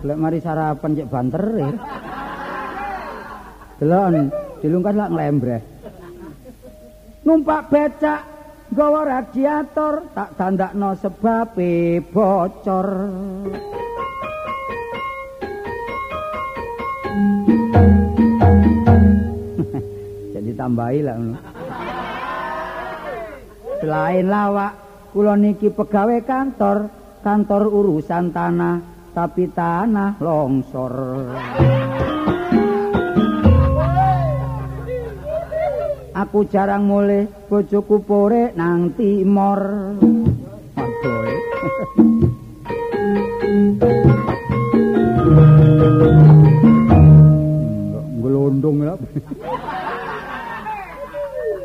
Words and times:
Lek 0.00 0.16
mari 0.16 0.40
sarapan 0.40 0.96
cek 0.96 1.12
banter. 1.12 1.44
Delon, 3.76 4.32
dilungkas 4.64 4.96
lak 4.96 5.12
nglembreh. 5.12 5.60
Numpak 7.20 7.68
becak 7.68 8.24
gawa 8.72 9.04
radiator 9.04 10.08
tak 10.16 10.40
tandakno 10.40 10.96
sebabe 10.96 12.00
bocor. 12.00 12.88
Jadi 20.32 20.50
tambahi 20.56 21.00
lah 21.04 21.20
ngono. 21.20 21.36
Selain 23.84 24.24
lawak, 24.28 24.72
kula 25.12 25.36
niki 25.36 25.68
pegawai 25.72 26.20
kantor, 26.24 26.88
kantor 27.20 27.68
urusan 27.68 28.32
tanah, 28.32 28.80
tapi 29.10 29.50
tanah 29.50 30.22
longsor. 30.22 30.94
Aku 36.20 36.44
jarang 36.52 36.84
mulai 36.84 37.24
bojoku 37.48 38.04
pore 38.04 38.52
nang 38.52 38.92
timor. 38.92 39.60
Eh. 41.00 41.38
Ngelondong 48.20 48.78
ya. 48.84 48.94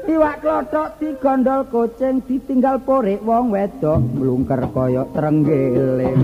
Iwak 0.05 0.35
klothok 0.39 0.89
digondol 1.03 1.61
kucing 1.67 2.23
ditinggal 2.23 2.79
porik 2.85 3.19
wong 3.25 3.51
wedok 3.51 3.99
mlungker 4.15 4.63
kaya 4.71 5.03
trenggiling. 5.11 6.21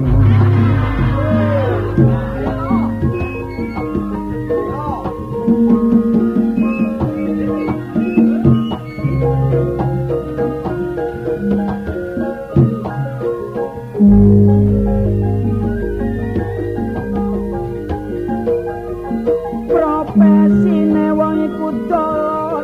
Profesine 19.71 21.11
wong 21.19 21.43
iku 21.47 21.67
dolor 21.91 22.63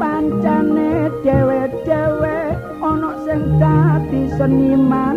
pancane 0.00 1.12
dhewe-dhewe 1.20 2.36
ana 2.80 3.10
sing 3.28 3.40
dadi 3.60 4.22
seniman 4.36 5.11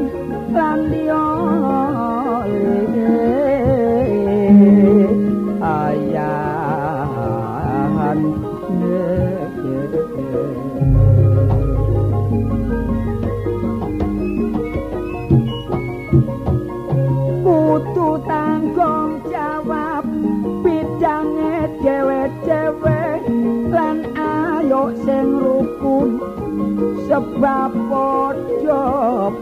padha 27.41 28.83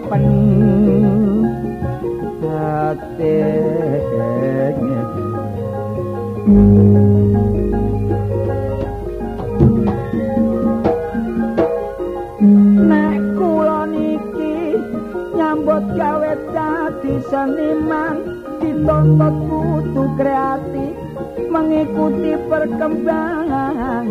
pen. 0.09 0.27
Hatene 2.43 4.31
Nek 12.89 13.21
kula 13.39 13.87
niki 13.87 14.75
nyambut 15.37 15.85
gawe 15.95 16.31
dadi 16.51 17.15
seniman 17.31 18.15
dituntut 18.59 19.35
kudu 19.47 20.03
kreatif 20.19 20.95
mengikuti 21.47 22.35
perkembangan 22.51 24.07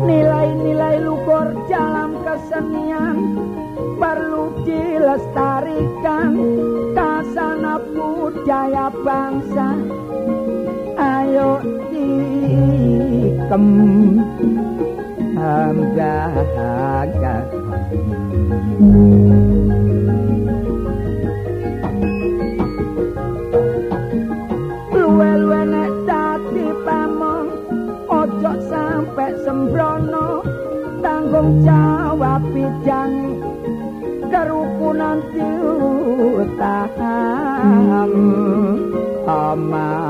Nilai-nilai 0.00 0.96
luhur 1.06 1.54
dalam 1.70 2.18
kesenian 2.26 3.16
perlu 4.02 4.50
dilestarikan. 4.66 6.32
Kasana 6.90 7.78
budaya 7.94 8.90
bangsa 9.06 9.78
ayo 10.98 11.62
dikem 11.88 13.66
ambaga 15.38 16.28
luwe-luwe 24.90 25.60
nek 25.70 25.92
dadi 26.02 26.66
pamong 26.82 27.48
ojo 28.10 28.52
sampe 28.66 29.26
sembrono 29.46 30.42
tanggung 30.98 31.62
jawab 31.62 32.42
bidang 32.50 33.38
kerukunan 34.30 35.22
diutaham. 35.30 36.82
Ama 39.30 40.09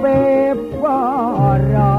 uripe 0.00 0.56
para 0.80 1.92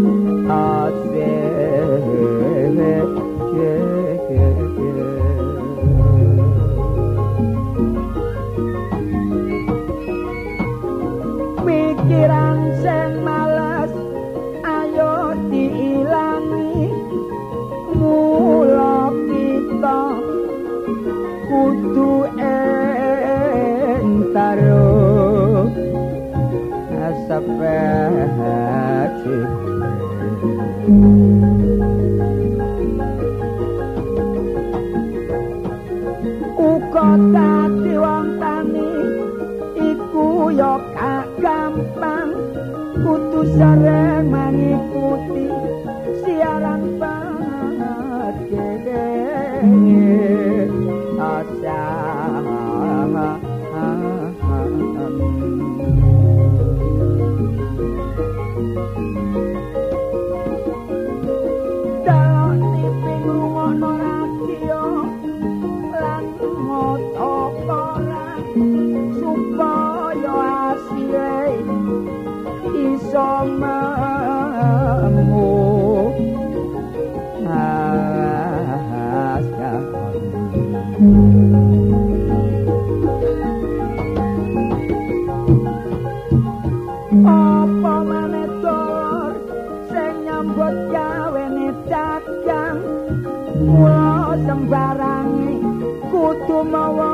kula 93.84 94.32
sembarangi 94.48 95.60
kudu 96.08 96.58
mawa 96.72 97.12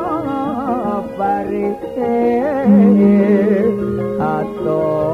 pare 1.18 1.66
ato 4.22 5.09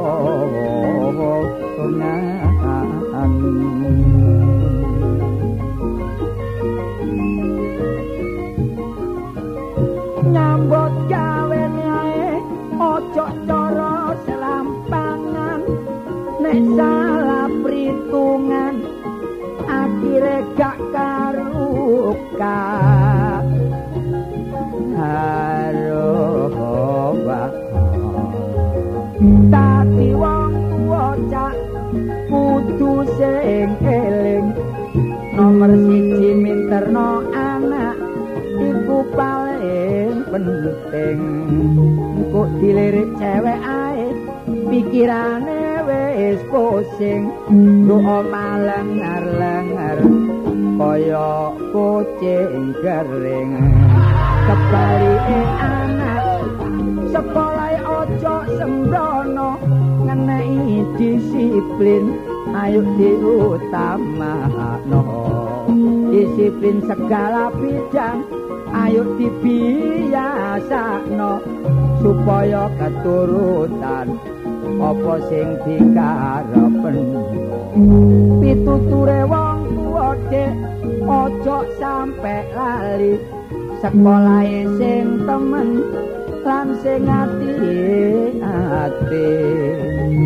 nomor 35.66 35.82
siji 35.82 36.30
minterno 36.30 37.26
anak 37.34 37.98
iku 38.54 39.02
paling 39.18 40.22
penting. 40.30 41.18
Kok 42.30 42.48
dilirik 42.62 43.10
cewek 43.18 43.58
ae 43.66 44.06
pikirane 44.70 45.82
wis 45.90 46.38
pusing. 46.54 47.34
Doa 47.82 48.22
malengar-lengar 48.30 50.06
kaya 50.78 51.50
kucing 51.74 52.70
kering. 52.78 53.50
Kebalike 54.46 55.40
anak 55.66 56.46
sekolah 57.10 57.74
ojo 57.82 58.36
sembrono 58.54 59.58
ngenei 60.06 60.86
disiplin 60.94 62.14
ayo 62.54 62.86
diutamakno 62.94 65.25
disiplin 66.26 66.82
segala 66.82 67.54
bidang 67.54 68.26
ayo 68.74 69.06
dibiasakno 69.14 70.18
supaya 72.02 72.66
keturutan. 72.74 74.18
Apa 74.76 75.22
sing 75.30 75.54
dikarepen 75.62 76.98
pituture 78.42 79.22
wong 79.30 79.58
tuwa 79.78 80.18
dek 80.26 80.50
ojo 81.06 81.62
sampe 81.78 82.42
lali. 82.50 83.14
Sekolahe 83.78 84.66
sing 84.74 85.22
temen 85.22 85.86
lan 86.42 86.74
sing 86.82 87.06
ati-ati. 87.06 88.50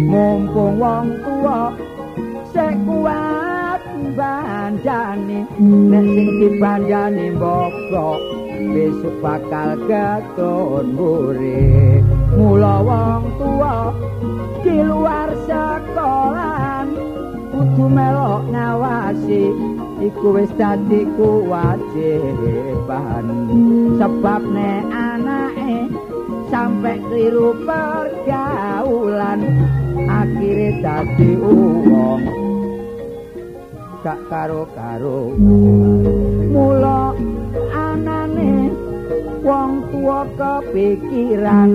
Mumpung 0.08 0.80
wong 0.80 1.20
tuwa 1.20 1.76
bandane 4.70 5.50
nek 5.58 6.06
sing 6.14 6.30
dibandani 6.38 7.34
mbok 7.34 7.74
besok 8.70 9.18
bakal 9.18 9.74
ketun 9.90 10.94
muri 10.94 11.98
mula 12.38 12.78
wong 12.78 13.34
tuwa 13.34 13.90
di 14.62 14.78
luar 14.78 15.34
sekolahan 15.42 16.86
kudu 17.50 17.84
melok 17.90 18.46
ngawasi 18.54 19.50
iku 20.06 20.38
wis 20.38 20.54
dadi 20.54 21.02
kewajiban. 21.18 23.26
Sebab 23.98 24.42
nek 24.54 24.86
anake 24.86 25.90
sampai 26.46 27.02
kliru 27.10 27.58
pergaulan 27.66 29.42
akhirnya 30.06 30.78
dadi 30.78 31.34
uwong 31.42 32.39
gak 34.00 34.20
karo-karo. 34.32 35.36
Mula 36.48 37.12
anane 37.76 38.72
wong 39.44 39.72
tua 39.92 40.24
kepikiran 40.40 41.70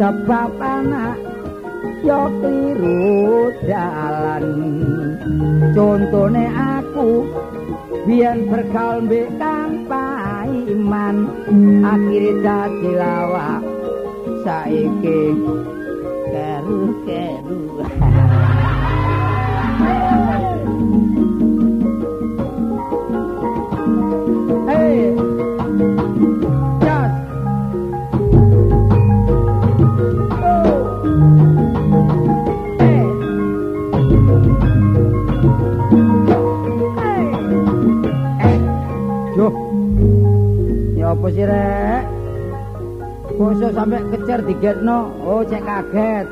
sebab 0.00 0.50
anak 0.56 1.20
yo 2.00 2.32
kliru 2.40 3.52
dalan. 3.68 4.46
Contone 5.76 6.44
aku 6.48 7.28
biyen 8.08 8.48
bergaul 8.48 9.04
mbek 9.04 9.28
kang 9.36 9.84
paiman 9.84 11.28
akhire 11.84 12.32
dadi 12.40 12.92
lawak. 12.96 13.60
Saiki 14.44 15.36
keru-keru! 16.32 17.60
apa 41.24 41.26
sih, 41.30 41.46
Rek? 41.48 42.02
Bosok 43.38 43.72
sampai 43.72 44.02
kecer 44.12 44.40
digetno. 44.44 45.08
Oh, 45.24 45.40
cek 45.40 45.62
kaget. 45.64 46.26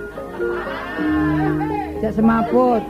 Cek 2.04 2.12
semaput. 2.12 2.82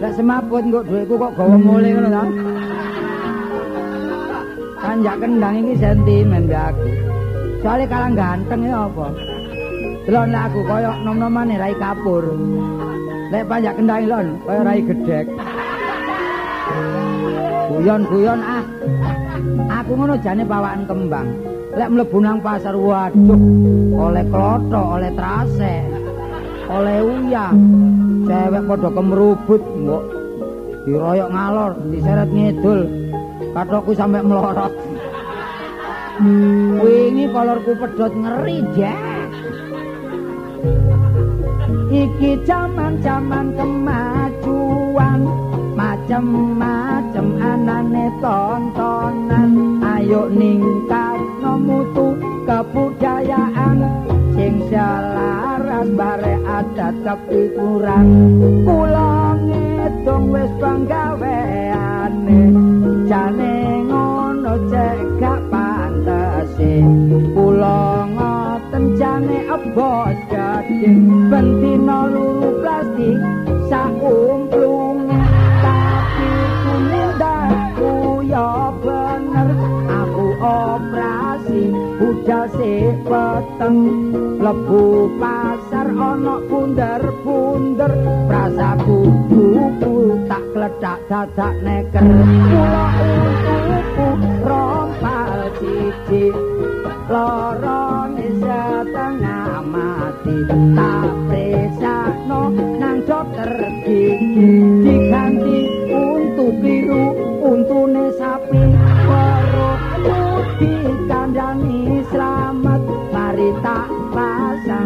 Cek 0.00 0.12
semaput 0.16 0.62
kok 0.72 0.84
duitku 0.88 1.14
kok 1.20 1.34
gawa 1.36 1.56
mulai 1.60 1.92
ngono 1.92 2.08
ta? 2.08 2.24
Kanjak 4.88 5.20
kendang 5.20 5.60
iki 5.60 5.84
sentimen 5.84 6.48
mbak 6.48 6.72
aku. 6.72 6.88
Soale 7.60 7.84
kalang 7.92 8.16
ganteng 8.16 8.64
ya 8.64 8.88
apa? 8.88 9.12
Delon 10.08 10.32
aku 10.32 10.64
koyo 10.64 10.96
nom-nomane 11.04 11.60
rai 11.60 11.76
kapur. 11.76 12.24
Lek 13.28 13.44
panjak 13.44 13.76
kendang 13.76 14.08
lon 14.08 14.26
koyo 14.48 14.60
rai 14.64 14.80
gedhek. 14.80 15.28
Guyon-guyon 17.68 18.40
ah. 18.40 18.64
Aku 19.84 19.92
ngono 19.92 20.16
jane 20.24 20.48
bawakan 20.48 20.88
kembang. 20.88 21.28
Lek 21.76 21.92
mlebu 21.92 22.18
nang 22.24 22.40
pasar 22.40 22.72
waduh, 22.72 23.42
oleh 23.92 24.24
klothok, 24.32 24.86
oleh 24.96 25.12
trase, 25.12 25.84
oleh 26.64 26.96
uyah. 27.04 27.52
Cewek 28.24 28.64
padha 28.64 28.88
kemrubut 28.88 29.62
mbok 29.84 30.04
diroyok 30.88 31.28
ngalor, 31.28 31.72
diseret 31.92 32.32
ngidul. 32.32 32.80
Kathokku 33.54 33.92
sampe 33.96 34.20
melorot. 34.22 34.74
Wingi 36.82 37.30
kolorku 37.30 37.72
pedhot 37.78 38.12
ngeri, 38.12 38.58
Jek. 38.74 39.30
Iki 41.88 42.44
jaman-jaman 42.44 43.56
kemajuan, 43.56 45.20
macem-macem 45.72 47.26
anane 47.40 48.06
tontonan. 48.20 49.50
Ayo 49.80 50.28
ningkatno 50.28 51.52
mutu 51.58 52.18
kebudayaan 52.44 53.78
sing 54.36 54.62
selaras 54.68 55.88
bare 55.96 56.34
adat 56.44 56.94
kepikuran. 57.02 58.06
Kula 58.66 59.38
ngedong 59.48 60.24
wis 60.34 60.52
penggaweane, 60.60 62.40
jane 63.08 63.88
ngono 63.88 64.52
cek 64.68 65.00
gak 65.16 65.40
pantese. 65.48 66.84
Kula 67.32 68.04
ngoten 68.12 68.84
jane 69.00 69.38
ebos 69.48 70.18
gading, 70.28 71.32
bentino 71.32 71.98
luru 72.12 72.50
plastik 72.60 73.16
sakumplunge. 73.72 75.20
Tapi 75.64 76.30
kunindaku 76.62 77.92
ya 78.28 78.68
bener, 78.84 79.48
aku 79.88 80.26
operasi 80.44 81.27
si 82.54 82.72
peteng. 83.04 83.78
Lebu 84.38 85.10
pasar 85.18 85.90
ana 85.90 86.38
bunder-bunder, 86.46 87.90
prasaku 88.30 89.10
buku 89.26 89.94
tak 90.30 90.44
kledak 90.54 90.98
dadak 91.10 91.54
neker. 91.66 92.06
Kula 92.06 92.86
utuku 93.98 96.30
lorong 97.10 98.14
setengah 98.38 99.58
mati. 99.66 100.36
Tak 100.78 101.10
presakno 101.26 102.42
nang 102.78 103.02
dokter 103.02 103.50
gigi. 103.82 104.54
Diganti 104.86 105.58
untuk 105.90 106.54
biru 106.62 107.06
untune 107.42 108.14
sapi 108.14 108.77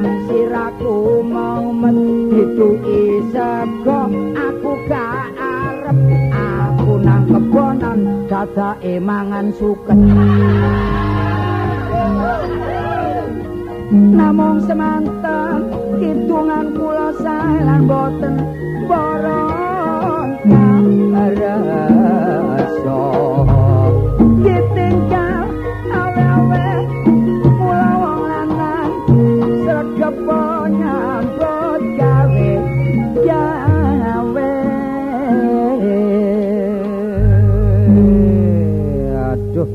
pasang 0.03 0.19
siraku 0.27 1.23
momet 1.23 1.97
dituki 2.35 3.23
sego 3.31 4.11
aku 4.35 4.73
gak 4.91 5.31
arep. 5.39 5.99
Aku 6.35 6.99
nang 6.99 7.23
kebonan 7.31 8.27
dadake 8.27 8.99
mangan 8.99 9.55
suket. 9.55 9.99
Namung 13.93 14.59
semanten 14.67 15.71
hitungan 16.03 16.67
kula 16.75 17.15
sae 17.23 17.59
lan 17.63 17.87
boten 17.87 18.35
boron 18.91 19.72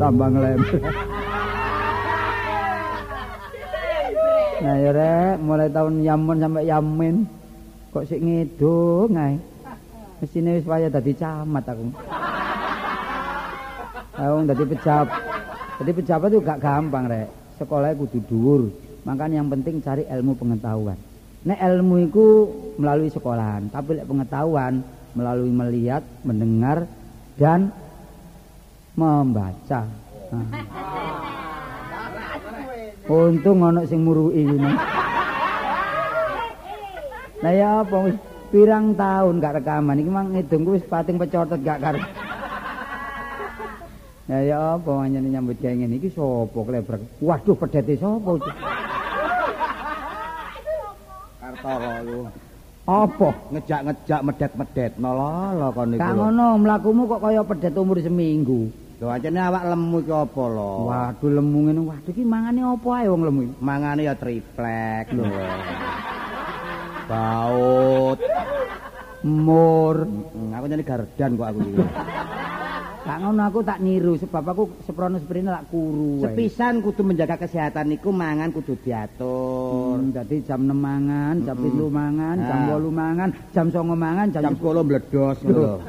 tambang 0.08 0.40
lem 0.40 0.64
Nah 4.58 4.74
ya 4.82 4.90
rek, 4.90 5.38
mulai 5.38 5.70
tahun 5.70 6.02
Yamun 6.02 6.42
sampai 6.42 6.66
Yamin 6.66 7.16
kok 7.94 8.10
sik 8.10 8.24
ngidung 8.26 9.14
ae. 9.14 9.38
Mesine 10.18 10.58
wis 10.58 10.66
waya 10.66 10.90
dadi 10.90 11.14
camat 11.14 11.62
aku. 11.62 11.94
Aku 14.18 14.36
dadi 14.50 14.64
pejabat. 14.66 15.22
Dadi 15.78 15.92
pejabat 15.94 16.28
itu 16.34 16.42
gak 16.42 16.58
gampang 16.58 17.06
rek. 17.06 17.30
Sekolahnya 17.62 18.02
kudu 18.02 18.20
dhuwur. 18.26 18.62
Makanya 19.06 19.46
yang 19.46 19.50
penting 19.54 19.78
cari 19.78 20.10
ilmu 20.10 20.34
pengetahuan. 20.34 20.98
Nek 21.46 21.60
ilmu 21.62 21.96
itu 22.10 22.26
melalui 22.82 23.14
sekolahan, 23.14 23.70
tapi 23.70 24.02
lek 24.02 24.10
pengetahuan 24.10 24.82
melalui 25.14 25.54
melihat, 25.54 26.02
mendengar 26.26 26.90
dan 27.38 27.70
membaca. 28.98 29.82
Nah. 30.34 30.48
Untung 33.08 33.64
ana 33.64 33.86
sing 33.88 34.04
muruki 34.04 34.44
ngene. 34.44 34.74
Lah 37.46 37.54
ya 37.54 37.70
apa 37.86 37.96
wis 38.10 38.18
pirang 38.50 38.98
tahun 38.98 39.38
gak 39.38 39.62
rekaman 39.62 40.02
iki 40.02 40.10
mang 40.10 40.34
ngidungku 40.34 40.76
wis 40.76 40.84
pating 40.90 41.22
pecotet 41.22 41.62
gak 41.62 41.80
karo. 41.80 42.02
Lah 44.28 44.42
ya 44.44 44.76
apa 44.76 44.92
nyene 45.08 45.30
nyambut 45.30 45.62
gawe 45.62 45.72
ngene 45.72 46.02
iki 46.02 46.10
sapa 46.12 46.58
klebrek? 46.58 47.02
Waduh 47.22 47.56
pedete 47.56 47.96
sapa 48.02 48.30
iki? 48.34 48.52
Kartoro 51.40 51.94
lu. 52.04 52.20
Apa? 52.88 53.30
Ngejak-ngejak 53.52 54.22
medet-medet 54.26 54.92
nololo 55.00 55.68
kon 55.72 55.96
niku. 55.96 56.02
Kak 56.02 56.12
ngono 56.18 56.48
mlakumu 56.60 57.04
kok 57.08 57.22
kaya 57.24 57.44
pedet 57.46 57.76
umur 57.78 58.00
seminggu. 58.04 58.87
Lho 58.98 59.14
ancene 59.14 59.38
awak 59.38 59.64
lemu 59.70 59.98
iki 60.02 60.10
apa 60.10 60.44
lho? 60.50 60.72
Waduh 60.90 61.30
lemu 61.38 61.58
ngene. 61.70 61.82
Waduh 61.86 62.10
iki 62.10 62.24
mangane 62.26 62.62
apa 62.66 62.90
ae 62.98 63.06
wong 63.06 63.22
lemu? 63.30 63.42
Mangane 63.62 64.02
ya 64.10 64.18
triplek 64.18 65.14
lho. 65.14 65.26
Baut. 67.06 68.18
Mur. 69.22 69.96
Aku 70.50 70.66
nyene 70.66 70.82
gardan 70.82 71.38
kok 71.38 71.46
aku 71.46 71.60
iki. 71.62 71.84
Kak 73.08 73.24
ngono 73.24 73.40
aku 73.48 73.64
tak 73.64 73.80
niru 73.86 74.18
sebab 74.20 74.44
aku 74.52 74.64
seprono 74.82 75.22
sprene 75.22 75.54
lak 75.54 75.70
kuru. 75.70 76.20
Sepisan 76.26 76.82
kudu 76.82 77.06
menjaga 77.06 77.38
kesehatan 77.38 77.94
niku 77.94 78.10
mangan 78.10 78.50
kudu 78.50 78.82
diatur. 78.82 80.02
Hmm, 80.02 80.12
dadi 80.12 80.44
jam 80.44 80.66
6 80.68 80.76
mangan, 80.76 81.40
jam 81.46 81.56
Mm-mm. 81.56 81.88
7 81.88 81.88
mangan, 81.88 82.36
jam 82.36 82.60
Ah. 82.68 82.76
8 82.76 82.92
mangan, 82.92 83.30
jam 83.56 83.66
9 83.72 83.96
mangan, 83.96 84.28
jam, 84.34 84.42
Jam 84.44 84.56
10 84.60 84.84
meledos 84.84 85.38
ngono 85.46 85.80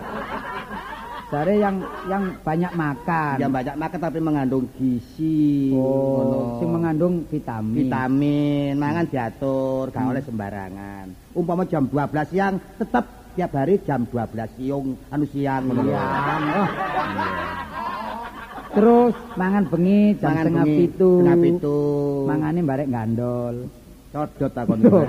Jare 1.29 1.61
yang 1.61 1.85
yang 2.09 2.41
banyak 2.41 2.73
makan. 2.73 3.37
Yang 3.37 3.53
banyak 3.53 3.77
makan 3.77 3.99
tapi 4.01 4.19
mengandung 4.25 4.65
gizi. 4.81 5.77
oh, 5.77 6.25
ngono. 6.25 6.39
sing 6.57 6.69
mengandung 6.73 7.15
vitamin. 7.29 7.77
vitamin, 7.85 8.73
mangan 8.81 9.05
diatur, 9.13 9.93
gak 9.93 10.09
oleh 10.09 10.25
sembarangan. 10.25 11.05
Umpama 11.37 11.69
jam 11.69 11.85
12 11.85 12.33
siang 12.33 12.57
tetap 12.81 13.05
tiap 13.37 13.53
hari 13.53 13.77
jam 13.85 14.09
12 14.09 14.57
siang 14.57 14.97
anu 15.13 15.25
siang 15.29 15.63
ngono. 15.69 15.83
Siang, 15.85 16.43
oh. 16.49 16.69
Terus 18.73 19.15
mangan 19.37 19.65
bengi 19.69 20.01
jam 20.17 20.33
Mangan 20.33 20.45
setengah 20.49 20.65
bengi, 20.65 20.79
pitu. 20.81 21.11
Setengah 21.13 21.39
pitu. 21.45 21.79
Mangane 22.25 22.61
barek 22.65 22.89
gandol. 22.89 23.55
codot 24.09 24.53
takon. 24.57 24.81
Loh. 24.81 25.05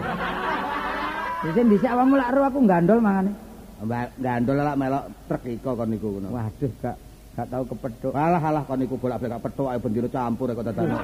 Dhisik 1.47 1.63
dhisik 1.71 1.88
awakmu 1.88 2.19
lak 2.19 2.35
ro 2.35 2.43
aku 2.43 2.59
gandol 2.67 2.99
mangane. 2.99 3.31
Gandol 4.19 4.59
lak 4.59 4.75
melok 4.75 5.03
truk 5.31 5.43
iko 5.48 5.71
kon 5.71 5.88
niku 5.88 6.07
ngono. 6.19 6.36
Waduh, 6.36 6.71
gak 6.83 6.95
gak 7.39 7.48
tau 7.48 7.63
kepethuk. 7.63 8.12
Alah 8.12 8.43
alah 8.43 8.63
kon 8.67 8.75
niku 8.75 9.00
bolak-balik 9.00 9.39
petuk 9.39 9.71
ae 9.71 9.79
bendino 9.79 10.12
campur 10.12 10.51
kok 10.51 10.67
dadane. 10.67 11.00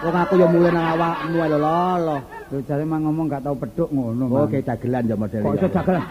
Wong 0.00 0.16
aku 0.16 0.34
ya 0.40 0.46
mulai 0.48 0.72
nang 0.72 0.86
awakmu 0.96 1.36
lho 1.44 1.58
lolo. 1.60 2.16
Lho 2.48 2.58
jare 2.64 2.84
mang 2.88 3.04
ngomong 3.04 3.26
gak 3.28 3.44
tau 3.44 3.52
pedhuk 3.52 3.92
ngono. 3.92 4.24
Oh, 4.32 4.48
kayak 4.48 4.64
dagelan 4.64 5.04
ya 5.04 5.16
model. 5.16 5.44
Kok 5.44 5.54
iso 5.60 5.68
dagelan? 5.68 6.04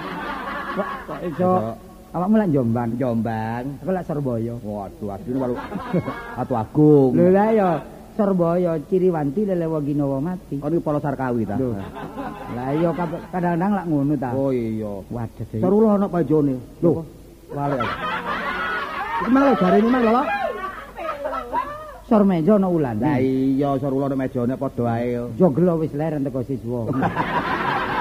Kok 0.78 0.90
kok 1.10 1.20
iso 1.26 1.50
awakmu 2.14 2.36
lak 2.38 2.50
Jombang, 2.54 2.90
Jombang. 3.02 3.64
aku 3.82 3.90
lak 3.90 4.06
Surabaya. 4.06 4.54
Waduh, 4.62 5.10
asline 5.10 5.38
walu 5.42 5.56
Atu 6.46 6.54
Agung. 6.54 7.12
Lho 7.18 7.34
lah 7.34 7.50
ya 7.50 7.70
Surabaya 8.16 8.80
Ciriwanti 8.88 9.44
lelewa 9.44 9.84
ginawa 9.84 10.18
mati. 10.24 10.58
Kon 10.58 10.72
iki 10.72 10.82
Polo 10.82 11.00
Sarkawi 11.04 11.44
ta? 11.44 11.60
Lah 12.56 12.72
iya 12.72 12.90
kadang-kadang 12.96 13.72
lak 13.76 13.86
ngono 13.92 14.16
ta. 14.16 14.32
Oh 14.32 14.56
iya. 14.56 15.04
Waduh 15.12 15.46
deh. 15.52 15.60
Sarulo 15.60 15.88
ana 15.92 16.08
pajone. 16.08 16.56
Lho. 16.80 17.04
Wale. 17.52 17.76
Iki 19.22 19.30
lho 19.36 19.54
jarene 19.60 19.88
mang 19.92 20.04
lho. 20.08 20.24
Sor 22.08 22.24
meja 22.24 22.56
ana 22.56 22.68
ulan. 22.72 22.96
Lah 23.04 23.20
iya 23.20 23.76
sarulo 23.76 24.08
ana 24.08 24.16
mejane 24.16 24.56
padha 24.56 24.84
ae. 24.96 25.20
Joglo 25.36 25.84
wis 25.84 25.92
leren 25.92 26.24
teko 26.24 26.40
siswa. 26.48 26.88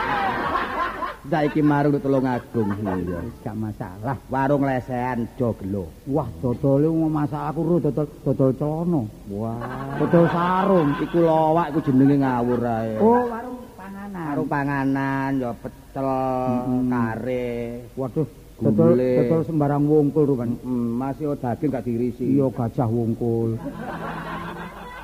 Saiki 1.25 1.65
marung 1.65 1.97
tulung 2.05 2.29
agung 2.29 2.69
iya. 2.85 3.25
Wis 3.25 3.33
gak 3.41 3.57
masalah. 3.57 4.21
Warung 4.29 4.69
lesehan 4.69 5.25
joglo. 5.41 5.89
Wah, 6.05 6.29
dodole 6.45 6.85
wong 6.85 7.09
masak 7.09 7.49
aku 7.49 7.61
ro 7.65 7.77
dodol 7.81 8.07
dodol 8.21 8.51
celana. 8.53 9.03
Wah. 9.33 9.97
Dodol 9.97 10.29
sarung. 10.29 10.93
Iku 11.01 11.25
lowak 11.25 11.73
iku 11.73 11.81
jenenge 11.81 12.21
ngawur 12.21 12.61
ae. 12.61 13.01
Oh, 13.01 13.25
warung 13.33 13.57
panganan. 13.73 14.25
Warung 14.37 14.49
panganan 14.53 15.31
ya 15.41 15.51
pecel, 15.57 16.09
Mm-mm. 16.13 16.93
kare. 16.93 17.49
Waduh, 17.97 18.27
dodol 18.61 18.91
dodol 19.01 19.41
sembarang 19.49 19.83
wungkul 19.89 20.23
ro 20.29 20.35
kan. 20.37 20.51
Hmm, 20.61 21.01
masih 21.01 21.33
daging 21.41 21.73
gak 21.73 21.85
diirisi. 21.89 22.37
Iya 22.37 22.53
gajah 22.53 22.85
wungkul, 22.93 23.57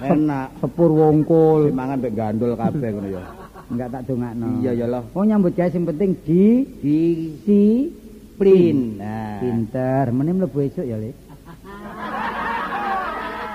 Enak. 0.05 0.53
sepur 0.61 0.93
wungkul. 0.93 1.73
Mangan 1.73 1.97
mbek 1.97 2.13
gandul 2.13 2.53
kabeh 2.61 2.93
ngono 2.93 3.09
ya. 3.09 3.25
Enggak 3.71 3.89
tak 3.89 4.03
dongakno. 4.05 4.47
Iya 4.61 4.73
ya 4.75 4.87
loh. 4.87 5.05
Oh 5.15 5.23
nyambut 5.23 5.55
gawe 5.55 5.71
sing 5.71 5.87
penting 5.87 6.11
di 6.27 6.67
Di 6.83 7.01
si. 7.47 7.63
Nah. 8.41 9.37
pinter. 9.37 10.09
Meneh 10.11 10.33
mlebu 10.33 10.59
esuk 10.65 10.83
ya, 10.83 10.97
Lik. 10.97 11.13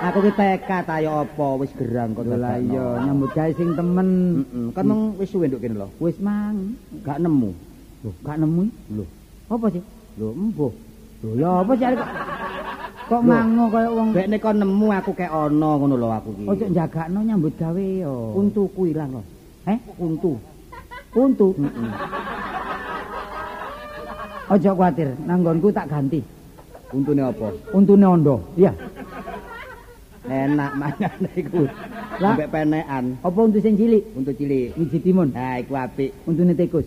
Aku 0.06 0.22
ki 0.22 0.32
tekad 0.38 0.86
ayo 0.86 1.26
apa 1.26 1.48
wis 1.58 1.74
gerang 1.74 2.14
kok 2.14 2.28
lah 2.28 2.62
iya 2.62 3.02
nyambut 3.02 3.34
gawe 3.34 3.50
sing 3.52 3.74
temen. 3.74 4.10
Heeh, 4.46 4.68
kan 4.72 4.86
mung 4.86 5.18
wis 5.18 5.28
suwe 5.28 5.50
nduk 5.50 5.60
kene 5.60 5.76
lho. 5.76 5.90
Wis 5.98 6.16
mang. 6.22 6.78
Gak 7.02 7.18
nemu. 7.18 7.50
Lho, 8.06 8.12
gak 8.22 8.38
nemu. 8.38 8.70
Lho, 8.94 9.06
Apa 9.50 9.68
sih? 9.68 9.84
lho 10.16 10.32
embuh. 10.32 10.72
Lho, 11.20 11.30
ya 11.36 11.50
apa 11.60 11.72
sih 11.74 11.86
kok 11.92 12.10
kok 13.06 13.22
mango 13.22 13.66
kaya 13.70 13.90
wong 13.90 14.08
Bek 14.14 14.28
nek 14.30 14.40
kon 14.42 14.58
nemu 14.58 14.88
aku 14.94 15.12
kek 15.14 15.30
ana 15.30 15.70
ngono 15.76 15.96
lho 15.96 16.10
aku 16.10 16.30
ki. 16.34 16.44
ojo 16.46 16.66
njagakno 16.70 17.20
nyambut 17.22 17.54
gawe 17.58 17.86
yo. 18.00 18.16
untuku 18.38 18.94
ilang 18.94 19.12
lho. 19.18 19.22
Eh, 19.66 19.78
Untu. 19.98 20.38
untu. 21.16 21.48
Heeh. 21.58 21.92
Ojo 24.46 24.70
kuwatir, 24.78 25.10
nanggonku 25.26 25.74
tak 25.74 25.90
ganti. 25.90 26.22
Untune 26.94 27.26
apa? 27.26 27.50
Untune 27.74 28.06
ondo. 28.06 28.36
Iya. 28.54 28.72
Enak 30.30 30.72
mangan 30.78 31.18
iku. 31.42 31.66
Mbek 32.22 32.50
penekan. 32.54 33.06
Apa 33.26 33.40
untu 33.42 33.58
sing 33.58 33.74
cilik? 33.74 34.06
Untu 34.14 34.32
cilik. 34.38 34.78
Wiji 34.78 34.98
timun. 35.02 35.34
Nah, 35.34 35.58
iku 35.58 35.74
apik. 35.74 36.14
Untune 36.30 36.54
tikus. 36.54 36.86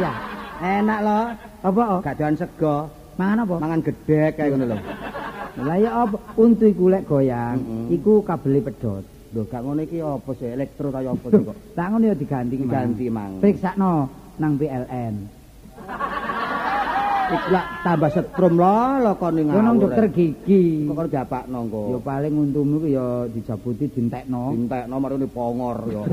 Ya. 0.00 0.12
Enak 0.60 0.98
lho. 1.04 1.20
Apa? 1.60 1.82
oh? 1.92 2.00
Gak 2.00 2.16
sego. 2.40 2.88
Mangan 3.20 3.44
apa? 3.44 3.54
Mangan 3.60 3.80
gedhek 3.84 4.40
kae 4.40 4.48
ngono 4.48 4.64
lho. 4.72 4.76
Lah 5.60 5.76
ya 5.76 5.90
apa 6.06 6.16
untu 6.40 6.64
iku 6.64 6.88
lek 6.88 7.04
goyang, 7.04 7.58
Mm-mm. 7.60 7.92
iku 7.92 8.24
kabele 8.24 8.64
pedhot. 8.64 9.04
Lho 9.30 9.46
gak 9.46 9.62
ngono 9.62 9.80
iki 9.86 10.02
apa 10.02 10.30
sih 10.34 10.50
elektro 10.50 10.90
kaya 10.90 11.14
apa 11.14 11.26
sih 11.30 11.42
kok? 11.46 11.56
Tak 11.78 11.86
ngono 11.94 12.04
ya 12.10 12.14
diganti 12.18 12.54
Mang. 12.58 12.66
Diganti, 12.66 13.06
Mang. 13.06 13.32
Periksakno 13.38 13.92
nang 14.42 14.52
PLN. 14.58 15.14
Iku 17.30 17.46
lak 17.54 17.66
tambah 17.86 18.10
setrum 18.10 18.58
lho 18.58 19.06
lho 19.06 19.12
kon 19.14 19.32
ning 19.38 19.46
Yo 19.54 19.62
nang 19.62 19.78
dokter 19.78 20.10
gigi. 20.10 20.82
Kok 20.82 20.94
karo 20.98 21.06
japakno 21.06 21.58
engko. 21.62 21.82
Ya 21.94 21.98
paling 22.02 22.32
untumu 22.34 22.82
ku 22.82 22.88
ya 22.90 23.06
dijabuti 23.30 23.86
dintekno. 23.86 24.50
Dintekno 24.50 24.94
marune 24.98 25.26
pongor 25.30 25.78
ya. 25.86 26.02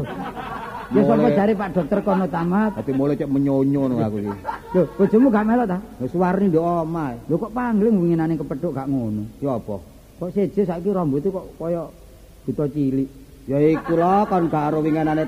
Ya 0.88 1.04
sapa 1.04 1.20
Mulai- 1.20 1.36
jare 1.36 1.52
Pak 1.52 1.70
Dokter 1.76 2.00
kono 2.00 2.26
tamat. 2.32 2.80
Dadi 2.80 2.96
mulai 2.96 3.20
cek 3.20 3.28
menyonyo 3.28 3.92
ngono 3.92 4.00
aku 4.00 4.24
iki. 4.24 4.32
Lho, 4.72 4.82
bojomu 4.96 5.28
gak 5.28 5.44
melok 5.44 5.68
ta? 5.68 5.78
Wis 6.00 6.16
warni 6.16 6.48
ndok 6.48 6.64
omah. 6.64 7.12
Lho 7.28 7.36
kok 7.36 7.52
pangling 7.52 7.96
winginane 8.00 8.40
kepethuk 8.40 8.72
gak 8.72 8.88
ngono. 8.88 9.28
Ya 9.44 9.60
apa? 9.60 9.84
Kok 10.16 10.30
seje 10.32 10.64
saiki 10.64 10.88
rambutnya 10.96 11.28
kok 11.28 11.44
kaya 11.60 11.92
buta 12.48 12.66
cilik. 12.72 13.10
Ya 13.48 13.60
iku 13.60 14.00
lho 14.00 14.24
kon 14.32 14.48
gak 14.48 14.72
karo 14.72 14.80
winginane 14.80 15.28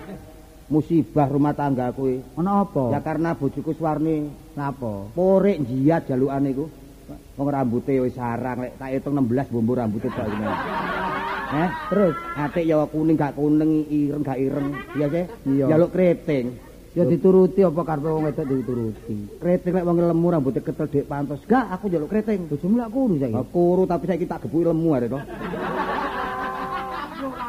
musibah 0.72 1.28
rumah 1.28 1.52
tangga 1.52 1.92
kuwi. 1.92 2.24
Ana 2.40 2.64
apa? 2.64 2.96
Ya 2.96 3.00
karena 3.04 3.36
bojoku 3.36 3.76
Suwarni 3.76 4.32
Napa? 4.56 5.12
porek 5.12 5.60
jiat 5.68 6.08
jalukane 6.08 6.56
iku. 6.56 6.66
Wong 7.36 7.48
rambuté 7.48 8.00
wis 8.00 8.16
sarang 8.16 8.64
lek 8.64 8.80
tak 8.80 8.92
hitung 8.96 9.18
16 9.18 9.52
bombo 9.52 9.76
rambute 9.76 10.08
tok 10.12 10.28
iki. 10.28 10.48
Eh, 11.50 11.70
Terus 11.90 12.14
atik 12.38 12.62
ya 12.70 12.86
kuning 12.86 13.18
gak 13.18 13.34
kuning, 13.34 13.90
ireng 13.90 14.22
gak 14.22 14.38
ireng. 14.38 14.68
Iya 14.96 15.08
sih? 15.10 15.26
Jaluk 15.68 15.92
keriting. 15.92 16.48
ya 16.90 17.06
dituruti 17.06 17.62
apa 17.62 17.86
karepe 17.86 18.10
wong 18.10 18.24
wedok 18.28 18.46
dituruti. 18.50 19.18
Keriting 19.40 19.74
lek 19.74 19.86
wong 19.88 19.98
lemu 19.98 20.28
rambutnya 20.30 20.62
ketel 20.62 20.88
dek 20.92 21.06
pantos. 21.10 21.42
Gak, 21.48 21.66
aku 21.74 21.90
jaluk 21.90 22.12
keriting. 22.12 22.46
Bojomu 22.52 22.76
lak 22.78 22.90
kudu 22.94 23.16
saiki. 23.18 23.42
Kuru 23.50 23.84
tapi 23.90 24.06
saiki 24.06 24.26
tak 24.30 24.46
gebuki 24.46 24.70
lemu 24.70 24.90
are 24.94 25.08
to. 25.10 25.20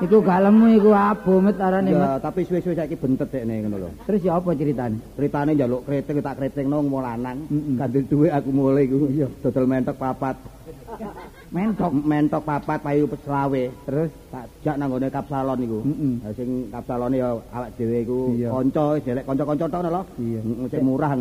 Iku 0.01 0.25
gak 0.25 0.41
lemu 0.49 0.81
iku 0.81 0.91
abo 0.97 1.45
met 1.45 1.61
arane. 1.61 1.93
Ya, 1.93 2.17
tapi 2.17 2.49
suwe-suwe 2.49 2.73
saiki 2.73 2.97
bentet 2.97 3.29
dekne 3.29 3.61
ngono 3.61 3.77
lho. 3.85 3.89
Terus 4.09 4.25
ya 4.25 4.41
apa 4.41 4.57
ceritane? 4.57 4.97
Ceritane 5.13 5.53
njaluk 5.53 5.85
keriting 5.85 6.25
tak 6.25 6.41
keriting 6.41 6.73
nang 6.73 6.89
wong 6.89 7.05
lanang. 7.05 7.45
Mm-mm. 7.53 7.77
Gandel 7.77 8.09
duwe 8.09 8.33
aku 8.33 8.49
mulai 8.49 8.89
iku. 8.89 9.13
Iya, 9.13 9.29
dodol 9.45 9.69
mentok 9.69 10.01
papat. 10.01 10.37
Mentok. 11.55 11.91
Mentok 11.93 12.43
papat 12.47 12.79
payu 12.81 13.05
selawe. 13.27 13.63
Terus 13.85 14.11
Tak 14.31 14.45
jak 14.65 14.77
nang 14.81 14.89
gone 14.89 15.09
kapsalon 15.13 15.59
iku. 15.69 15.79
Mm-mm. 15.85 16.13
Lah 16.25 16.33
sing 16.33 16.49
kapsalone 16.73 17.17
ya 17.21 17.29
awak 17.53 17.71
dhewe 17.77 17.99
iku 18.01 18.19
kanca, 18.39 18.85
wis 18.97 19.05
delek 19.05 19.25
kanca-kanca 19.29 19.67
tok 19.69 19.83
lho. 19.85 20.03
Iya. 20.17 20.41
Sing 20.73 20.81
murah. 20.81 21.13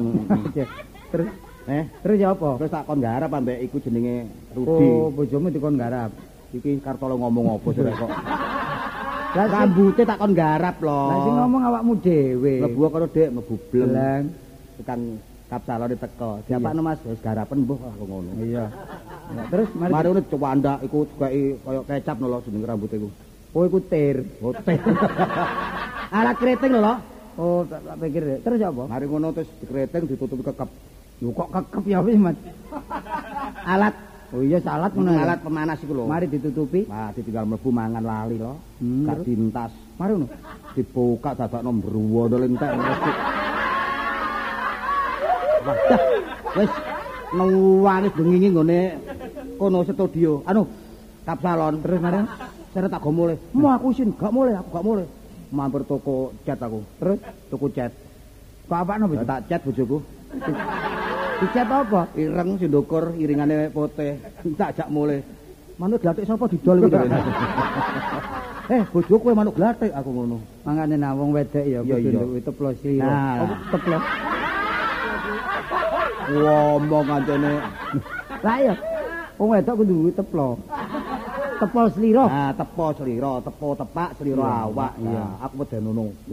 terus 1.11 1.29
Eh, 1.69 1.85
terus 2.01 2.17
ya 2.17 2.33
apa? 2.33 2.57
terus 2.57 2.73
tak 2.73 2.81
kon 2.89 2.97
garap 2.97 3.29
ambek 3.29 3.61
iku 3.61 3.77
jenenge 3.77 4.25
Rudi. 4.57 4.89
Oh, 4.89 5.13
bojomu 5.13 5.53
dikon 5.53 5.77
garap. 5.77 6.09
Iki 6.49 6.81
Kartolo 6.81 7.15
ngomong 7.21 7.62
apa 7.62 7.67
sih 7.77 7.81
rek 7.85 7.93
kok? 7.93 8.09
Lah 9.29 9.45
Rambute 9.45 10.01
tak 10.09 10.17
kon 10.17 10.33
garap 10.33 10.81
lho. 10.81 11.01
Lah 11.05 11.17
sing 11.21 11.33
ngomong 11.38 11.62
awakmu 11.62 11.93
dhewe. 12.01 12.65
mlebu 12.65 12.89
karo 12.89 13.05
Dik 13.05 13.29
mlebu 13.29 13.55
bleng. 13.69 14.23
Tekan 14.81 14.99
kapsalone 15.45 15.95
teko. 16.01 16.41
Diapakno 16.49 16.81
Mas? 16.81 16.97
Wis 17.05 17.21
garapen 17.21 17.62
mbuh 17.62 17.77
aku 17.77 18.03
ngono. 18.09 18.29
Iya. 18.41 18.65
Ya, 19.38 19.43
terus 19.53 19.69
mari. 19.77 19.91
Mari 19.93 20.05
ngono 20.09 20.21
cewandak 20.25 20.77
iku 20.81 21.05
dikai 21.13 21.62
kaya 21.62 21.81
kecap 21.85 22.17
lho 22.17 22.38
jeneng 22.41 22.65
rambut 22.65 22.89
iku. 22.89 23.09
Oh, 23.53 23.63
iku 23.69 23.77
tir. 23.85 24.25
Hotel. 24.41 24.81
Alat 26.17 26.35
keriting 26.41 26.73
lho. 26.73 26.93
Oh, 27.38 27.62
tak, 27.69 27.85
tak 27.85 27.95
pikir. 28.01 28.23
Terus 28.41 28.59
apa? 28.65 28.83
Mari 28.89 29.05
ngono 29.05 29.27
terus 29.29 29.49
dikeriting 29.62 30.09
ditutupi 30.09 30.41
kekep. 30.41 30.69
Lho 31.21 31.29
kok 31.38 31.49
kekep 31.53 31.83
ya 31.85 32.01
wis, 32.01 32.17
Mas. 32.17 32.38
Alat 33.62 33.93
Oh 34.29 34.45
iya 34.45 34.61
salat 34.61 34.93
ngono. 34.93 35.09
ya? 35.09 35.25
alat 35.25 35.39
pemanas 35.41 35.77
iku 35.81 35.93
lho. 35.95 36.05
Mari 36.05 36.29
ditutupi. 36.29 36.85
Nah, 36.85 37.09
ditinggal 37.09 37.49
mlebu 37.49 37.69
mangan 37.69 38.03
lali 38.03 38.37
lho. 38.37 38.53
Hmm, 38.77 39.09
Gak 39.09 39.25
dintas. 39.25 39.71
Mari 39.97 40.11
ngono. 40.13 40.27
Dibuka 40.77 41.33
dadakno 41.33 41.69
mbruwo 41.73 42.29
lentek 42.29 42.69
mesti. 42.69 43.11
Wah. 45.59 45.77
Wis 46.55 46.71
nuwangis 47.33 48.13
bengingi 48.13 48.49
nggone 48.49 48.79
kono 49.57 49.81
studio. 49.81 50.45
Anu, 50.45 50.61
kapsalon. 51.25 51.81
Terus 51.81 51.99
mari. 51.99 52.21
Seret 52.69 52.93
tak 52.93 53.01
go 53.01 53.09
mulai. 53.09 53.33
Mau 53.57 53.73
aku 53.73 53.89
sin, 53.97 54.13
gak 54.13 54.29
mulai, 54.29 54.53
aku 54.53 54.69
gak 54.69 54.85
mulai. 54.85 55.05
Mampir 55.49 55.81
toko 55.89 56.29
cat 56.45 56.61
aku. 56.61 56.85
Terus 57.01 57.17
Tuku 57.49 57.67
cat. 57.73 57.89
kok 58.69 58.77
apakno 58.77 59.09
Ya 59.09 59.17
bojo? 59.17 59.25
tak 59.25 59.39
cat 59.49 59.61
bojoku. 59.65 59.97
Dicat 61.39 61.67
apa? 61.71 62.01
Ireng 62.13 62.59
sindukur, 62.59 63.15
iringane 63.15 63.71
putih. 63.71 64.19
Tak 64.59 64.75
jak 64.77 64.87
mulai. 64.91 65.23
Manuk 65.79 66.03
glathik 66.03 66.27
sapa 66.27 66.43
didol 66.51 66.83
iki? 66.83 66.91
eh, 68.75 68.83
bojoku 68.91 69.31
kowe 69.31 69.33
manuk 69.33 69.55
glathik 69.55 69.95
aku 69.95 70.11
ngono. 70.11 70.37
Mangane 70.67 70.99
nah 70.99 71.15
wong 71.15 71.31
wedok 71.31 71.63
ya 71.63 71.79
kudu 71.79 72.09
nduk 72.11 72.43
teplo 72.43 72.69
sliro. 72.75 73.07
Nah. 73.07 73.47
Apa 73.47 73.55
teplo? 73.71 73.97
Ngomong 76.35 77.05
kancane. 77.07 77.51
Lah 78.43 78.55
iya. 78.59 78.75
Wong 79.39 79.49
wedok 79.55 79.75
kudu 79.79 79.93
duwe 79.95 80.11
teplo. 80.11 80.59
Tepol 81.60 81.88
sliro. 81.91 82.24
Nah, 82.32 82.52
tepo 82.56 82.86
slira, 82.95 83.32
tepo 83.43 83.67
tepak 83.76 84.10
slira 84.15 84.63
awak. 84.63 84.95
iya. 85.04 85.24
Aku. 85.43 85.67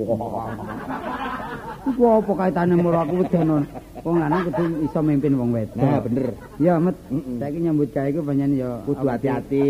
Wah. 0.06 0.46
Iku 1.86 2.02
apa 2.18 2.32
kaitane 2.34 2.74
mulu 2.74 2.98
aku 2.98 3.14
wedono. 3.22 3.62
Wong 4.02 4.16
lanang 4.22 4.50
kudu 4.50 4.86
iso 4.86 4.98
mimpin 5.02 5.38
wong 5.38 5.50
wedok. 5.54 5.78
Nah, 5.82 5.98
bener. 6.02 6.26
Ya, 6.58 6.78
Met. 6.82 6.98
Saiki 7.38 7.58
nyambut 7.62 7.90
gawe 7.94 8.06
iku 8.10 8.22
panjen 8.26 8.58
ya 8.58 8.82
Kudu 8.86 9.06
hati-hati. 9.06 9.66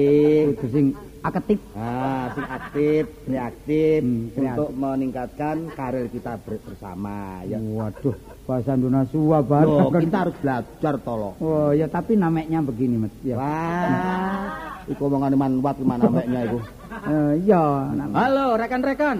Kudu 0.56 0.66
sing 0.72 0.86
aketip. 1.20 1.60
Ah, 1.72 2.28
sing 2.30 2.44
aktif, 2.44 3.04
reaktif 3.24 4.00
Hmm, 4.00 4.28
untuk 4.34 4.70
meningkatkan 4.72 5.56
karir 5.70 6.06
kita 6.06 6.36
ber- 6.38 6.60
bersama 6.60 7.40
ya. 7.42 7.56
Waduh, 7.56 8.14
bahasa 8.42 8.72
Indonesia 8.72 9.16
banget. 9.40 9.66
Loh, 9.66 9.90
kita 9.92 10.16
harus 10.18 10.36
belajar 10.36 10.94
tolong. 11.00 11.34
Oh, 11.38 11.70
ya 11.70 11.86
tapi 11.86 12.14
namanya 12.14 12.60
begini, 12.60 12.96
Met. 12.98 13.12
Ya. 13.22 13.36
Wah, 13.36 14.44
iku 14.86 15.02
omongan 15.06 15.34
manwat 15.34 15.76
mana 15.80 16.06
meknya 16.06 16.40
iku. 16.44 16.58
Eh, 17.06 17.32
iya, 17.42 17.64
Halo 18.12 18.56
rekan-rekan. 18.56 19.18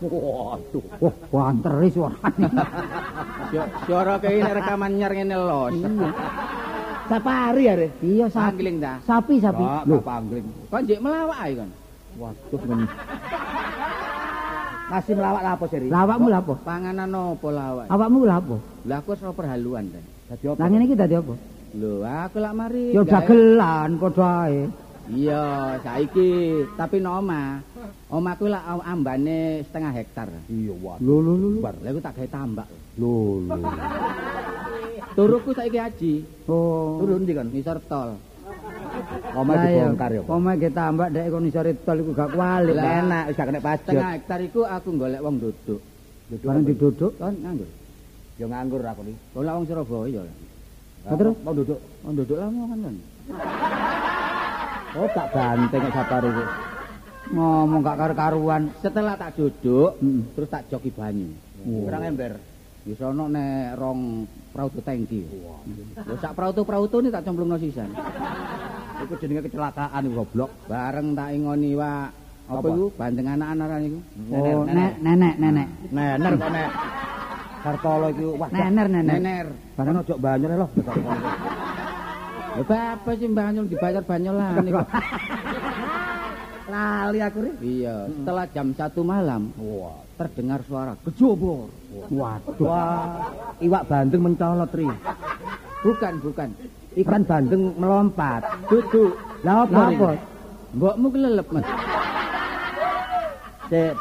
Waduh. 0.00 0.84
Wah, 0.98 1.14
banteri 1.30 1.88
suarane. 1.88 2.48
Si- 3.48 3.70
Suara 3.84 4.18
kayak 4.18 4.36
ini 4.36 4.50
rekaman 4.52 4.92
nyar 4.94 5.12
ngene 5.12 5.36
los. 5.38 5.76
Iya. 7.04 7.10
Safari 7.10 7.62
ya, 7.62 7.74
Re? 7.74 7.88
Iya, 8.00 8.26
sapi. 8.26 8.48
Angling 8.50 8.76
dah. 8.80 8.96
Sapi, 9.02 9.34
sapi. 9.36 9.60
Gak, 9.60 9.82
Loh, 9.84 10.00
gak 10.00 10.06
panggling. 10.06 10.46
Kon 10.66 10.82
jek 10.82 10.98
melawak 10.98 11.38
ae 11.38 11.52
kon. 11.54 11.70
Waduh, 12.14 12.60
men. 12.64 12.80
Masih 14.86 15.12
melawak 15.18 15.42
lah 15.42 15.52
apa 15.54 15.64
sih, 15.66 15.78
Ri? 15.78 15.86
lawakmu 15.88 16.26
lha 16.26 16.38
apa? 16.40 16.54
Panganan 16.62 17.10
opo 17.12 17.48
lawak? 17.50 17.86
Awakmu 17.86 18.18
lha 18.22 18.36
apa? 18.36 18.56
Lah 18.84 18.96
aku 18.98 19.08
ora 19.12 19.32
perhaluan 19.32 19.84
ta. 19.86 20.00
Dadi 20.30 20.44
apa? 20.46 20.56
Lah 20.56 20.66
ngene 20.66 20.84
iki 20.84 20.96
dadi 20.96 21.14
apa? 21.14 21.34
Lho, 21.74 21.92
aku 22.00 22.36
lak 22.38 22.54
mari. 22.54 22.84
Ya 22.90 23.02
gawe- 23.02 23.10
dagelan 23.10 23.90
padha 23.98 24.30
ae. 24.46 24.60
Iya, 25.04 25.44
saiki 25.84 26.32
tapi 26.80 26.96
no 26.96 27.20
omah. 27.20 27.60
Omahku 28.08 28.48
lak 28.48 28.64
am- 28.64 28.84
ambane 28.84 29.60
setengah 29.68 29.92
hektar. 29.92 30.28
Iya, 30.48 30.72
waduh. 30.72 31.04
Lho 31.04 31.16
lho 31.20 31.32
lho. 31.36 31.48
Bar, 31.60 31.76
lha 31.84 31.92
aku 31.92 32.00
tak 32.00 32.14
gawe 32.16 32.28
tambak. 32.32 32.68
Lho, 32.96 33.44
lho. 33.44 33.60
Turuku 35.12 35.50
saiki 35.52 35.76
haji. 35.76 36.14
Oh. 36.48 36.98
Turun 37.04 37.22
ndi 37.28 37.32
kan? 37.36 37.52
Ngisor 37.52 37.78
tol. 37.84 38.16
Omah 39.34 39.54
Lah, 39.54 39.66
iya. 39.68 39.84
dibongkar 39.84 40.10
ya. 40.14 40.22
Omah 40.24 40.54
ge 40.56 40.70
tambak 40.72 41.08
dek 41.12 41.28
kon 41.28 41.44
iso 41.44 41.60
tol 41.84 41.98
iku 42.00 42.10
gak 42.14 42.30
kualik. 42.32 42.74
Lah. 42.74 42.84
Enak, 43.04 43.24
wis 43.28 43.36
gak 43.36 43.46
kena 43.52 43.60
pajak. 43.60 43.84
Setengah 43.84 44.10
hektar 44.16 44.40
iku 44.40 44.60
aku 44.64 44.88
golek 44.96 45.20
wong 45.20 45.36
duduk. 45.36 45.80
Bareng 46.40 46.64
diduduk. 46.64 47.12
Kon 47.20 47.34
nganggur. 47.44 47.68
Ya 48.40 48.46
nganggur 48.48 48.80
aku 48.80 49.00
nih. 49.04 49.16
Kon 49.36 49.44
lak 49.44 49.54
wong 49.54 49.66
Surabaya. 49.68 50.22
lah. 50.24 50.36
Lah, 51.04 51.12
terus? 51.20 51.36
mau 51.44 51.52
duduk. 51.52 51.78
Wong 52.00 52.14
duduk 52.16 52.36
lah 52.40 52.48
mau 52.48 52.64
kan 52.72 52.78
kon. 52.80 52.96
Oh, 54.94 55.10
tak 55.10 55.26
banteng 55.34 55.80
nek 55.82 55.92
safari 55.92 56.28
iku. 56.30 56.44
Ngomong 57.34 57.80
gak 57.82 57.98
karo-karuan. 57.98 58.62
Setelah 58.78 59.18
tak 59.18 59.34
duduk, 59.34 59.98
Mm. 59.98 60.22
terus 60.38 60.48
tak 60.52 60.70
joki 60.70 60.94
banyu. 60.94 61.34
Kurang 61.64 62.04
ember. 62.04 62.38
Wis 62.84 63.00
ana 63.00 63.24
nek 63.26 63.80
rong 63.80 64.28
prautu 64.52 64.78
tangki. 64.84 65.24
Lho 65.96 66.14
sak 66.20 66.36
prautu-prautu 66.36 67.00
ni 67.00 67.08
tak 67.08 67.24
cemplungno 67.24 67.56
sisan. 67.56 67.90
Iku 69.02 69.16
jenenge 69.18 69.48
kecelakaan 69.48 70.04
goblok. 70.12 70.52
Bareng 70.68 71.16
tak 71.16 71.32
ingoni 71.32 71.72
wa 71.74 72.12
apa 72.44 72.66
iku 72.68 72.92
bandeng 72.92 73.24
anak-anak 73.24 73.88
iku. 73.88 73.98
Oh, 74.30 74.62
nek 74.68 75.00
nenek 75.00 75.34
nenek. 75.40 75.68
Nener 75.90 76.32
kok 76.36 76.50
nek. 76.52 76.70
Kartolo 77.64 78.06
iku 78.12 78.26
wah. 78.36 78.48
Nener 78.52 78.86
nenek. 78.86 79.16
Nener. 79.16 79.46
Bareng 79.74 79.96
ojo 80.04 80.14
banyu 80.20 80.46
lho. 80.52 80.66
Lho 82.54 82.64
apa 82.70 83.10
sih 83.18 83.26
banyu 83.26 83.66
dibayar 83.66 84.02
banyolan 84.06 84.62
iku. 84.62 84.82
Lali 86.72 87.20
aku 87.20 87.38
ri. 87.44 87.50
Iya, 87.60 88.08
setelah 88.08 88.48
jam 88.48 88.72
1 88.72 88.96
malam 89.04 89.52
Wah. 89.60 90.00
terdengar 90.16 90.64
suara 90.64 90.96
kejobor. 91.04 91.68
Waduh. 92.08 92.56
Wah, 92.64 93.30
iwak 93.60 93.84
bandeng 93.84 94.22
mencolot 94.24 94.72
ri. 94.72 94.88
Bukan, 95.84 96.14
bukan. 96.24 96.48
Ikan 96.96 97.22
bandeng 97.28 97.76
melompat. 97.76 98.48
Duduk 98.70 99.18
Lah 99.44 99.68
apa? 99.68 99.76
Lah 99.76 99.88
apa? 99.92 100.10
Mbokmu 100.72 101.06
kelelep, 101.12 101.46
Mas. 101.52 101.66
Cek. 103.68 103.94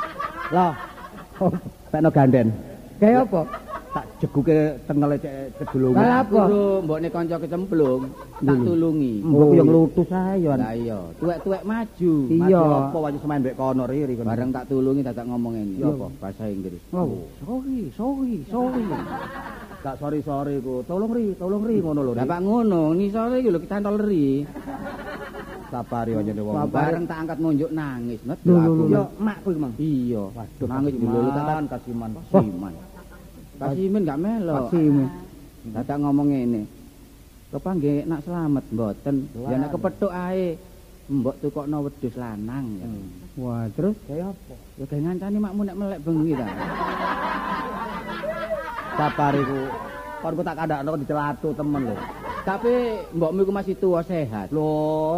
Lah. 0.56 0.74
Oh, 1.44 1.52
pekno 1.92 2.10
ganden. 2.16 2.48
Kayak 3.04 3.28
apa? 3.28 3.42
Tak 4.24 4.32
jeguke 4.32 4.80
tengele 4.88 5.20
cek 5.20 5.36
kedulungan. 5.60 6.00
Lah 6.00 6.24
apa? 6.24 6.48
Mbokne 6.80 7.12
kanca 7.12 7.36
kecemplung, 7.44 8.08
tak 8.40 8.56
tulungi. 8.56 9.20
Mbok 9.20 9.52
yo 9.52 9.64
nglutus 9.68 10.08
ae 10.16 10.40
yo. 10.40 10.56
Lah 10.56 10.72
iya, 10.72 10.96
tuwek-tuwek 11.20 11.68
maju. 11.68 12.14
Iya. 12.32 12.64
Apa 12.88 12.98
wae 13.04 13.20
semain 13.20 13.44
mbek 13.44 13.60
kono 13.60 13.84
riri 13.84 14.16
kono. 14.16 14.32
Bareng 14.32 14.56
tak 14.56 14.72
tulungi 14.72 15.04
tak 15.04 15.28
ngomong 15.28 15.60
ini. 15.60 15.76
Iya 15.76 15.92
apa? 15.92 16.08
Bahasa 16.24 16.48
Inggris. 16.48 16.80
Oh. 16.96 17.28
Sorry, 17.44 17.92
sorry, 18.00 18.34
sorry. 18.48 18.86
Gak 19.84 20.00
sorry-sorry 20.00 20.56
ku. 20.64 20.88
Tolong 20.88 21.12
ri, 21.12 21.36
tolong 21.36 21.68
ri 21.68 21.84
ngono 21.84 22.00
lho. 22.08 22.16
Lah 22.16 22.24
Pak 22.24 22.40
ngono, 22.48 22.96
ni 22.96 23.12
sore 23.12 23.44
iki 23.44 23.52
lho 23.52 23.60
kita 23.60 23.84
toleri. 23.84 24.48
Sapari 25.68 26.16
aja 26.16 26.32
wong. 26.32 26.72
Bareng 26.72 27.04
tak 27.04 27.28
angkat 27.28 27.38
nunjuk 27.44 27.76
nangis. 27.76 28.24
Lho, 28.24 28.40
lho. 28.40 28.88
Yo 28.88 29.04
makku 29.20 29.52
Mang. 29.60 29.76
Iya. 29.76 30.32
Waduh, 30.32 30.68
nangis 30.72 30.96
dulu 30.96 31.28
tak 31.36 31.44
tak 31.44 31.76
kasiman. 31.76 32.16
Kasiman. 32.32 32.72
Kasimin 33.60 34.08
gak 34.08 34.22
melo. 34.22 34.54
Kasimu. 34.68 35.06
Dadak 35.74 35.98
ngomong 36.02 36.28
ngene. 36.34 36.62
Kepangge 37.54 38.04
nak 38.10 38.26
selamat 38.26 38.64
mboten. 38.74 39.16
Ya 39.48 39.56
nek 39.62 39.72
kepethuk 39.72 40.14
ae. 40.14 40.58
Mbok 41.04 41.36
tukokno 41.44 41.84
wedhus 41.84 42.16
lanang 42.16 42.80
ya. 42.80 42.88
Wah, 43.36 43.68
terus 43.76 44.00
Kayak 44.08 44.32
apa? 44.32 44.56
Ya 44.80 44.84
gawe 44.88 45.02
ngancani 45.04 45.38
makmu 45.38 45.62
nek 45.68 45.78
melek 45.78 46.00
bengi 46.00 46.32
ta. 46.34 46.48
Sapari 48.98 49.42
ku. 49.44 49.60
Kon 50.24 50.40
tak 50.40 50.56
kandakno 50.56 50.96
dicelatu 50.96 51.52
temen 51.52 51.84
lho. 51.84 51.96
Tapi 52.44 52.72
mbokmu 53.12 53.40
iku 53.44 53.52
masih 53.52 53.76
tua 53.76 54.00
sehat. 54.02 54.52
Lho, 54.52 54.72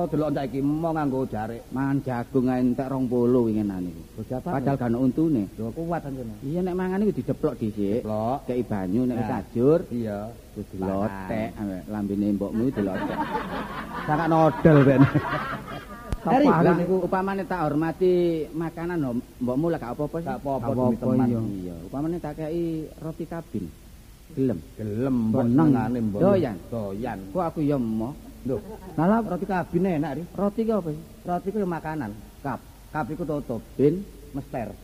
delok 0.09 0.29
ndak 0.29 0.45
iki 0.49 0.59
mau 0.61 0.89
nganggo 0.91 1.25
jarik. 1.25 1.61
Mangan 1.69 2.01
jagung 2.01 2.49
entek 2.49 2.89
20 2.89 3.09
winginan 3.45 3.85
iku. 3.85 4.01
Bojapa. 4.17 4.49
Padahal 4.51 4.77
kan 4.77 4.93
untune. 4.93 5.45
Lho 5.53 5.69
kuat 5.69 6.05
anjene. 6.05 6.33
Iya 6.41 6.59
nek 6.61 6.73
mangan 6.73 7.01
iku 7.01 7.13
dideplok 7.13 7.53
dhisik. 7.55 8.01
Lho. 8.01 8.41
Kei 8.43 8.61
banyu 8.61 9.05
nek 9.05 9.15
wis 9.15 9.29
Nah. 9.29 9.41
ajur 9.41 9.79
Iya. 9.89 10.19
terus 10.53 10.67
dilotek 10.73 11.49
lambene 11.85 12.27
mbokmu 12.33 12.65
dilotek. 12.71 13.17
Sangat 14.09 14.27
nodel 14.27 14.77
ben. 14.81 15.01
Eri, 16.25 16.49
Lah 16.49 16.73
niku? 16.73 17.05
upamane 17.05 17.45
tak 17.45 17.61
hormati 17.61 18.13
makanan 18.49 18.97
mbokmu 19.37 19.69
lah 19.69 19.77
gak 19.77 19.93
apa-apa 19.93 20.17
sih. 20.17 20.25
Gak 20.25 20.41
apa-apa 20.41 20.69
teman. 20.97 21.29
Iya, 21.29 21.75
upamane 21.85 22.17
tak 22.17 22.41
kei 22.41 22.89
roti 22.97 23.29
kabin. 23.29 23.69
Gelem. 24.35 24.59
Gelem 24.75 25.15
mbok 25.31 25.47
Seneng. 25.47 25.71
senengane 25.71 25.99
mbok. 26.03 26.19
Doyan. 26.19 26.55
Doyan. 26.67 27.19
Kok 27.31 27.43
aku 27.47 27.59
ya 27.63 27.79
emoh. 27.79 28.11
Lho, 28.45 28.61
Lah 28.93 29.09
lah 29.09 29.19
roti 29.25 29.45
kabin 29.49 29.89
enak 29.89 30.21
ri. 30.21 30.23
Roti 30.37 30.61
ki 30.61 30.71
apa 30.75 30.89
sih? 30.93 31.01
Roti 31.25 31.47
ku 31.49 31.57
makanan. 31.65 32.11
Kap. 32.45 32.61
Kap 32.93 33.09
iku 33.09 33.25
tutup. 33.25 33.61
Bin. 33.73 34.05
Mester. 34.35 34.75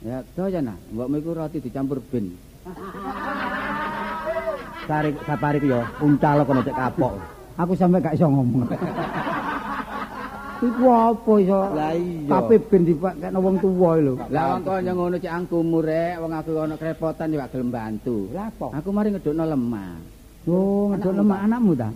Ya 0.00 0.24
doyan 0.34 0.72
ah. 0.72 0.78
Mbokmu 0.90 1.16
iku 1.20 1.30
roti 1.36 1.60
dicampur 1.60 2.00
bin. 2.08 2.34
Sari 4.88 5.12
sapari 5.22 5.60
ku 5.60 5.66
yo 5.70 5.82
uncal 6.00 6.42
kono 6.42 6.62
cek 6.62 6.74
kapok. 6.74 7.14
aku 7.56 7.72
sampe 7.72 8.04
gak 8.04 8.16
iso 8.16 8.28
ngomong. 8.28 8.68
Iku 10.56 10.84
apa 10.88 11.32
iso? 11.36 11.58
Lah 11.76 11.92
iya. 11.92 12.28
Tapi 12.32 12.54
ben 12.64 12.82
dipakekno 12.88 13.38
wong 13.44 13.56
tuwa 13.60 13.90
lho. 14.00 14.14
Lah 14.32 14.56
wong 14.56 14.62
kaya 14.64 14.92
ngono 14.96 15.16
cek 15.20 15.32
angkumu 15.32 15.78
rek, 15.84 16.16
wong 16.22 16.32
aku 16.32 16.50
ana 16.56 16.74
kerepotan 16.80 17.32
ya 17.32 17.44
gak 17.44 17.52
gelem 17.52 17.68
bantu. 17.68 18.32
Lah 18.32 18.48
apa? 18.48 18.66
Aku 18.80 18.88
mari 18.94 19.12
ngedukno 19.12 19.44
lemah. 19.44 19.92
Oh, 20.48 20.94
ngedok 20.94 21.12
lemah 21.12 21.38
anakmu 21.44 21.72
ta? 21.76 21.90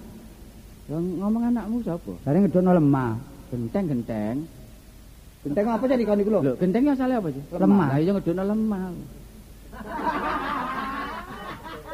Wong 0.93 1.05
ngomong 1.25 1.43
anakmu 1.55 1.77
sapa? 1.87 2.13
Dari 2.27 2.39
ngedokno 2.45 2.71
lemah. 2.77 3.13
Genteng-genteng. 3.49 4.37
Genteng 5.41 5.67
apa 5.73 5.85
jadi 5.89 6.03
kon 6.05 6.21
iku 6.21 6.31
lho? 6.37 6.41
Lho, 6.45 6.55
genteng 6.61 6.93
asale 6.93 7.15
apa 7.17 7.29
sih? 7.33 7.43
Lemah. 7.57 7.89
Lah 7.89 7.99
iya 7.99 8.11
ngedukno 8.13 8.43
lemah. 8.45 8.81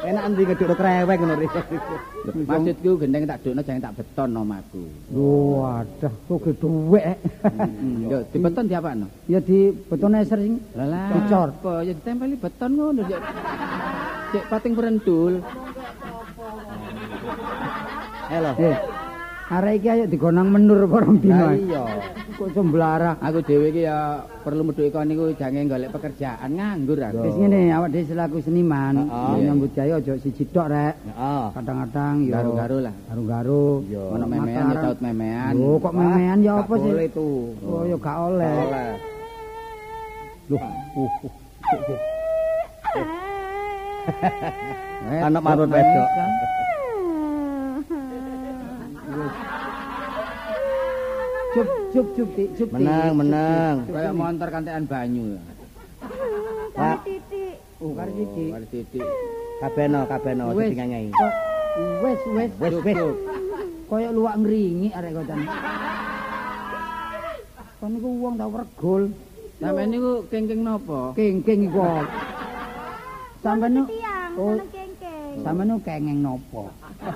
Enak 0.07 0.23
endi 0.23 0.43
ngedukno 0.47 0.75
krewek 0.79 1.17
ngono 1.19 1.35
ri. 1.35 1.47
Maksudku 2.47 2.91
gendeng 3.03 3.27
tak 3.27 3.43
dukno 3.43 3.61
jangan 3.67 3.91
tak 3.91 3.95
beton 3.99 4.39
omaku. 4.39 4.83
Waduh, 5.11 6.13
kok 6.31 6.39
ge 6.47 6.53
dhuwek. 6.63 7.17
Hmm, 7.43 8.07
Yo 8.07 8.19
dibeton 8.31 8.71
diapakno? 8.71 9.07
Ya 9.27 9.43
di 9.43 9.75
betone 9.75 10.23
eser 10.23 10.39
sing 10.39 10.63
Lah. 10.79 11.11
Dicor. 11.11 11.49
Apa 11.59 11.83
ya 11.83 11.91
ditempeli 11.91 12.39
beton 12.39 12.71
ngono 12.79 13.03
cek. 13.03 13.21
Cek 14.31 14.45
pating 14.47 14.73
berendul. 14.79 15.43
Halo. 18.31 18.51
eh 18.63 18.77
arek 19.47 19.75
iki 19.79 19.89
ayo 19.95 20.05
digonang 20.11 20.51
menur. 20.51 20.91
Lah 20.91 21.55
ae. 21.55 21.63
iya. 21.63 21.85
Kok 22.35 22.51
semblara. 22.51 23.15
Aku 23.23 23.39
dhewe 23.47 23.71
iki 23.71 23.87
ya 23.87 24.27
perlu 24.43 24.67
medhuki 24.67 24.91
kon 24.91 25.07
niku 25.07 25.31
jange 25.39 25.71
golek 25.71 25.95
pekerjaan 25.95 26.51
nganggur 26.59 26.99
aku. 26.99 27.31
Wis 27.31 27.37
ngene 27.39 27.71
awak 27.71 27.95
dhewe 27.95 28.05
selaku 28.11 28.43
seniman, 28.43 29.07
ya 29.07 29.39
nyambut 29.47 29.71
gawe 29.71 29.93
aja 30.03 30.13
siji 30.19 30.45
tok 30.51 30.67
rek. 30.67 30.95
Heeh. 31.07 31.45
Kadang-kadang 31.55 32.15
yo 32.27 32.35
Garu-garu 32.35 32.77
lah. 32.83 32.95
Garu-garu. 33.07 33.67
Ono 33.87 34.27
memean 34.27 34.67
ya 34.75 34.83
taut 34.83 34.99
memean. 34.99 35.53
Lho 35.55 35.79
kok 35.79 35.95
memean 35.95 36.39
ya 36.43 36.53
apa 36.59 36.75
sih? 36.75 36.91
Boleh 36.91 37.09
tuh. 37.15 37.55
Oh 37.63 37.83
ya 37.87 37.97
gak 37.97 38.17
oleh. 38.19 38.55
Oleh. 38.67 38.91
Loh, 40.47 40.63
uh, 40.63 40.71
Anak 45.27 45.43
marun 45.43 45.71
wedok. 45.71 46.09
Cup 49.17 49.33
cup 51.91 52.07
cup 52.13 52.29
Dik, 52.37 52.49
cup 52.53 52.69
Dik. 52.69 52.77
Menang, 52.77 53.13
menang. 53.17 53.77
Kayak 53.89 54.13
montor 54.13 54.49
kantekan 54.53 54.85
banyu. 54.85 55.41
Pak, 56.77 56.99
Oh, 57.77 57.93
karo 57.93 58.09
siji. 58.13 58.45
Kali 58.53 58.67
titik. 58.69 59.05
kabeno, 59.57 60.01
kabeno 60.05 60.53
sing. 60.53 60.77
Kok 61.13 61.33
wis 62.01 62.21
wis 62.27 62.51
Wis, 62.57 62.75
wis. 62.83 62.97
koyo 63.87 64.09
luwak 64.13 64.35
ngringi 64.37 64.89
arek 64.93 65.13
kocan. 65.15 65.41
Kon 67.77 67.89
niku 67.93 68.09
wong 68.19 68.35
tau 68.37 68.51
regul. 68.53 69.03
Sampeyan 69.57 69.89
niku 69.89 70.13
kengking 70.29 70.61
napa? 70.61 71.17
Kengking 71.17 71.69
iku. 71.69 72.05
Sampeyan 73.41 73.85
tiang, 73.87 74.33
Oh. 74.37 74.57
Oh. 75.37 75.43
sampeyan 75.45 75.67
nu 75.69 75.77
kengeng 75.85 76.19
nopo? 76.25 76.73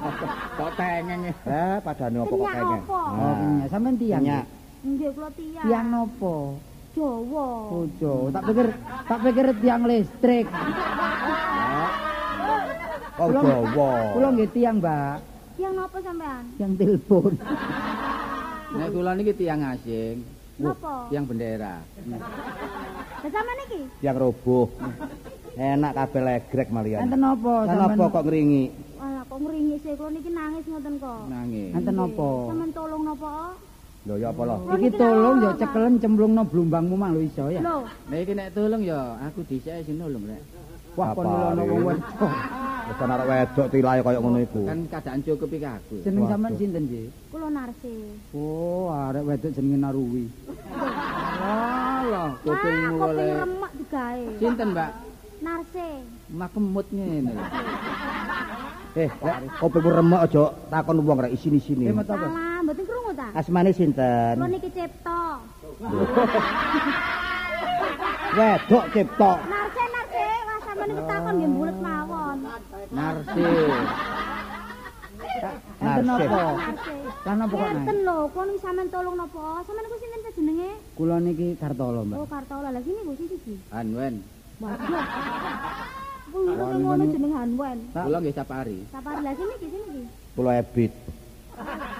Kok 0.60 0.70
tengeng. 0.76 1.20
Eh, 1.32 1.76
padane 1.80 2.16
apa 2.20 2.34
kok 2.36 2.48
apa? 2.52 3.00
Oh, 3.16 3.34
sampeyan 3.72 3.94
tiang. 3.96 4.22
Kenyak. 4.22 4.44
Nggih 4.84 5.10
kula 5.16 5.28
tiang. 5.32 5.64
Tiang 5.64 5.86
nopo? 5.88 6.36
Jawa. 6.90 7.48
Bojo. 7.70 8.14
Tak 8.34 8.42
pikir 8.50 8.66
tak 9.08 9.18
pikir 9.24 9.46
tiang 9.64 9.82
listrik. 9.88 10.46
Oh, 13.20 13.28
Jawa. 13.28 14.16
Kula 14.16 14.28
nggih 14.32 14.48
tiang, 14.48 14.80
Mbak. 14.80 15.16
Tiang 15.60 15.76
napa 15.76 15.98
sampean? 16.00 16.44
Tiang 16.56 16.72
telepon. 16.72 17.36
Nek 18.80 18.88
kula 18.96 19.12
niki 19.12 19.36
tiang 19.36 19.60
asing, 19.60 20.24
Napa? 20.56 21.10
tiang 21.12 21.28
bendera. 21.28 21.84
Lah 21.84 23.28
sampean 23.28 23.58
iki? 23.68 23.80
Yang 24.00 24.16
roboh. 24.24 24.72
Enak 25.56 25.92
kabeh 25.92 26.20
legrek 26.22 26.68
malian. 26.70 27.00
Enten 27.06 27.20
napa 27.20 27.54
Kenapa 27.66 28.02
kok 28.08 28.24
ngringi? 28.26 28.64
Walah 28.96 29.24
kok 29.26 29.38
ngringi 29.42 29.76
sih 29.82 29.92
kula 29.98 30.10
niki 30.14 30.30
nangis 30.30 30.64
ngoten 30.66 30.94
kok. 30.98 31.20
Nangis. 31.26 31.70
Enten 31.74 31.94
napa? 31.96 32.28
Sampeyan 32.46 32.70
tolong 32.70 33.02
napa? 33.02 33.32
Lho 34.00 34.14
ya 34.16 34.28
apa 34.32 34.42
lho? 34.48 34.56
Iki 34.78 34.90
tolong 34.96 35.36
ya 35.42 35.50
cekelen 35.58 35.94
cemplungno 36.00 36.42
blumbangmu 36.46 36.94
mang 36.96 37.12
lho 37.12 37.20
iso 37.20 37.44
ya. 37.52 37.60
Lho, 37.60 37.76
Nek 38.08 38.18
iki 38.24 38.32
nek 38.32 38.48
tulung 38.54 38.82
ya 38.82 39.18
aku 39.20 39.40
dhisik 39.44 39.84
sing 39.84 39.96
nulung 39.98 40.24
rek. 40.24 40.40
Wah 40.98 41.14
kon 41.14 41.22
Apa, 41.22 41.54
ono 41.54 41.62
Ri? 41.62 41.70
wong 41.70 41.82
wedok. 41.86 42.32
Wis 42.90 42.98
ana 42.98 43.12
arek 43.14 43.26
wedok 43.30 43.66
tilae 43.70 44.00
kaya 44.02 44.18
ngono 44.18 44.38
iku. 44.42 44.62
Kan 44.66 44.78
keadaan 44.90 45.20
cukup 45.22 45.50
iki 45.54 45.66
aku. 45.68 45.94
Jeneng 46.02 46.24
sampean 46.26 46.52
sinten, 46.58 46.84
Ji? 46.90 47.02
kula 47.30 47.46
narsis. 47.46 48.10
Oh, 48.34 48.90
arek 48.90 49.22
wedok 49.22 49.50
jenenge 49.54 49.78
Naruwi. 49.78 50.24
Alah, 51.40 52.02
Wah, 52.10 52.30
kupingmu 52.42 52.96
kuping 52.96 53.06
oleh 53.06 53.28
remek 53.38 53.72
digawe. 53.78 54.24
Sinten, 54.40 54.68
Mbak? 54.74 54.90
Narsis. 55.40 56.04
Makemut 56.30 56.86
ngene. 56.92 57.32
Eh, 58.92 59.06
rek, 59.08 59.38
kopingmu 59.62 59.90
remek 59.90 60.20
aja 60.26 60.42
takon 60.68 61.00
wong 61.06 61.18
rek 61.24 61.32
isin-isine. 61.32 61.88
Eh, 61.88 61.94
mboten 61.94 62.84
krungu 62.84 63.12
ta? 63.16 63.26
Asmane 63.34 63.72
sinten? 63.72 64.36
Kula 64.36 64.48
niki 64.50 64.68
Cipto. 64.70 65.20
Wedok 68.30 68.84
cipta. 68.94 69.32
Narsis, 69.42 69.88
narsis. 69.90 70.38
Wah, 70.46 70.58
sampean 70.62 70.86
niku 70.92 71.02
takon 71.02 71.34
nggih 71.34 71.50
bulet 71.50 71.78
mawon. 71.82 72.36
Napa? 72.46 72.76
Narsis. 72.94 73.88
Lah 77.26 77.34
napa 77.34 77.54
kok 77.56 77.68
Enten 77.74 77.98
lho, 78.06 78.16
kula 78.30 78.44
niki 78.46 78.60
sampean 78.62 78.86
tolong 78.92 79.16
napa? 79.18 79.42
Sampean 79.66 79.82
niku 79.82 79.96
sinten 79.98 80.20
jenenge? 80.36 80.70
Kula 80.94 81.16
niki 81.18 81.48
Kartolo, 81.58 82.00
Mbak. 82.06 82.18
Oh, 82.22 82.28
Kartola. 82.28 82.68
Lah 82.70 82.82
sini 82.86 83.00
Bu 83.02 83.12
siji. 83.18 83.36
siji. 83.42 83.54
Anwen. 83.74 84.14
Waduh. 84.60 85.04
Kuwi 86.30 86.52
ngono 86.84 87.04
jeneng 87.08 87.32
Hanwen. 87.32 87.78
Kula 87.96 88.16
nggih 88.20 88.36
sapari. 88.36 88.78
Sapar 88.92 89.18
lah 89.24 89.32
sini 89.32 89.52
iki 89.56 89.66
sini 89.72 89.84
iki. 89.88 90.02
Kula 90.36 90.52
ebit. 90.60 90.92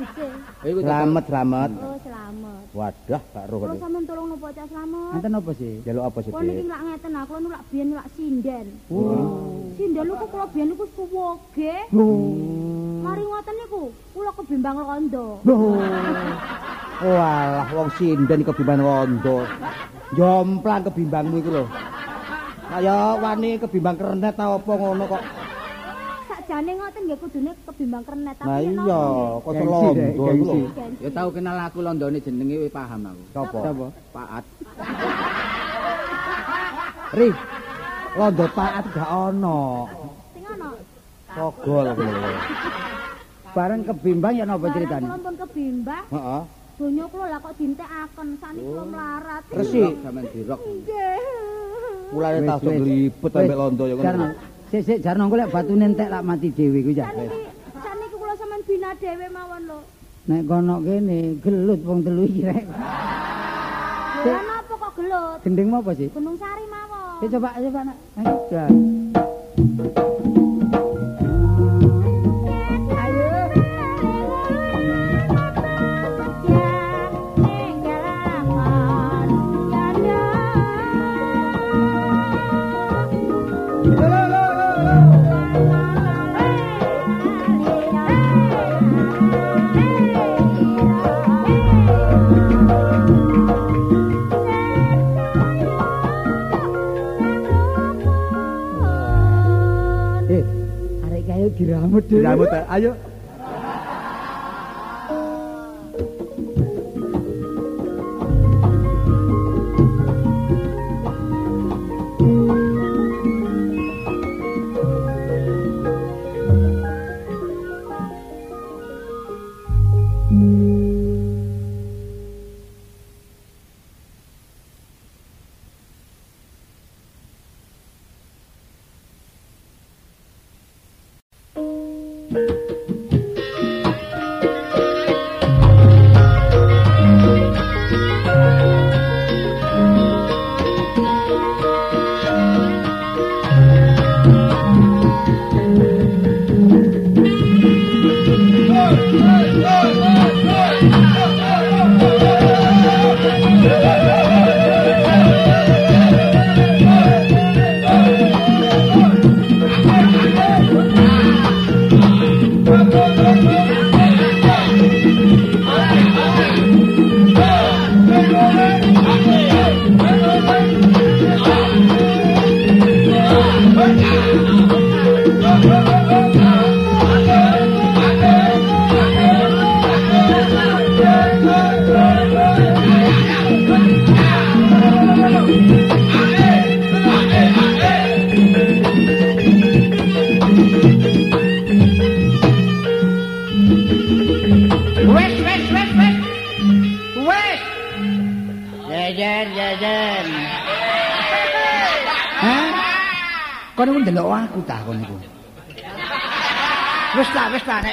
Dise. 0.00 0.26
Iku 0.64 0.80
Slamet, 0.80 1.24
slamet. 1.28 1.72
Oh, 1.84 1.96
selamat. 2.00 2.62
Wadah, 2.72 3.22
gak 3.32 3.44
roh. 3.48 3.58
Kula 3.64 3.76
sampean 3.76 4.04
tolong 4.08 4.26
nopo 4.32 4.46
cah 4.52 4.66
selamat. 4.68 5.12
Enten 5.16 5.36
apa 5.36 5.50
sih? 5.56 5.72
Jaluk 5.84 6.04
apa 6.04 6.18
sih, 6.24 6.30
Kula 6.32 6.44
niki 6.48 6.64
lak 6.68 6.80
ngeten 6.84 7.12
aku 7.16 7.32
nu 7.40 7.48
lak 7.48 7.62
biyen 7.68 7.88
lak 7.96 8.08
sinden. 8.16 8.66
Oh. 8.88 9.68
Sinden 9.76 10.04
niku 10.04 10.26
kula 10.28 10.46
biyen 10.52 10.66
niku 10.72 10.84
suwoge. 10.96 11.74
Mari 13.00 13.22
ngoten 13.24 13.54
niku 13.56 13.82
kula 14.12 14.30
kebimbang 14.36 14.76
londo. 14.80 15.26
Walah, 17.00 17.68
wong 17.72 17.88
sinden 17.96 18.40
kebimbang 18.44 18.80
rondo. 18.80 19.48
Jomplang 20.12 20.84
kebimbangmu 20.88 21.36
iku 21.40 21.50
lho. 21.56 21.64
Kaya 22.70 23.18
wani 23.18 23.58
kebimbang 23.58 23.98
kernet 23.98 24.38
ta 24.38 24.46
apa 24.46 24.72
ngono 24.78 25.02
kok. 25.10 25.18
Sakjane 26.30 26.70
ngoten 26.78 27.02
nggih 27.10 27.18
kudune 27.18 27.50
kebimbang 27.66 28.06
kernet 28.06 28.38
tapi 28.38 28.46
Nah 28.46 28.62
iya, 28.62 29.02
kok 29.42 29.52
londo 29.58 30.06
iku 30.14 30.46
lho. 30.46 30.70
Ya 31.02 31.10
tau 31.10 31.34
kenal 31.34 31.58
aku 31.66 31.82
londone 31.82 32.22
jenenge 32.22 32.62
wis 32.62 32.70
paham 32.70 33.10
aku. 33.10 33.22
Sopo? 33.34 33.58
Sapa? 33.66 33.86
Paat. 34.14 34.44
Ri. 37.18 37.34
Londo 38.14 38.46
taat 38.54 38.84
gak 38.94 39.10
ono. 39.10 39.90
Sing 40.30 40.46
ana. 40.46 40.70
Sogol 41.34 41.86
kuwi. 41.98 42.14
Bareng 43.50 43.82
kebimbang 43.82 44.38
ya 44.38 44.46
napa 44.46 44.70
ceritane? 44.70 45.10
Kula 45.10 45.18
pun 45.18 45.34
kebimbang, 45.34 46.06
Heeh. 46.14 46.42
donya 46.78 47.02
kula 47.10 47.26
lah 47.34 47.42
kok 47.42 47.58
dintekaken 47.58 48.38
saniki 48.38 48.62
kula 48.62 48.84
melarat. 48.86 49.42
Resik. 49.50 49.98
Sampeyan 50.06 50.30
dirok. 50.30 50.62
Nggih. 50.62 51.18
Mulane 52.12 52.38
Wis, 52.42 52.48
tas 52.50 52.60
glibet 52.60 53.22
Wis, 53.22 53.36
ambek 53.36 53.56
londo 53.56 53.84
ya 53.86 53.94
ngono. 53.94 54.26
Sik 54.70 54.82
sik 54.86 54.98
jarno 55.02 55.22
engko 55.26 55.36
lek 55.36 55.50
batune 55.54 55.84
entek 55.86 56.08
lak 56.10 56.22
mati 56.26 56.48
dhewe 56.50 56.78
ku 56.82 56.90
ya. 56.90 57.06
Saniki 57.84 58.16
kula 58.18 58.34
sampean 58.38 58.62
bina 58.66 58.90
dhewe 59.00 59.26
mawon 59.30 59.62
lho. 59.70 59.78
Nek 60.28 60.42
kono 60.48 60.74
kene 60.82 61.16
gelut 61.42 61.80
wong 61.86 62.00
telu 62.04 62.22
iki 62.26 62.42
rek. 62.50 62.66
Lha 64.26 64.40
napa 64.48 64.74
kok 64.74 64.92
gelut? 64.98 65.38
Gendeng 65.44 65.74
apa 65.74 65.90
sih? 65.94 66.08
Gunung 66.10 66.36
Sari 66.38 66.64
mawon. 66.66 67.18
Sik 67.22 67.28
coba 67.34 67.48
coba 67.54 67.80
nak. 67.86 67.96
Ayo. 68.18 70.09
Diramut 101.80 102.04
dhewe. 102.10 102.24
Rambut 102.24 102.52
ayo. 102.68 102.92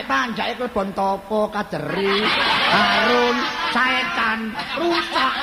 Panjake 0.08 0.56
klebon 0.56 0.90
topo 0.96 1.52
kaderi 1.52 2.24
harun 2.72 3.36
saetan 3.76 4.40
rusak. 4.80 5.36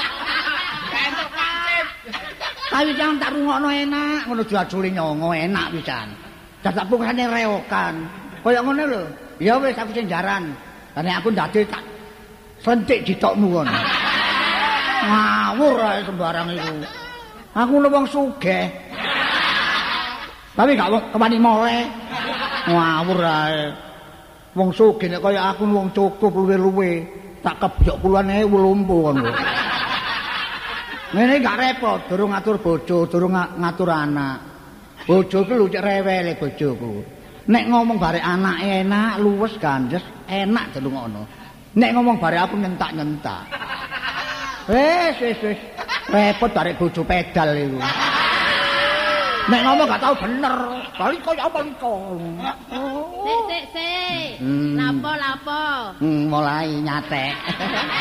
Kawi 2.75 2.91
jangan 2.99 3.23
tak 3.23 3.31
rungokno 3.31 3.71
enak, 3.71 4.27
ngono 4.27 4.43
diajuli 4.43 4.91
nyongo 4.91 5.31
enak 5.31 5.71
pisan. 5.79 6.11
Dadak 6.59 6.91
pungkane 6.91 7.31
reokan. 7.31 7.95
Kaya 8.43 8.59
ngono 8.65 8.83
lho. 8.83 9.03
Ya 9.39 9.55
wis 9.63 9.79
aku 9.79 9.95
sing 9.95 10.11
jaran. 10.11 10.51
Nek 10.99 11.23
aku 11.23 11.31
ndade 11.31 11.63
tak 11.71 11.85
sentik 12.59 13.07
ditokmu 13.07 13.63
kon. 13.63 13.69
Ngawur 15.07 15.79
ae 15.87 16.01
sembarang 16.03 16.49
iku. 16.51 16.75
Aku 17.55 17.79
lho 17.79 17.89
wong 17.95 18.07
sugih. 18.11 18.67
Tapi 20.59 20.75
gak 20.75 20.91
wong 20.91 21.03
kewani 21.15 21.39
mole. 21.39 21.79
Ngawur 22.67 23.21
ae. 23.23 23.71
Wong 24.55 24.71
sugih 24.71 25.11
nek 25.11 25.19
kaya 25.19 25.51
aku 25.51 25.67
wong 25.67 25.91
cukup 25.91 26.31
luwe-luwe, 26.31 27.03
tak 27.43 27.59
kebyok 27.59 27.99
puluhan 27.99 28.31
ewu 28.31 28.55
lumpuh 28.55 29.11
lho. 29.11 29.27
Ngene 31.15 31.43
gak 31.43 31.59
repot, 31.59 32.01
durung 32.07 32.31
ngatur 32.31 32.63
bojo, 32.63 33.07
durung 33.11 33.35
nga- 33.35 33.51
ngatur 33.55 33.91
anak. 33.91 34.39
Bojoku 35.07 35.53
lho 35.59 35.67
cek 35.67 35.83
rewele 35.83 36.33
bojoku. 36.39 37.03
Nek 37.51 37.65
ngomong 37.67 37.99
bare 37.99 38.23
anake 38.23 38.87
enak, 38.87 39.19
luwes 39.19 39.59
gandes, 39.59 40.03
enak 40.31 40.71
delungono. 40.71 41.27
Nek 41.75 41.91
ngomong 41.91 42.17
bare 42.23 42.39
aku 42.39 42.55
nyentak-nyentak. 42.55 43.51
Wis, 44.71 45.19
wis, 45.19 45.39
wis. 45.43 45.61
Repot 46.09 46.51
bare 46.55 46.79
bojo 46.79 47.03
pedal 47.03 47.59
iku. 47.59 47.83
Nek 49.45 49.61
ngomong 49.61 49.87
gak 49.93 50.01
tau 50.01 50.15
bener, 50.17 50.57
bali 50.97 51.17
koyo 51.21 51.43
apa 51.45 51.61
liko. 51.61 51.95
Sik 53.25 53.41
sik 53.45 53.65
sik. 53.77 54.29
Hmm. 54.41 54.73
Lapo 54.73 55.13
lapo. 55.13 55.65
Hmm, 56.01 56.33
mulai 56.33 56.73
nyatek. 56.81 57.37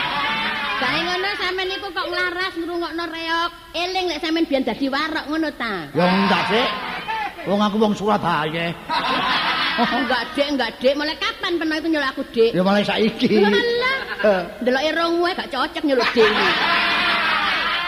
Sae 0.81 0.99
ngono 1.03 1.29
sampean 1.35 1.67
niku 1.67 1.87
kok 1.91 2.07
nglaras 2.07 2.53
ngrungokno 2.55 3.03
reok. 3.11 3.51
Eling 3.75 4.05
lek 4.07 4.19
sampean 4.23 4.47
biyen 4.47 4.63
dadi 4.63 4.87
warok 4.87 5.25
ngono 5.27 5.49
ta. 5.59 5.91
Ya 5.91 6.05
enggak, 6.07 6.43
Dik. 6.47 6.69
Wong 7.43 7.59
aku 7.59 7.75
wong 7.75 7.91
Surabaya. 7.91 8.71
enggak 9.99 10.23
dik, 10.39 10.47
enggak 10.47 10.71
dik. 10.79 10.95
Mulai 10.95 11.19
kapan 11.19 11.59
pernah 11.59 11.75
iku 11.75 11.87
nyeluk 11.91 12.09
aku 12.15 12.23
dik? 12.31 12.51
Ya 12.55 12.63
mulai 12.63 12.87
saiki. 12.87 13.43
Alah. 13.43 13.99
Deloke 14.63 14.91
rongmu 14.95 15.27
gak 15.35 15.51
cocok 15.51 15.83
nyeluk 15.83 16.07
dewi. 16.15 16.47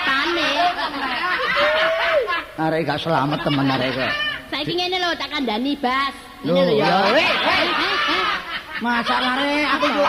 Tane. 0.03 0.51
Arek 2.55 2.87
gak 2.87 2.99
selamat 3.03 3.39
temen 3.43 3.67
arek 3.67 3.89
kok. 3.91 4.11
Saiki 4.47 4.73
ngene 4.79 4.95
lho 4.95 5.11
tak 5.19 5.27
kandhani 5.27 5.75
Bas. 5.75 6.15
Ngene 6.39 6.71
lho 6.71 6.73
ya. 6.79 6.87
eh. 7.11 7.31
Masalahnya 8.79 9.75
aku 9.75 9.85
yo 9.91 10.05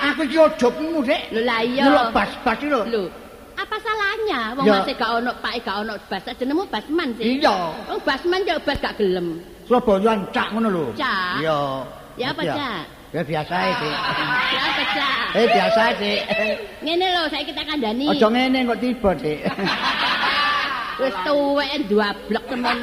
aku 0.00 0.20
iki 0.26 0.36
ojobmu, 0.38 0.98
Dik. 1.06 1.20
Lho 1.30 1.40
lah 1.46 1.60
iya. 1.62 1.82
Nyeluk 1.86 2.06
bas-bas 2.10 2.58
iki 2.58 2.66
lho. 2.66 2.80
Lho, 2.90 3.02
apa 3.54 3.76
salahnya? 3.78 4.40
Wong 4.58 4.66
masih 4.66 4.94
gak 4.98 5.10
ono 5.14 5.30
pake 5.38 5.58
gak 5.62 5.76
ono 5.86 5.94
bas, 6.10 6.22
jenengmu 6.34 6.64
basman 6.66 7.08
sih. 7.14 7.38
Iya. 7.38 7.54
Wong 7.86 8.00
basman 8.02 8.40
ya 8.42 8.58
bas 8.58 8.78
gak 8.82 8.94
gelem. 8.98 9.38
Surabaya 9.70 10.12
cak 10.34 10.46
ngono 10.50 10.68
lho. 10.74 10.84
Cak? 10.98 11.38
Iya. 11.38 11.58
Ya 12.18 12.26
apa, 12.34 12.42
Cak? 12.42 12.82
Ya 13.14 13.22
biasa 13.22 13.54
ae, 13.54 13.72
Dik. 13.78 13.94
Ya 14.58 14.60
apa, 14.66 14.82
Cak? 14.90 15.18
Eh 15.38 15.46
biasa 15.46 15.80
ae, 15.86 15.92
Dik. 16.02 16.20
Ngene 16.82 17.06
lho, 17.14 17.22
saiki 17.30 17.54
kita 17.54 17.62
kandhani. 17.62 18.06
Aja 18.10 18.26
ngene 18.26 18.58
kok 18.66 18.78
tiba, 18.82 19.10
Dik. 19.14 19.38
Wis 21.00 21.16
tuwek 21.24 21.70
dwablek 21.88 22.44
temen. 22.44 22.76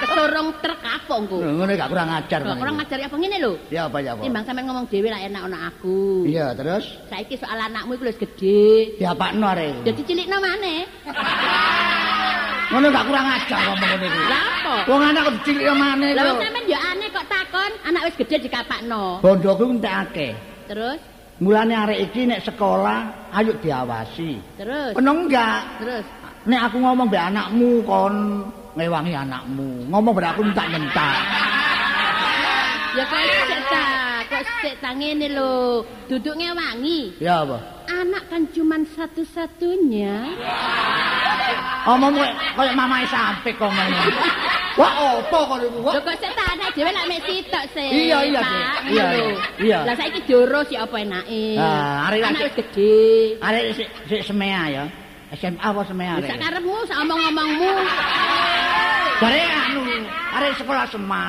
Kesurung 0.00 0.48
truk 0.62 0.78
kapok 0.78 1.18
engko. 1.20 1.36
Ngono 1.42 1.72
gak 1.74 1.90
kurang 1.90 2.08
ajar. 2.12 2.38
Kok 2.40 2.56
kurang 2.56 2.76
ngajari 2.78 3.02
apa 3.04 3.16
ngene 3.18 3.36
lho? 3.38 3.52
Ya 3.68 3.82
apa 3.86 3.98
ya 3.98 4.14
apa? 4.14 4.22
Timbang 4.22 4.44
sampean 4.44 4.64
ngomong 4.66 4.86
dhewe 4.86 5.08
lah 5.10 5.20
enak 5.20 5.42
ono 5.44 5.58
aku. 5.58 5.98
Iya, 6.24 6.54
terus 6.54 6.84
Saiki 7.10 7.34
soal 7.34 7.58
anakmu 7.58 7.94
iku 7.94 8.04
wis 8.06 8.16
gedhe. 8.16 8.94
diapakno 8.96 9.46
arek. 9.46 9.82
Dadi 9.82 10.02
cilikno 10.04 10.36
maneh. 10.38 10.86
Ngono 12.70 12.86
gak 12.88 13.04
kurang 13.04 13.26
ajar 13.26 13.58
ngomong 13.66 13.88
ngene 13.90 14.06
iki. 14.06 14.22
Lah 14.30 14.42
apa? 14.46 14.74
Wong 14.86 15.02
anak 15.02 15.20
kok 15.26 15.34
dicilik 15.42 15.64
maneh 15.74 16.10
Lah 16.14 16.22
kok. 16.22 16.30
wong 16.30 16.38
sampean 16.40 16.64
ya 16.70 16.78
aneh 16.86 17.08
kok 17.10 17.26
takon, 17.26 17.70
anak 17.82 18.02
wis 18.06 18.14
gedhe 18.14 18.36
dikapakno. 18.38 19.04
Bondoku 19.18 19.64
entek 19.68 19.94
akeh. 20.06 20.32
Terus, 20.70 21.00
Mulane 21.40 21.72
arek 21.72 21.98
iki 22.04 22.28
nek 22.28 22.44
sekolah 22.44 23.32
ayo 23.32 23.56
diawasi. 23.56 24.60
terus, 24.60 24.92
Penuh 24.92 25.16
enggak? 25.24 25.60
terus. 25.80 26.04
Nek 26.48 26.60
aku 26.72 26.76
ngomong 26.80 27.04
mbek 27.12 27.20
anakmu 27.20 27.84
kon 27.84 28.14
ngewangi 28.72 29.12
anakmu. 29.12 29.92
Ngomong 29.92 30.12
mbek 30.16 30.32
aku 30.32 30.40
entak 30.48 30.66
nyentak. 30.72 31.16
Ya 32.96 33.04
kok 33.06 33.20
sik 33.20 33.60
ta, 33.68 33.84
kok 34.24 34.42
sik 34.64 34.74
ta 34.80 34.90
ngene 34.96 35.28
lho. 35.36 35.84
Duduk 36.08 36.32
ngewangi. 36.40 37.20
Ya 37.20 37.44
apa? 37.44 37.60
Anak 37.92 38.24
kan 38.32 38.48
cuman 38.56 38.88
satu-satunya. 38.88 40.32
Omong 41.84 42.16
kowe 42.16 42.28
koyo 42.56 42.72
mamae 42.72 43.04
sampe 43.12 43.52
kok 43.52 43.68
ngomong. 43.68 44.08
Wah, 44.80 44.92
opo 45.20 45.38
kok 45.44 45.56
niku? 45.60 45.78
Lho 45.92 46.00
kok 46.00 46.16
sik 46.24 46.32
ta 46.32 46.44
anak 46.56 46.72
dhewe 46.72 46.88
lak 46.88 47.04
mek 47.04 47.20
sitok 47.28 47.64
sih. 47.76 48.08
Iya, 48.08 48.18
iya, 48.32 48.40
Iya, 48.88 49.06
iya. 49.60 49.78
Lah 49.84 49.92
saiki 49.92 50.24
diurus 50.24 50.72
ya 50.72 50.88
apa 50.88 51.04
enake. 51.04 51.60
Ah, 51.60 52.08
arek 52.08 52.48
wis 52.48 52.54
gedhe. 52.56 52.96
arek 53.44 53.62
sik 53.76 53.88
sik 54.08 54.22
semea 54.24 54.64
ya. 54.72 54.84
SMA 55.30 55.62
apa 55.62 55.82
semea 55.86 56.18
Wis 56.18 56.26
arek? 56.26 56.30
sak 56.34 56.40
karepmu, 56.42 56.76
sak 56.90 56.98
omong-omongmu. 57.06 57.70
Bare 59.20 59.42
anu, 59.46 59.82
arek 60.34 60.52
sekolah 60.58 60.84
sema, 60.90 61.24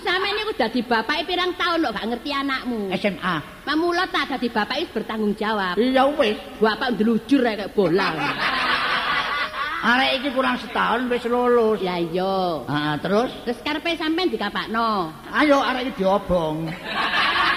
Sampeyan 0.00 0.34
niku 0.34 0.52
dadi 0.56 0.80
bapak 0.82 1.28
pirang 1.28 1.52
tahun 1.54 1.86
kok 1.86 1.94
gak 1.94 2.06
ngerti 2.10 2.30
anakmu. 2.34 2.90
SMA. 2.98 3.36
Mamula 3.68 4.08
ta 4.10 4.26
dadi 4.26 4.48
bapak 4.50 4.82
wis 4.82 4.90
bertanggung 4.90 5.36
jawab. 5.38 5.78
Iya 5.78 6.10
wis. 6.16 6.36
Bapak 6.58 6.96
ndelujur 6.96 7.40
ae 7.46 7.54
kayak 7.54 7.72
bola. 7.76 8.08
Arek 9.80 10.20
iki 10.20 10.28
kurang 10.36 10.60
setahun 10.60 11.08
wis 11.08 11.24
lulus. 11.24 11.80
Ya 11.80 11.96
iya. 11.96 12.60
Ah, 12.68 13.00
terus 13.00 13.32
Terus 13.48 13.58
karepe 13.64 13.96
sampean 13.96 14.28
dikapakno. 14.28 15.08
ayo 15.32 15.56
arek 15.64 15.88
iki 15.88 16.04
diobong. 16.04 16.68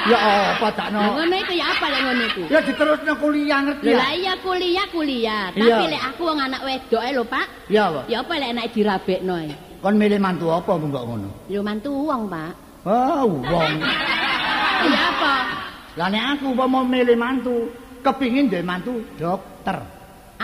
Ya 0.03 0.19
apa 0.51 0.67
Lah 0.67 0.71
dakno? 0.75 0.99
ngono 1.15 1.31
iku 1.31 1.55
ya 1.55 1.65
apa 1.71 1.85
lek 1.87 2.01
ngono 2.03 2.23
iku? 2.27 2.41
Ya 2.51 2.59
diterusno 2.59 3.13
kuliah 3.23 3.59
ngerti 3.63 3.87
ya? 3.87 3.95
lah 4.03 4.11
iya 4.11 4.33
kuliah 4.43 4.85
kuliah. 4.91 5.43
Tapi 5.55 5.85
lek 5.87 6.03
aku 6.11 6.21
wong 6.27 6.39
anak 6.43 6.59
wedok 6.67 6.99
ae 6.99 7.15
lho, 7.15 7.23
Pak. 7.23 7.45
Ya 7.71 7.87
apa? 7.87 8.01
Ya 8.11 8.19
apa 8.19 8.33
lek 8.35 8.49
enak 8.51 8.65
dirabekno 8.75 9.33
ae? 9.39 9.55
Kon 9.79 9.95
milih 9.95 10.19
mantu 10.19 10.51
apa 10.51 10.75
mbok 10.75 11.03
ngono? 11.07 11.29
Yo 11.47 11.63
mantu 11.63 11.95
wong, 12.03 12.27
Pak. 12.27 12.51
Oh, 12.83 13.31
wong. 13.47 13.73
Ya 14.91 15.01
apa? 15.15 15.35
Lah 15.95 16.07
nek 16.11 16.23
aku 16.35 16.51
umpama 16.51 16.83
milih 16.83 17.15
mantu, 17.15 17.71
kepingin 18.03 18.51
duwe 18.51 18.59
mantu 18.59 18.99
dokter. 19.15 19.79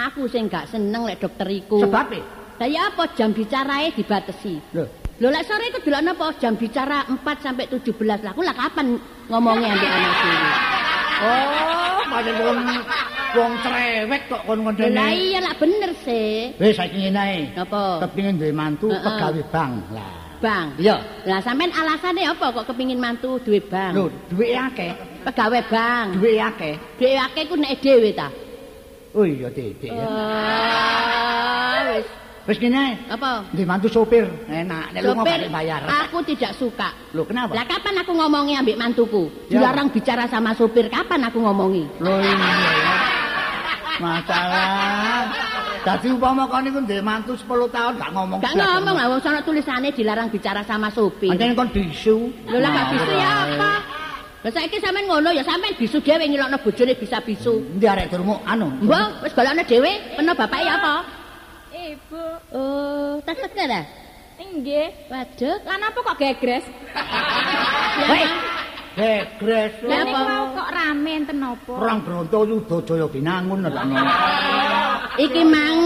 Aku 0.08 0.24
sing 0.26 0.48
gak 0.48 0.72
seneng 0.72 1.04
lek 1.04 1.20
dokter 1.20 1.48
iku. 1.50 1.84
Sebab 1.84 2.08
e? 2.16 2.22
Lah 2.56 2.68
ya 2.68 2.88
apa 2.88 3.12
jam 3.14 3.32
bicarae 3.32 3.92
dibatesi. 3.92 4.56
Lho, 4.72 4.84
Lho 5.20 5.28
lek 5.28 5.44
sore 5.44 5.68
iku 5.68 5.80
delokno 5.80 6.16
apa 6.16 6.40
jam 6.40 6.56
bicara 6.56 7.04
4 7.04 7.20
sampai 7.40 7.68
17. 7.68 7.92
Lah 8.24 8.32
aku 8.32 8.42
lah 8.44 8.56
kapan 8.56 8.96
ngomongnya 9.28 9.76
ambek 9.76 9.90
anak 9.98 10.14
dhewe? 10.16 10.50
Oh, 11.20 12.00
pancen 12.08 12.36
wong 12.40 12.60
wong 13.36 13.52
cerewet 13.60 14.22
kok 14.26 14.42
kon 14.48 14.60
koncone. 14.64 14.96
lah 14.96 15.12
iya 15.12 15.40
lah 15.44 15.52
bener 15.54 15.92
sih. 16.00 16.56
Wis 16.56 16.80
saiki 16.80 16.98
ngene 17.04 17.20
ae. 17.20 17.40
Apa? 17.60 18.08
Kepingin 18.08 18.40
duwe 18.40 18.56
mantu 18.56 18.88
Heeh. 18.88 19.04
pegawe 19.04 19.42
bank. 19.52 19.74
Lah. 19.92 20.12
Bang. 20.40 20.72
Iya. 20.80 20.96
Lah 21.28 21.44
sampean 21.44 21.76
alasannya 21.76 22.24
apa 22.24 22.56
kok 22.56 22.72
kepingin 22.72 22.96
mantu 22.96 23.36
duwe 23.44 23.60
bang? 23.60 23.92
Lho, 23.92 24.08
duwe 24.32 24.56
akeh, 24.56 24.96
Pegawe 25.28 25.60
bang. 25.68 26.06
duwe 26.16 26.40
akeh. 26.40 26.76
Duwe 26.96 27.20
akeh 27.20 27.44
ku 27.52 27.56
nek 27.60 27.76
dhewe 27.84 28.16
ta. 28.16 28.32
Oh 29.18 29.26
iya, 29.26 29.50
Dede 29.50 29.90
ya. 29.90 30.06
Ah, 30.06 31.82
wis. 31.98 32.06
Wis 32.46 32.58
ae. 32.62 32.94
Apa? 33.10 33.46
Duwe 33.54 33.66
mantu 33.66 33.90
sopir, 33.90 34.26
enak. 34.46 34.94
Nek 34.94 35.02
lunga 35.02 35.22
Sopir, 35.26 35.38
balik 35.46 35.50
bayar. 35.54 35.82
Aku 36.06 36.22
tidak 36.26 36.54
suka. 36.58 36.94
Lho, 37.14 37.26
kenapa? 37.26 37.58
Lah 37.58 37.66
kapan 37.66 38.02
aku 38.06 38.12
ngomongi 38.14 38.54
ambek 38.58 38.78
mantuku? 38.78 39.30
Dilarang 39.50 39.90
bicara 39.90 40.30
sama 40.30 40.54
sopir. 40.54 40.90
Kapan 40.94 41.26
aku 41.26 41.42
ngomongi? 41.42 41.86
Lho 42.02 42.14
iya 42.22 42.34
ya. 42.38 42.96
Masalah. 44.00 45.26
Dadi 45.80 46.08
umpama 46.12 46.44
kon 46.46 46.62
niku 46.68 46.80
duwe 46.86 47.02
mantu 47.02 47.34
10 47.34 47.50
tahun 47.72 47.94
gak 47.98 48.12
ngomong. 48.14 48.40
Gak 48.46 48.56
ngomong 48.56 48.96
lah 49.00 49.06
wong 49.10 49.22
sono 49.24 49.40
tulisane 49.42 49.90
dilarang 49.96 50.30
bicara 50.30 50.62
sama 50.62 50.92
sopir. 50.94 51.34
Pancen 51.34 51.56
kon 51.58 51.70
bisu. 51.74 52.30
Lho 52.46 52.58
lah 52.62 52.70
gak 52.70 52.88
bisu 52.94 53.12
ya 53.16 53.32
apa? 53.48 53.72
Lah 54.40 54.52
saiki 54.56 54.80
sampean 54.80 55.04
ngono 55.04 55.36
ya 55.36 55.44
sampean 55.44 55.76
bisu 55.76 56.00
dhewe 56.00 56.24
ngilokno 56.24 56.58
bojone 56.64 56.96
bisa 56.96 57.20
bisu. 57.20 57.60
Endi 57.76 57.86
arek 57.86 58.08
durung 58.08 58.40
anu? 58.48 58.72
Mbok 58.88 59.28
wis 59.28 59.34
golekno 59.36 59.64
dhewe 59.68 59.92
peno 60.16 60.32
bapake 60.32 60.64
ya 60.64 60.80
apa? 60.80 60.94
Ibu, 61.70 62.24
Oh, 62.56 63.14
tas 63.24 63.36
tekan 63.36 63.68
ta? 63.68 63.82
inggih. 64.40 64.88
Waduh. 65.12 65.56
Lah 65.68 65.78
napa 65.78 66.00
kok 66.00 66.16
gegres? 66.18 66.64
Bang. 68.10 68.32
gegres. 68.96 69.74
Lah, 69.84 69.92
Lah 69.92 70.00
apa? 70.00 70.20
niku 70.24 70.48
kok 70.56 70.70
rame 70.72 71.12
enten 71.20 71.38
napa? 71.44 71.74
Perang 71.76 72.00
Bronto 72.08 72.40
Yuda 72.48 72.78
Jaya 72.88 73.08
Binangun 73.12 73.60
lho 73.68 73.70
ngono. 73.76 74.14
Iki 75.20 75.42
mang 75.44 75.78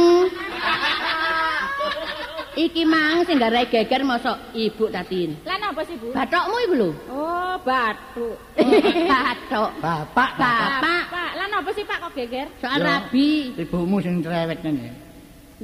Iki 2.53 2.85
mang 2.85 3.25
sing 3.25 3.41
garai 3.41 3.65
geger 3.65 4.05
mosok 4.05 4.53
ibu 4.53 4.85
tatin. 4.93 5.33
Lah 5.41 5.57
napa 5.57 5.81
sih, 5.89 5.97
Bu? 5.97 6.13
Bathokmu 6.13 6.57
iku 6.69 6.73
lho. 6.77 6.89
Oh, 7.09 7.57
bathuk. 7.65 8.37
Bathok. 9.09 9.71
Bapak, 9.81 10.31
bapak. 10.37 10.69
Bapak 10.77 11.03
Pak, 11.09 11.31
lah 11.33 11.47
napa 11.49 11.69
sih 11.73 11.81
Pak 11.81 11.97
kok 11.97 12.11
geger? 12.13 12.47
soal 12.61 12.77
Ya. 12.77 12.85
rabi. 12.85 13.57
Ibumu 13.57 13.97
sing 14.05 14.21
cerewet 14.21 14.61
ngene. 14.61 14.89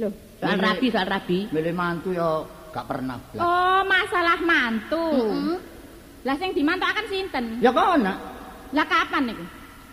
Loh. 0.02 0.10
Soal 0.42 0.58
rabi, 0.58 0.86
soal 0.90 1.06
rabi. 1.06 1.38
Milih 1.54 1.74
mantu 1.78 2.10
ya 2.10 2.42
gak 2.74 2.86
pernah 2.90 3.22
blas. 3.30 3.38
Oh, 3.38 3.80
masalah 3.86 4.38
mantu. 4.42 5.06
Heeh. 5.14 5.56
Lah 6.26 6.34
sing 6.42 6.50
dimantukaken 6.58 7.06
sinten? 7.06 7.44
Ya 7.62 7.70
kono. 7.70 8.14
Lah 8.74 8.86
kapan 8.90 9.30
niku? 9.30 9.44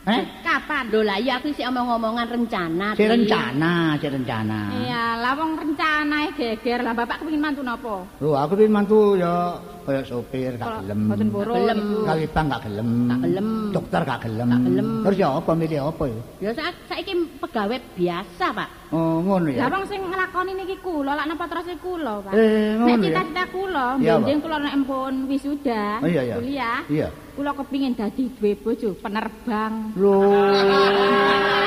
Eh? 0.08 0.24
Kapan? 0.40 0.88
Lho 0.88 1.04
lah 1.04 1.20
iya 1.20 1.36
aku 1.36 1.52
sih 1.52 1.68
omong-omongan 1.68 2.32
rencana. 2.32 2.96
Si 2.96 3.04
rencana, 3.04 4.00
si 4.00 4.08
rencana. 4.08 4.60
Iya, 4.72 5.20
lah 5.20 5.36
wong 5.36 5.60
rencanae 5.60 6.32
geger. 6.32 6.80
Lah 6.80 6.96
Bapak 6.96 7.20
kepengin 7.20 7.44
mantu 7.44 7.60
napa? 7.60 8.08
Lho 8.24 8.32
aku 8.40 8.56
pilih 8.56 8.72
mantu 8.72 9.20
ya 9.20 9.60
kaya 9.88 10.04
sopir 10.04 10.52
gak 10.60 10.84
gelem. 10.84 11.00
Mboten 11.08 11.28
gelem. 11.32 11.78
niku. 11.80 12.04
Kali 12.04 12.26
bang 12.28 12.46
gak 12.52 12.62
gelem. 12.68 12.90
Gak 13.08 13.20
gelem. 13.24 13.48
Dokter 13.72 14.02
gak 14.04 14.20
gelem. 14.20 14.48
Gak 14.52 14.62
gelem. 14.68 14.88
Terus 15.08 15.16
ya 15.16 15.28
apa 15.32 15.52
milih 15.56 15.80
apa 15.88 16.04
ya? 16.04 16.22
Ya 16.44 16.52
sa 16.52 16.64
saiki 16.92 17.14
pegawai 17.40 17.80
biasa, 17.96 18.46
Pak. 18.52 18.70
Oh, 18.92 19.24
ngono 19.24 19.48
ya. 19.48 19.64
Lah 19.64 19.70
wong 19.72 19.84
sing 19.88 20.00
nglakoni 20.04 20.52
niki 20.56 20.76
kula, 20.80 21.16
lak 21.16 21.28
napa 21.28 21.48
terus 21.48 21.72
kula, 21.80 22.20
Pak? 22.20 22.32
Eh, 22.36 22.76
Nek 22.76 22.84
ngono 22.84 22.92
ya. 22.92 23.04
cita-cita 23.08 23.44
kula, 23.48 23.88
mbenjing 23.96 24.40
kula 24.40 24.58
nek 24.60 24.74
empun 24.76 25.14
wisuda, 25.28 25.84
Oh, 26.04 26.08
iya, 26.08 26.22
iya. 26.24 26.36
kuliah, 26.40 26.80
Iya. 26.88 27.08
kula 27.36 27.52
kepingin 27.52 27.96
dadi 27.96 28.32
duwe 28.32 28.56
bojo 28.56 28.92
penerbang. 28.96 29.74
Lho. 29.96 30.16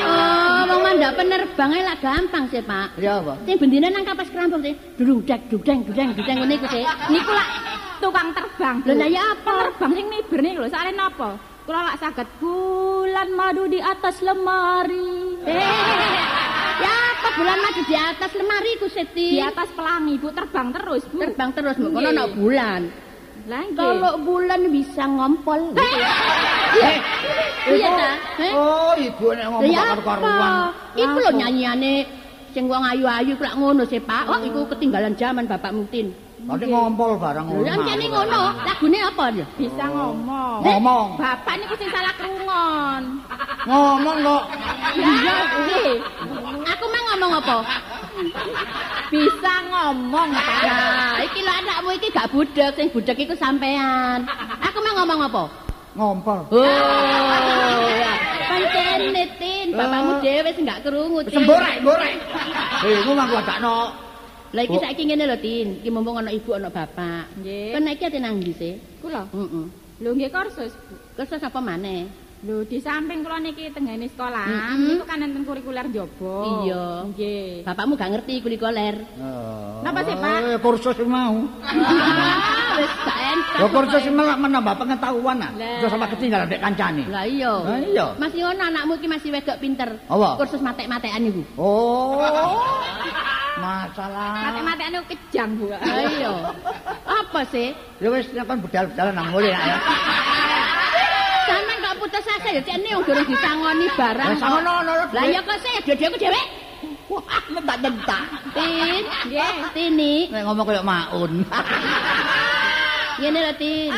Oh, 0.01 0.63
wong 0.65 0.81
mandak 0.81 1.13
penerbang 1.15 1.71
lah 1.77 1.97
gampang 2.01 2.45
sih, 2.49 2.65
Pak. 2.65 2.97
Ya 2.97 3.21
apa? 3.21 3.37
Sing 3.45 3.57
bendine 3.57 3.89
nang 3.89 4.05
kapas 4.05 4.29
kerampung 4.29 4.65
sih. 4.65 4.73
Dudang 4.97 5.41
dudang 5.49 5.79
dudang 5.85 6.09
dudang 6.17 6.37
ngene 6.41 6.55
iku 6.57 6.67
sih. 6.69 6.85
Niku 7.09 7.33
lak 7.33 7.49
tukang 8.01 8.29
terbang. 8.33 8.77
Lho 8.83 8.95
lah 8.97 9.09
ya 9.09 9.23
apa? 9.31 9.51
Penerbang 9.77 9.93
sing 9.95 10.07
miber 10.09 10.39
niku 10.41 10.59
lho, 10.61 10.69
sakjane 10.69 10.93
napa? 10.97 11.31
Kula 11.63 11.81
lak 11.87 11.97
saged 12.01 12.29
bulan 12.41 13.29
madu 13.31 13.69
di 13.69 13.79
atas 13.79 14.25
lemari. 14.25 15.39
Eh, 15.45 15.55
ya 16.85 16.95
apa 17.15 17.29
bulan 17.37 17.59
madu 17.61 17.81
di 17.85 17.95
atas 17.95 18.31
lemari 18.35 18.71
ku 18.81 18.87
Siti? 18.89 19.39
Di 19.39 19.43
atas 19.45 19.69
pelangi, 19.71 20.17
Bu, 20.17 20.33
terbang 20.33 20.73
terus, 20.73 21.05
Bu. 21.07 21.21
terbang 21.21 21.51
terus 21.53 21.77
mbok 21.77 21.91
kono 21.95 22.09
ana 22.11 22.25
bulan. 22.27 22.83
Lah 23.47 23.63
nggih. 23.63 23.77
Kalau 23.77 24.15
bulan 24.21 24.61
bisa 24.69 25.05
ngompol. 25.05 25.61
Eh, 25.77 26.99
Iya 27.71 27.89
ta? 27.93 28.11
Eh? 28.41 28.53
Oh, 28.57 28.93
ibu 28.97 29.27
nek 29.37 29.47
ngomong 29.53 29.69
apa? 29.69 29.85
karu-karuan. 29.93 30.53
Iku 30.97 31.17
lho 31.21 31.31
nyanyiane 31.37 31.95
sing 32.51 32.65
wong 32.67 32.83
ayu-ayu 32.83 33.37
kok 33.37 33.55
ngono 33.55 33.85
sih, 33.85 34.01
Pak. 34.01 34.25
Oh, 34.27 34.41
iku 34.41 34.65
ketinggalan 34.71 35.13
zaman 35.15 35.45
Bapak 35.45 35.71
Mutin. 35.71 36.11
Nanti 36.41 36.65
ngompol 36.67 37.21
barang 37.21 37.47
Lho, 37.53 37.63
ya 37.69 37.75
jane 37.85 38.07
ngono. 38.09 38.43
Lagune 38.65 38.99
apa 39.05 39.25
ya? 39.37 39.47
Bisa 39.61 39.85
ngomong. 39.93 40.59
Ngomong. 40.65 41.07
Bapak 41.21 41.55
niku 41.61 41.75
sing 41.77 41.91
salah 41.93 42.15
krungon. 42.17 43.03
Ngomong 43.69 44.17
kok. 44.25 44.45
Iya, 44.97 45.37
nggih. 45.61 45.93
Aku 46.65 46.85
mah 46.89 47.03
ngomong 47.13 47.33
apa? 47.45 47.57
Bisa 49.13 49.53
ngomong, 49.69 50.29
Pak. 50.33 50.63
Nah, 50.65 51.15
iki 51.29 51.41
lho 51.45 51.53
anakmu 51.53 51.91
iki 51.99 52.09
gak 52.09 52.31
budek, 52.33 52.73
sing 52.73 52.89
budek 52.89 53.21
iku 53.21 53.35
sampean. 53.37 54.25
Aku 54.65 54.81
mah 54.81 54.93
ngomong 55.03 55.21
apa? 55.29 55.45
Ngompol. 55.99 56.41
Oh, 56.55 57.85
ya. 58.01 58.15
pancene 58.51 59.25
Tin, 59.39 59.67
bapakmu 59.75 60.13
dhewe 60.25 60.51
sing 60.57 60.65
gak 60.65 60.81
krungu. 60.87 61.21
Tin. 61.27 61.35
Semborek, 61.37 61.85
gorek. 61.85 62.17
Eh, 62.87 62.99
mah 63.13 63.27
gua 63.29 63.43
dakno. 63.45 64.10
Lah 64.51 64.63
iki 64.67 64.77
saiki 64.83 65.03
ngene 65.07 65.25
lho, 65.31 65.37
Tin. 65.39 65.69
Iki 65.79 65.91
mumpung 65.95 66.19
ana 66.19 66.35
ibu 66.35 66.51
ana 66.59 66.69
bapak. 66.75 67.31
Nggih. 67.39 67.71
Kan 67.71 67.87
iki 67.87 68.05
ate 68.07 68.19
nang 68.19 68.43
ndi 68.43 68.53
sih? 68.55 68.75
Kula. 68.99 69.31
Heeh. 69.31 69.67
Lho 70.03 70.11
nggih 70.17 70.31
kursus, 70.33 70.75
Bu. 70.75 70.95
Kursus 71.15 71.39
apa 71.39 71.61
maneh? 71.63 72.30
Lho 72.41 72.65
di 72.65 72.81
samping 72.81 73.21
kula 73.21 73.37
niki 73.37 73.69
tenggene 73.69 74.09
sekolah, 74.09 74.49
Mm-mm. 74.49 74.97
niku 74.97 75.05
kan 75.05 75.21
enten 75.21 75.45
kurikuler 75.45 75.85
jaba. 75.93 76.65
Iya. 76.65 76.85
Nggih. 77.13 77.69
Bapakmu 77.69 78.01
gak 78.01 78.17
ngerti 78.17 78.41
kulikoler. 78.41 78.97
Napa 79.85 80.01
sih, 80.09 80.17
Pak? 80.17 80.39
Eh, 80.49 80.59
kursus 80.65 80.97
mau. 81.05 81.37
Ah, 81.61 82.81
wis 82.81 82.93
gak 83.05 83.19
entuk. 83.29 83.61
Ya 83.61 83.67
kursus 83.69 84.03
malah 84.09 84.41
menambah 84.41 84.73
pengetahuan 84.73 85.37
ah. 85.45 85.53
Terus 85.53 85.93
sama 85.93 86.09
ketinggalan 86.09 86.49
dek 86.49 86.65
kancane. 86.65 87.05
Lah 87.13 87.29
iya. 87.29 87.53
Lah 87.61 87.81
iya. 87.85 88.07
Masih 88.17 88.41
ngono 88.41 88.63
anakmu 88.73 88.93
iki 88.97 89.09
masih 89.13 89.29
wedok 89.37 89.61
pinter. 89.61 90.01
Apa? 90.09 90.41
Kursus 90.41 90.65
matek-matekan 90.65 91.21
iku. 91.29 91.45
Oh. 91.61 92.25
Masalah. 93.61 94.49
Mate-mate 94.49 94.83
anu 94.89 95.05
kejang, 95.05 95.61
Bu. 95.61 95.69
Lah 95.69 96.05
iya. 96.09 96.33
Apa 97.05 97.45
sih? 97.53 97.77
Ya 98.01 98.09
wis 98.09 98.33
nek 98.33 98.49
kon 98.49 98.65
budal-budalan 98.65 99.13
nang 99.13 99.29
ngene 99.29 99.53
ya. 99.53 99.61
Sampeyan 101.51 101.79
kok 101.83 101.95
putus 101.99 102.27
asa 102.31 102.49
ya 102.55 102.61
cek 102.63 102.77
wong 102.79 103.03
durung 103.03 103.27
disangoni 103.27 103.87
barang. 103.99 104.29
Lah 104.31 104.37
kok. 104.39 104.43
sangono 104.43 104.73
ono 104.87 104.93
lho. 104.95 105.05
Lah 105.11 105.25
ya 105.27 105.41
kok 105.43 105.59
sih 105.59 105.73
dhewe-dhewe 105.83 106.17
dhewe. 106.17 106.43
Wah, 107.11 107.43
lentak-lentak. 107.51 108.25
Tin, 108.55 109.03
Nggih. 109.27 109.55
Tini, 109.75 110.15
Nek 110.31 110.43
ngomong 110.47 110.65
koyo 110.65 110.83
maun. 110.87 111.33
ngene 113.21 113.39
lho 113.43 113.53
Tin. 113.59 113.93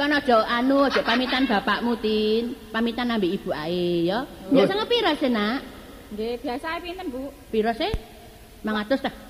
Kan 0.00 0.16
aja 0.16 0.36
anu 0.48 0.88
aja 0.88 1.04
pamitan 1.04 1.44
bapakmu 1.44 1.92
Tin. 2.00 2.56
Pamitan 2.72 3.12
ambek 3.12 3.36
ibu 3.36 3.52
ae 3.52 4.08
ya. 4.08 4.24
Biasa 4.48 4.72
ngepira 4.80 5.12
sih 5.20 5.28
nak? 5.28 5.60
Nggih, 6.08 6.40
biasa 6.40 6.80
pinten, 6.80 7.12
Bu? 7.12 7.28
Piro 7.52 7.68
sih? 7.76 7.92
500 8.64 9.04
dah. 9.04 9.27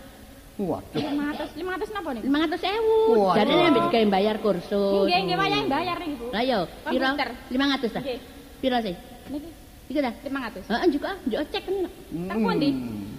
Waduh. 0.59 0.99
500, 0.99 1.55
500 1.55 1.95
napa 1.95 2.09
niku? 2.19 2.25
500 2.27 2.75
ewu. 2.75 2.99
Jadi 3.31 3.53
ambek 3.55 3.83
digawe 3.87 4.07
bayar 4.11 4.37
kursus. 4.43 5.07
Nggih, 5.07 5.21
nggih 5.31 5.37
wayah 5.39 5.61
bayar 5.71 5.97
niki, 6.03 6.15
Bu. 6.19 6.27
Lah 6.35 6.43
yo? 6.43 6.61
Komputer. 6.83 7.29
500 7.47 7.95
dah. 7.95 8.03
Nggih. 8.03 8.19
Piro 8.59 8.79
sih? 8.83 8.95
Niki 9.31 9.51
Iku 9.89 10.05
dah. 10.05 10.13
500. 10.21 10.69
Heeh, 10.69 10.85
njuk 10.93 11.03
ah, 11.09 11.17
njuk 11.25 11.41
cek 11.49 11.63
kan. 11.65 11.77
Teng 12.13 12.39
pundi? 12.45 12.69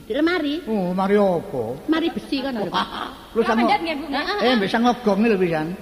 Di 0.06 0.14
lemari. 0.14 0.62
Oh, 0.70 0.94
mari 0.94 1.18
opo? 1.18 1.82
Mari 1.90 2.14
besi 2.14 2.46
kan 2.46 2.54
lho. 2.54 2.70
Lu 3.34 3.42
sama. 3.42 3.66
Eh, 4.46 4.54
bisa 4.62 4.78
ngogong 4.78 5.26
lho 5.26 5.38
pisan. 5.42 5.74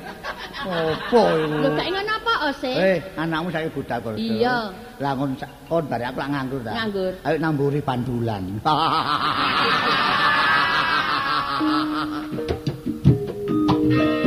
Opo 0.63 1.21
iku? 1.43 1.59
Lho 1.59 1.69
gak 1.75 1.87
ngono 1.91 2.13
apa 2.23 2.55
sih? 2.55 2.71
Eh, 2.71 2.97
anakmu 3.19 3.51
saiki 3.51 3.75
budal 3.75 3.99
kursus. 3.99 4.23
Iya. 4.23 4.71
Lah 5.03 5.11
ngon 5.19 5.35
kon 5.67 5.83
bare 5.91 6.07
aku 6.07 6.23
lak 6.23 6.29
nganggur 6.31 6.61
ta. 6.63 6.71
Nganggur. 6.71 7.11
Ayo 7.27 7.35
namburi 7.35 7.79
pandulan. 7.83 8.43
Iki 11.57 11.65
ngene, 11.65 12.21
lek 13.97 14.26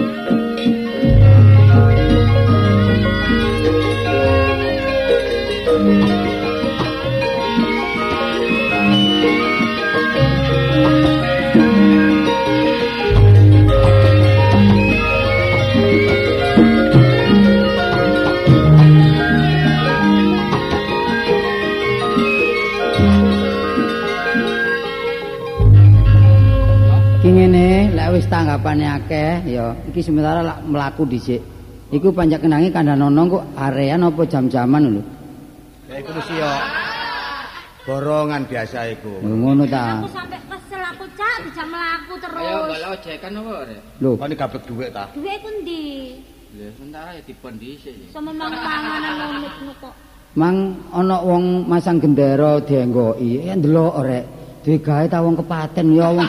wis 28.21 28.29
tanggapane 28.29 28.85
akeh 28.85 29.49
ya 29.49 29.73
iki 29.89 30.05
sementara 30.05 30.45
lak 30.45 30.61
mlaku 30.69 31.09
dhisik. 31.09 31.41
Iku 31.89 32.13
panjak 32.13 32.45
kenangi 32.45 32.69
kandhanono 32.69 33.41
kok 33.41 33.45
arean 33.57 34.05
apa 34.05 34.23
jam-jaman 34.29 35.01
lho. 35.01 35.03
Ya 35.89 36.05
iku 36.05 36.13
wis 36.13 36.29
yo 36.37 36.53
borongan 37.89 38.45
biasa 38.45 38.93
iku. 38.93 39.25
Lho 39.25 39.35
ngono 39.41 39.65
ta. 39.65 40.05
Aku 40.05 40.13
sampe 40.13 40.37
kesel 40.37 40.85
aku 40.85 41.09
cak 41.17 41.49
dijak 41.49 41.65
mlaku 41.65 42.13
terus. 42.21 42.45
Ayo 42.45 42.57
balik 42.69 42.89
ojekan 43.01 43.33
apa 43.41 43.53
rek? 43.73 43.81
Lho, 44.05 44.11
Kon 44.21 44.33
gabek 44.37 44.63
dhuwit 44.69 44.91
ta? 44.93 45.05
Duwe 45.17 45.35
ku 45.41 45.49
ndi? 45.65 45.85
Lha 46.61 46.67
sementara 46.77 47.11
ya 47.17 47.23
dipon 47.25 47.55
dhisik 47.57 47.95
ya. 48.05 48.07
Sama 48.13 48.37
mangan-manganan 48.37 49.13
ngono 49.41 49.73
kok. 49.81 49.95
mang 50.31 50.79
ana 50.93 51.19
wong 51.25 51.65
masang 51.65 51.97
gendera 51.97 52.61
dienggoki. 52.61 53.49
Ya 53.49 53.57
ndelok 53.57 53.97
rek. 54.05 54.25
Duwe 54.61 54.77
gawe 54.77 55.09
ta 55.09 55.25
wong 55.25 55.41
kepaten 55.41 55.97
ya 55.97 56.13
wong. 56.13 56.29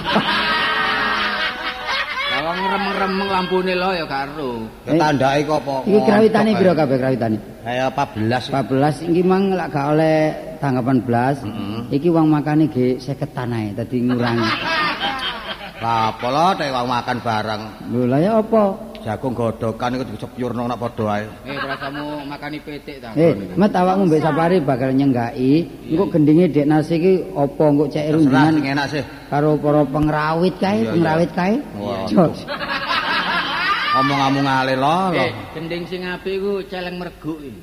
Kalau 2.52 2.68
ngremeng-remeng 2.68 3.30
lampune 3.32 3.74
lo 3.80 3.96
ya 3.96 4.04
karo. 4.04 4.68
Tandake 4.84 5.48
kok 5.48 5.64
apa? 5.64 5.76
Iki 5.88 6.00
krawitane 6.04 6.52
piro 6.60 6.76
kabeh 6.76 6.98
krawitane? 7.00 7.38
Kayak 7.64 7.96
14. 7.96 9.08
14 9.08 9.08
iki 9.08 9.22
mang 9.24 9.56
lak 9.56 9.72
gak 9.72 9.96
oleh 9.96 10.20
tanggapan 10.60 11.00
belas. 11.00 11.40
Iki 11.88 12.12
uang 12.12 12.28
makane 12.28 12.68
ge 12.68 13.00
50 13.00 13.56
ae 13.56 13.72
dadi 13.72 14.04
ngurangi. 14.04 14.52
Lah 15.80 16.12
apa 16.12 16.28
lho 16.28 16.48
nek 16.60 16.70
wong 16.76 16.88
makan 16.92 17.18
barang 17.24 17.62
Lho 17.88 18.02
lah 18.12 18.20
ya 18.20 18.32
apa? 18.44 18.64
Jagung 19.02 19.34
godokan 19.34 19.98
iku 19.98 20.04
disepyurno 20.14 20.70
nak 20.70 20.78
padha 20.78 21.06
ae. 21.18 21.26
Eh 21.46 21.58
prasamu 21.58 22.26
makani 22.30 22.58
petik 22.62 23.02
ta. 23.02 23.10
Eh, 23.18 23.34
met 23.58 23.74
awakmu 23.74 24.06
mbek 24.08 24.22
Sapari 24.22 24.58
bakal 24.62 24.94
nyenggaki. 24.94 25.66
Engko 25.90 26.06
gendinge 26.14 26.46
Dek 26.54 26.68
Nasi 26.70 26.96
iki 27.02 27.14
apa 27.34 27.64
engko 27.66 27.86
cek 27.90 28.04
Terserah 28.06 28.22
sing 28.22 28.30
rundingan 28.30 28.74
enak 28.78 28.88
sih. 28.94 29.04
karo 29.32 29.56
para 29.58 29.82
pengrawit 29.88 30.56
kae, 30.62 30.80
pengrawit 30.88 31.32
kae. 31.34 31.56
Wah, 31.80 32.06
Jos. 32.08 32.46
Ngomong-ngomong 33.92 34.48
ale 34.48 34.74
lho 34.80 34.98
lho. 35.12 35.20
Eh, 35.20 35.32
gending 35.52 35.84
sing 35.84 36.08
apik 36.08 36.40
iku 36.40 36.64
celeng 36.72 36.96
merguk 36.96 37.44
iki. 37.44 37.60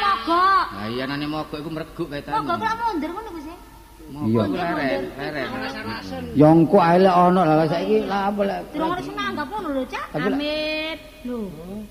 Mogok. 0.00 0.64
Lah 0.72 0.88
iya 0.88 1.04
nane 1.04 1.26
mogok 1.28 1.60
iku 1.60 1.68
merguk 1.68 2.08
kaitane. 2.08 2.40
Mogok 2.40 2.56
kok 2.56 2.74
mundur 2.80 3.10
ngono 3.12 3.30
Iya. 4.06 4.42
iku 4.46 4.54
leren, 4.54 5.02
leren. 5.18 5.48
Ya 6.38 6.48
engko 6.54 6.78
ae 6.78 6.96
lek 7.02 7.14
ana 7.14 7.42
lah 7.42 7.66
saiki 7.66 8.06
lah 8.06 8.30
apa 8.30 8.42
lek. 8.46 8.60
Durung 8.70 8.94
ono 8.94 9.02
sing 9.02 9.14
nanggap 9.18 9.46
ngono 9.50 9.68
lho, 9.74 9.82
Cak. 9.90 10.06
Amit. 10.14 10.98
Lho. 11.26 11.38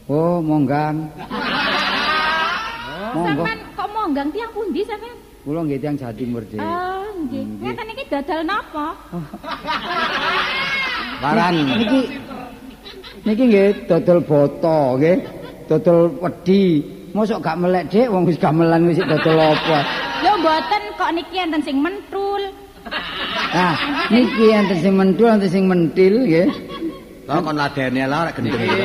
Oh, 0.08 0.40
monggang. 0.40 1.12
Sampean 3.16 3.60
kok 3.76 3.88
monggang 3.92 4.30
tiang 4.32 4.52
pundi 4.56 4.82
sampean? 4.88 5.18
Kula 5.46 5.62
nggih 5.62 5.78
tiyang 5.78 5.96
Jawa 6.00 6.14
Timur, 6.18 6.42
Dik. 6.48 6.58
Oh, 6.58 7.06
nggih. 7.28 7.44
Ngeten 7.62 7.88
iki 7.94 8.04
dodol 8.10 8.42
napa? 8.48 8.88
Waran. 11.24 11.56
Niki 11.80 12.02
Niki 13.26 13.44
nggih 13.50 13.70
dodol 13.86 14.20
boto 14.26 14.80
nggih. 14.98 15.18
Dodol 15.70 16.00
wedi. 16.24 16.95
Mosok 17.16 17.40
gak 17.40 17.56
melek 17.56 17.88
Dik 17.88 18.12
wong 18.12 18.28
wis 18.28 18.36
gamelan 18.36 18.92
wis 18.92 19.00
dodol 19.00 19.40
apa. 19.40 19.80
Lho 20.20 20.36
mboten 20.36 20.82
kok 21.00 21.10
niki 21.16 21.40
enten 21.40 21.64
sing 21.64 21.80
mentul. 21.80 22.44
Nah, 23.56 23.76
niki 24.12 24.52
enten 24.52 24.78
sing 24.84 24.94
mentul 25.00 25.32
enten 25.32 25.48
sing 25.48 25.64
mentil 25.64 26.28
nggih. 26.28 26.52
Lah 27.24 27.40
kon 27.40 27.56
ladene 27.56 28.04
lah 28.04 28.28
rek 28.28 28.36
gendeng 28.36 28.60
iki. 28.68 28.84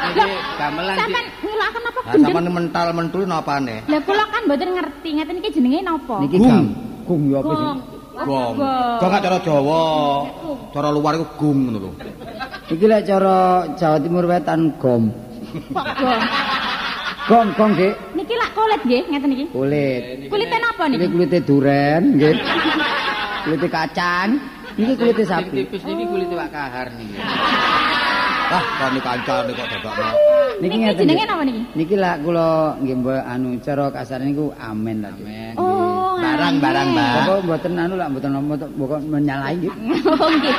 Iki 0.00 0.28
gamelan 0.56 0.96
Sampean 0.96 1.26
ngulaken 1.44 1.82
apa 1.84 2.00
gendeng? 2.00 2.22
sampean 2.24 2.46
mental 2.48 2.86
mentul 2.96 3.22
napane? 3.28 3.76
Lah 3.92 4.00
kula 4.08 4.24
kan 4.24 4.42
mboten 4.48 4.70
ngerti 4.80 5.08
ngeten 5.20 5.36
iki 5.44 5.50
jenenge 5.52 5.80
napa? 5.84 6.16
Niki 6.24 6.36
Gung. 6.40 6.48
gam. 6.48 6.66
Gung 7.04 7.22
ya 7.28 7.38
apa 7.44 7.52
sih? 7.52 7.66
Gong. 7.68 7.78
Gong. 8.24 8.52
gong. 8.56 8.96
Gong 9.04 9.10
gak 9.12 9.22
cara 9.28 9.38
Jawa. 9.44 9.82
Cara 10.72 10.88
luar 10.88 11.12
iku 11.12 11.26
gung 11.36 11.58
ngono 11.68 11.78
lho. 11.84 11.90
Iki 12.72 12.84
lek 12.88 13.04
cara 13.04 13.68
Jawa 13.76 13.96
Timur 14.00 14.24
Wetan 14.24 14.80
gom. 14.80 15.12
Kok 15.76 15.86
gong? 17.30 17.46
Gom 17.48 17.56
gom 17.56 17.70
Dik. 17.72 17.94
Niki 18.12 18.34
lak 18.34 18.50
kulit 18.52 18.80
nggih 18.82 19.02
ngeten 19.06 19.30
iki. 19.30 19.44
Kulit. 19.48 20.02
Kulite 20.26 20.56
napa 20.58 20.82
Ini 20.84 20.96
niki? 20.96 21.06
kulite 21.08 21.38
duren 21.40 22.02
nggih. 22.14 22.34
Kulite 23.44 23.68
kacang. 23.68 24.28
Niki 24.74 24.92
kulite 24.96 25.22
sapi. 25.22 25.56
tipis 25.62 25.82
niki 25.84 26.04
kulit 26.04 26.28
wak 26.30 26.50
kahar 26.50 26.88
niki. 26.92 27.16
Wah, 28.50 28.64
kon 28.82 28.98
kancane 28.98 29.50
kok 29.54 29.66
dadakno. 29.68 30.08
Niki 30.58 30.66
Niki 30.68 30.76
ngeten. 30.82 30.98
jenenge 31.00 31.22
Dik. 31.22 31.30
napa 31.30 31.42
niki? 31.46 31.62
Niki 31.72 31.94
lah 31.94 32.14
kula 32.18 32.48
nggih 32.78 32.96
mbok 32.98 33.22
anu 33.22 33.48
cara 33.62 33.84
kasar 33.88 34.18
niku 34.20 34.50
amen 34.58 34.96
lah. 35.00 35.12
Amen. 35.14 35.54
Oh, 35.54 36.18
Barang 36.20 36.60
barang, 36.60 36.88
Mbak. 36.92 37.12
Bapak 37.16 37.38
mboten 37.48 37.72
anu 37.80 37.94
lak 37.96 38.08
mboten 38.12 38.30
mboten 38.36 38.68
mboten 38.76 39.00
menyalahi 39.08 39.56
nggih. 39.56 39.72
Oh 40.04 40.28
nggih. 40.28 40.56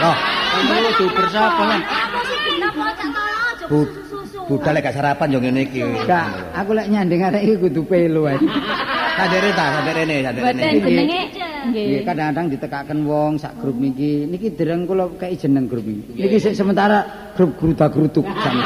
Loh, 0.00 0.16
Kamu 0.52 0.90
duber 1.00 1.26
sapa 1.32 1.62
lan? 1.64 1.80
Apa 1.80 2.18
sih 2.28 2.38
kenapa 2.44 2.84
cak 2.92 3.08
tolong 3.08 3.44
aja 3.48 3.64
Bu- 3.68 3.88
susu. 3.88 4.11
Budal 4.52 4.72
lek 4.76 4.84
gak 4.84 4.96
sarapan 4.96 5.32
yo 5.32 5.38
ngene 5.40 5.60
iki. 5.64 5.80
Kak, 6.04 6.28
aku 6.52 6.70
lek 6.76 6.86
nyanding 6.92 7.24
arek 7.24 7.42
iki 7.42 7.56
kudu 7.56 7.80
pelo 7.88 8.28
ae. 8.28 8.36
Sadere 9.12 9.50
ta, 9.56 9.64
sadere 9.80 10.02
ne, 10.04 10.16
sadere 10.20 10.42
Mboten 10.44 10.60
ne. 10.60 10.80
jenenge 10.84 11.20
nggih. 11.72 12.04
Kadang-kadang 12.04 12.46
ditekaken 12.52 12.98
wong 13.04 13.32
sak 13.36 13.52
grup 13.56 13.76
niki. 13.76 14.28
Niki 14.28 14.52
dereng 14.52 14.84
kula 14.84 15.08
kei 15.16 15.32
jeneng 15.34 15.64
grup 15.64 15.84
iki. 15.84 16.12
Niki 16.16 16.36
sik 16.36 16.52
sementara 16.52 17.00
grup 17.32 17.56
gruta-grutuk 17.56 18.24
jane. 18.44 18.64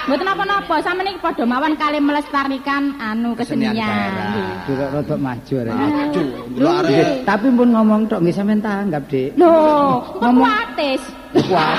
Mboten 0.00 0.26
napa-napa, 0.26 0.80
sampeyan 0.80 1.12
iki 1.12 1.20
padha 1.20 1.44
mawon 1.44 1.76
kali 1.76 2.00
melestarikan 2.00 2.96
anu 2.98 3.36
Kesenian. 3.36 3.76
Nggih. 3.76 4.48
Kira 4.66 4.86
rada 4.90 5.16
maju 5.16 5.54
arek. 5.54 5.72
Aduh, 5.76 6.26
delok 6.50 6.74
arek. 6.82 7.06
Tapi 7.22 7.46
pun 7.48 7.68
ngomong 7.70 8.00
tok 8.08 8.20
nggih 8.20 8.34
sampean 8.34 8.60
tanggap, 8.60 9.04
Dik. 9.06 9.36
Lho, 9.36 9.52
kok 10.00 10.20
Ngomong- 10.20 10.44
kuatis? 10.48 11.02
Wah, 11.46 11.78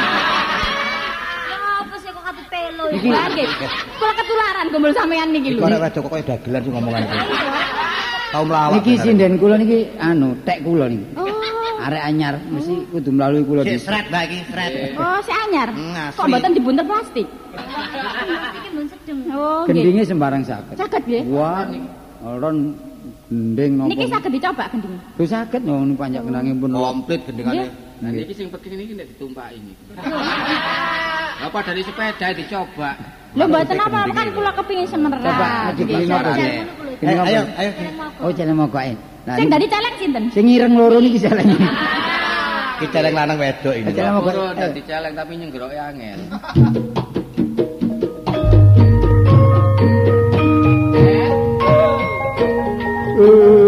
Iki- 2.91 3.07
iki? 3.07 3.21
Nggih. 3.31 3.49
Kula 3.99 4.13
ketularan 4.19 4.65
kumpul 4.71 4.91
sampeyan 4.91 5.27
niki 5.31 5.49
lho. 5.55 5.63
arek 5.63 5.79
wedok 5.79 6.01
kok 6.11 6.19
dagelan 6.27 6.59
sing 6.63 6.73
ngomongan 6.75 7.01
iki. 7.07 7.19
Tau 8.31 8.43
mlawak. 8.47 8.73
niki 8.79 8.91
bener. 8.95 9.03
sinden 9.03 9.33
kula 9.39 9.55
niki 9.59 9.79
anu, 9.99 10.29
tek 10.43 10.57
kula 10.63 10.85
niki. 10.91 11.05
Oh. 11.15 11.27
Arek 11.81 12.03
anyar 12.05 12.35
mesti 12.45 12.73
kudu 12.93 13.09
melalui 13.09 13.41
kula 13.41 13.61
dhisik. 13.65 13.89
sret 13.89 14.05
Mbak 14.13 14.23
iki, 14.29 14.37
sret. 14.53 14.71
Oh, 15.01 15.19
si 15.25 15.31
anyar. 15.33 15.69
Hmm. 15.73 16.13
Kok 16.13 16.25
mboten 16.29 16.51
dibuntel 16.53 16.85
plastik? 16.85 17.27
Iki 17.27 18.69
sedeng. 18.85 19.19
Oh, 19.33 19.65
nggih. 19.65 19.81
Gendinge 19.81 20.03
sembarang 20.05 20.43
saged. 20.45 20.75
Saged 20.77 21.03
nggih. 21.09 21.23
Wah, 21.33 21.65
ron 22.21 22.77
gending 23.31 23.71
napa. 23.81 23.89
Niki 23.89 24.05
saged 24.11 24.31
dicoba 24.35 24.63
gending. 24.69 24.93
Lho 25.17 25.25
saged 25.25 25.61
yo 25.65 25.75
niku 25.81 25.97
panjang 25.97 26.23
kenange 26.27 26.51
pun. 26.59 26.69
Komplit 26.75 27.21
gendengane. 27.25 27.65
Nah 28.01 28.09
iki 28.13 28.33
sing 28.33 28.47
penting 28.53 28.77
iki 28.77 28.93
nek 28.93 29.07
ditumpaki 29.15 29.57
niki. 29.57 29.83
Apa 31.41 31.59
dari 31.65 31.81
sepeda 31.81 32.27
dicoba. 32.37 32.93
Lho 33.31 33.47
mboten 33.47 33.79
apa 33.79 33.99
kan 34.11 34.27
kula 34.35 34.51
kepingin 34.53 34.87
semeran. 34.87 35.19
Coba 35.23 35.71
saged. 35.73 36.07
Pak. 36.11 36.35
Ayo, 37.01 37.41
ayo. 37.57 37.71
Oh, 38.21 38.29
celeng 38.29 38.59
mokoke. 38.59 38.93
Nah, 39.25 39.37
Sing 39.37 39.47
dadi 39.49 39.65
celeng 39.69 39.95
sinten? 40.01 40.23
sing 40.33 40.45
ireng 40.49 40.73
loro 40.77 40.97
niki 41.01 41.17
celeng. 41.17 41.49
Iki 42.77 42.87
celeng 42.93 43.13
lanang 43.17 43.37
wedok 43.41 43.73
ini. 43.73 43.89
Celeng 43.89 44.13
mokoke. 44.19 44.37
Urun 44.37 44.53
dadi 44.53 44.81
celeng 44.85 45.13
tapi 45.17 45.31
nyenggroke 45.39 45.77
angel. 45.79 46.19
Tarik. 53.21 53.57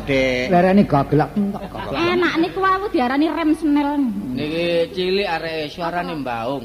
celeng 0.00 0.08
mogok, 0.08 0.08
Dik. 0.08 0.46
Lerene 0.50 0.82
gagelak. 0.84 1.30
Enak 1.92 2.34
niku 2.40 2.58
wawu 2.60 2.86
diarani 2.88 3.26
rem 3.28 3.50
snel. 3.54 3.88
Niki 4.34 4.66
cilik 4.96 5.28
arek 5.28 5.70
suarane 5.70 6.14
mbaung. 6.16 6.64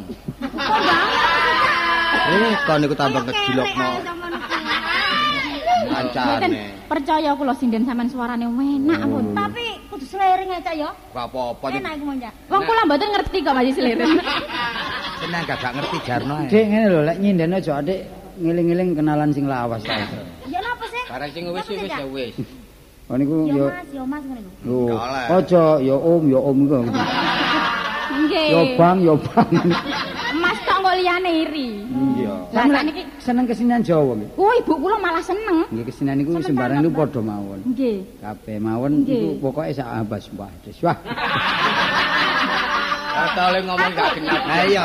Eh, 2.26 2.54
kon 2.66 2.78
niku 2.82 2.96
tambah 2.96 3.22
ngejilokno 3.28 3.88
Mboten 5.86 6.12
kancane. 6.12 6.62
percaya 6.90 7.32
kula 7.38 7.54
sinden 7.54 7.86
sampean 7.86 8.10
suarane 8.10 8.46
enak 8.50 9.00
ampun. 9.06 9.26
Tapi 9.38 9.66
kudu 9.92 10.06
slering 10.08 10.50
aja 10.52 10.72
ya. 10.74 10.90
Gak 11.14 11.26
apa-apa. 11.30 11.66
Enak 11.72 11.92
iku 12.00 12.06
monja. 12.10 12.30
Wong 12.50 12.62
kula 12.66 12.82
mboten 12.90 13.10
ngerti 13.14 13.38
kok 13.46 13.54
Mas 13.54 13.70
Slirin. 13.76 14.12
Seneng 15.22 15.44
gak 15.46 15.58
gak 15.62 15.74
ngerti 15.78 15.98
jarno. 16.04 16.36
Dik 16.50 16.66
ngene 16.68 16.88
lho, 16.90 17.02
lek 17.06 17.18
nyinden 17.22 17.56
aja 17.56 17.80
adik 17.80 18.00
ngiling-ngiling 18.42 18.90
kenalan 18.98 19.30
sing 19.32 19.46
lawas 19.48 19.80
ta. 19.86 19.96
Ya 20.50 20.60
napa 20.60 20.86
sih? 20.90 21.04
Barang 21.08 21.32
sing 21.32 21.44
wis 21.54 21.68
wis 21.70 21.88
ya 21.88 22.04
wis. 22.10 22.34
Oh 23.06 23.16
niku 23.22 23.46
Ya 23.46 23.54
yo 23.54 23.66
Mas, 23.70 23.90
ya 23.94 24.04
Mas 24.04 24.24
lho. 24.66 24.98
Aja 25.30 25.64
ya 25.78 25.94
Om, 25.94 26.24
ya 26.26 26.40
Om 26.42 26.58
iku. 26.66 26.78
Nggih. 28.16 28.48
Ya 28.50 28.62
Bang, 28.82 28.98
ya 29.06 29.14
Bang. 29.14 29.50
Mas 30.42 30.58
tok 30.66 30.78
kok 30.82 30.96
liyane 30.98 31.32
iri. 31.46 31.70
Iya. 32.18 32.34
Lah, 32.50 32.66
sakniki 32.66 33.02
seneng 33.22 33.46
kesenian 33.46 33.86
Jawa 33.86 34.18
nggih. 34.18 34.30
Oh, 34.42 34.50
ibu 34.58 34.74
kula 34.82 34.98
malah 34.98 35.22
seneng. 35.22 35.70
Nggih 35.70 35.86
kesenian 35.86 36.18
niku 36.18 36.42
sembarang 36.42 36.82
niku 36.82 37.06
padha 37.06 37.22
mawon. 37.22 37.62
Nggih. 37.70 37.98
Kabeh 38.26 38.58
mawon 38.58 38.92
Nggih. 39.06 39.38
iku 39.38 39.54
pokoke 39.54 39.70
sak 39.78 39.86
abas 39.86 40.26
wah. 40.34 40.50
Wah. 40.82 40.98
Kata 43.16 43.42
oleh 43.54 43.62
ngomong 43.64 43.92
gak 43.94 44.10
genap. 44.18 44.42
Ayo. 44.50 44.84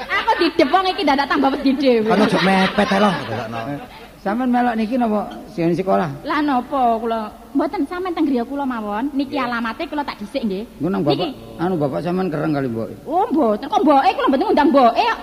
Aku 0.00 0.32
didepong 0.40 0.84
iki 0.96 1.04
dadak 1.04 1.28
tambah 1.28 1.52
wedi 1.52 1.76
dhewe. 1.76 2.08
Kon 2.08 2.24
ojo 2.24 2.38
mepet 2.40 2.88
ae. 2.88 3.76
Sampeyan 4.24 4.48
melok 4.48 4.74
niki 4.80 4.96
napa 4.96 5.28
sing 5.54 5.70
sekolah? 5.78 6.26
Lah 6.26 6.42
napa 6.42 6.98
kula 6.98 7.30
mboten 7.54 7.86
sampean 7.86 8.10
teng 8.10 8.26
griya 8.26 8.42
kula 8.42 8.66
mawon. 8.66 9.14
Niki 9.14 9.38
alamate 9.38 9.86
kula 9.86 10.02
tak 10.02 10.18
dhisik 10.18 10.42
nggih. 10.42 10.66
Nang 10.82 11.06
bapak, 11.06 11.30
Niki. 11.30 11.62
anu 11.62 11.74
bapak 11.78 12.02
sampean 12.02 12.26
kereng 12.26 12.52
kali 12.52 12.66
mbok. 12.66 12.90
Oh, 13.06 13.24
mboten 13.30 13.70
kok 13.70 13.80
mboke 13.86 14.10
kula 14.18 14.26
mboten 14.26 14.44
ngundang 14.50 14.68
mboke 14.74 14.98
kok. 15.06 15.18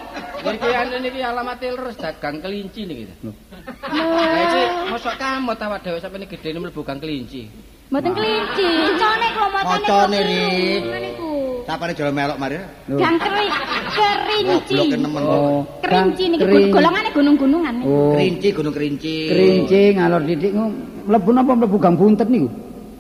Niki 0.48 0.70
anu 0.72 0.96
niki 1.04 1.20
alamat 1.20 1.60
leres 1.60 1.96
dagang 2.00 2.40
kelinci 2.40 2.82
niki. 2.88 3.04
Lah 3.12 4.40
iki 4.48 4.62
mosok 4.88 5.16
kamot 5.20 5.60
awak 5.60 5.84
dhewe 5.84 6.00
sampe 6.00 6.24
gedene 6.24 6.58
mlebu 6.64 6.82
gang 6.88 7.04
kelinci. 7.04 7.52
Mboten 7.92 8.12
kelinci. 8.16 8.68
Macane 8.88 9.28
kula 9.36 9.48
macane. 9.52 9.84
Macane, 9.84 10.20
Ri. 10.24 11.31
Sapane 11.66 11.94
jolo 11.94 12.12
melok 12.12 12.38
mari. 12.38 12.58
Gang 12.90 13.16
keri 13.18 13.46
kerinci. 13.92 14.76
Goblok 14.76 14.98
nemen. 14.98 15.22
Oh, 15.24 15.62
Kerinci 15.84 16.24
niki 16.30 16.46
golongane 16.72 17.10
gunung-gunungan. 17.12 17.76
Oh. 17.86 18.12
Kerinci 18.16 18.48
gunung 18.52 18.74
kerinci. 18.74 19.16
Kerinci 19.30 19.82
ngalor 19.96 20.22
didik 20.24 20.52
ku 20.52 20.64
mlebu 21.06 21.30
napa 21.32 21.52
mlebu 21.54 21.78
gang 21.78 21.96
buntet 21.96 22.28
niku? 22.28 22.50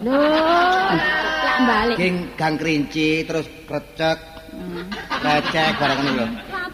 Lho, 0.01 0.17
lak 1.45 1.59
balik. 1.63 1.95
King 1.97 2.15
gang 2.35 2.55
kerinci 2.57 3.25
terus 3.25 3.45
krecek. 3.65 4.17
Recek 5.21 5.73
barang 5.79 5.97
ngono 6.01 6.13
lho. 6.17 6.25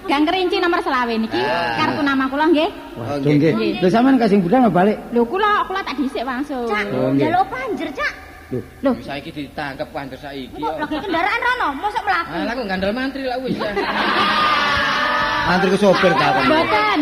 Gang 0.08 0.24
kerinci 0.24 0.58
nomor 0.58 0.80
selawe 0.80 1.14
niki 1.14 1.36
Ah. 1.38 1.76
kartu 1.78 2.02
nama 2.02 2.26
kula 2.28 2.46
nggih. 2.48 2.70
Oh, 2.96 3.04
Waduh 3.20 3.32
nggih. 3.32 3.54
Lho 3.84 3.88
sampean 3.88 4.16
kasing 4.16 4.40
budal 4.40 4.68
mau 4.68 4.74
balik. 4.74 4.98
Lho 5.12 5.24
kula 5.24 5.68
kula 5.68 5.84
tak 5.84 5.96
dhisik 6.00 6.24
langsung. 6.24 6.68
Cak, 6.68 6.88
Oh, 6.96 7.12
jaluk 7.14 7.46
panjer, 7.48 7.92
Cak. 7.92 8.14
Lho, 8.48 8.64
Lho, 8.80 8.92
Saiki 9.04 9.30
ditangkep 9.36 9.92
panjer 9.92 10.16
saiki. 10.24 10.56
Kok 10.64 10.76
lagi 10.80 10.96
kendaraan 11.04 11.40
rono, 11.44 11.68
mosok 11.84 12.04
mlaku. 12.08 12.32
Ah, 12.32 12.44
lah 12.48 12.54
kok 12.56 12.66
gandel 12.72 12.92
mantri 12.96 13.24
lah 13.28 13.38
wis. 13.44 13.60
Antri 15.52 15.72
ke 15.72 15.80
sopir 15.80 16.12
ta 16.12 16.28
kon. 16.36 16.44
mboten. 16.48 17.00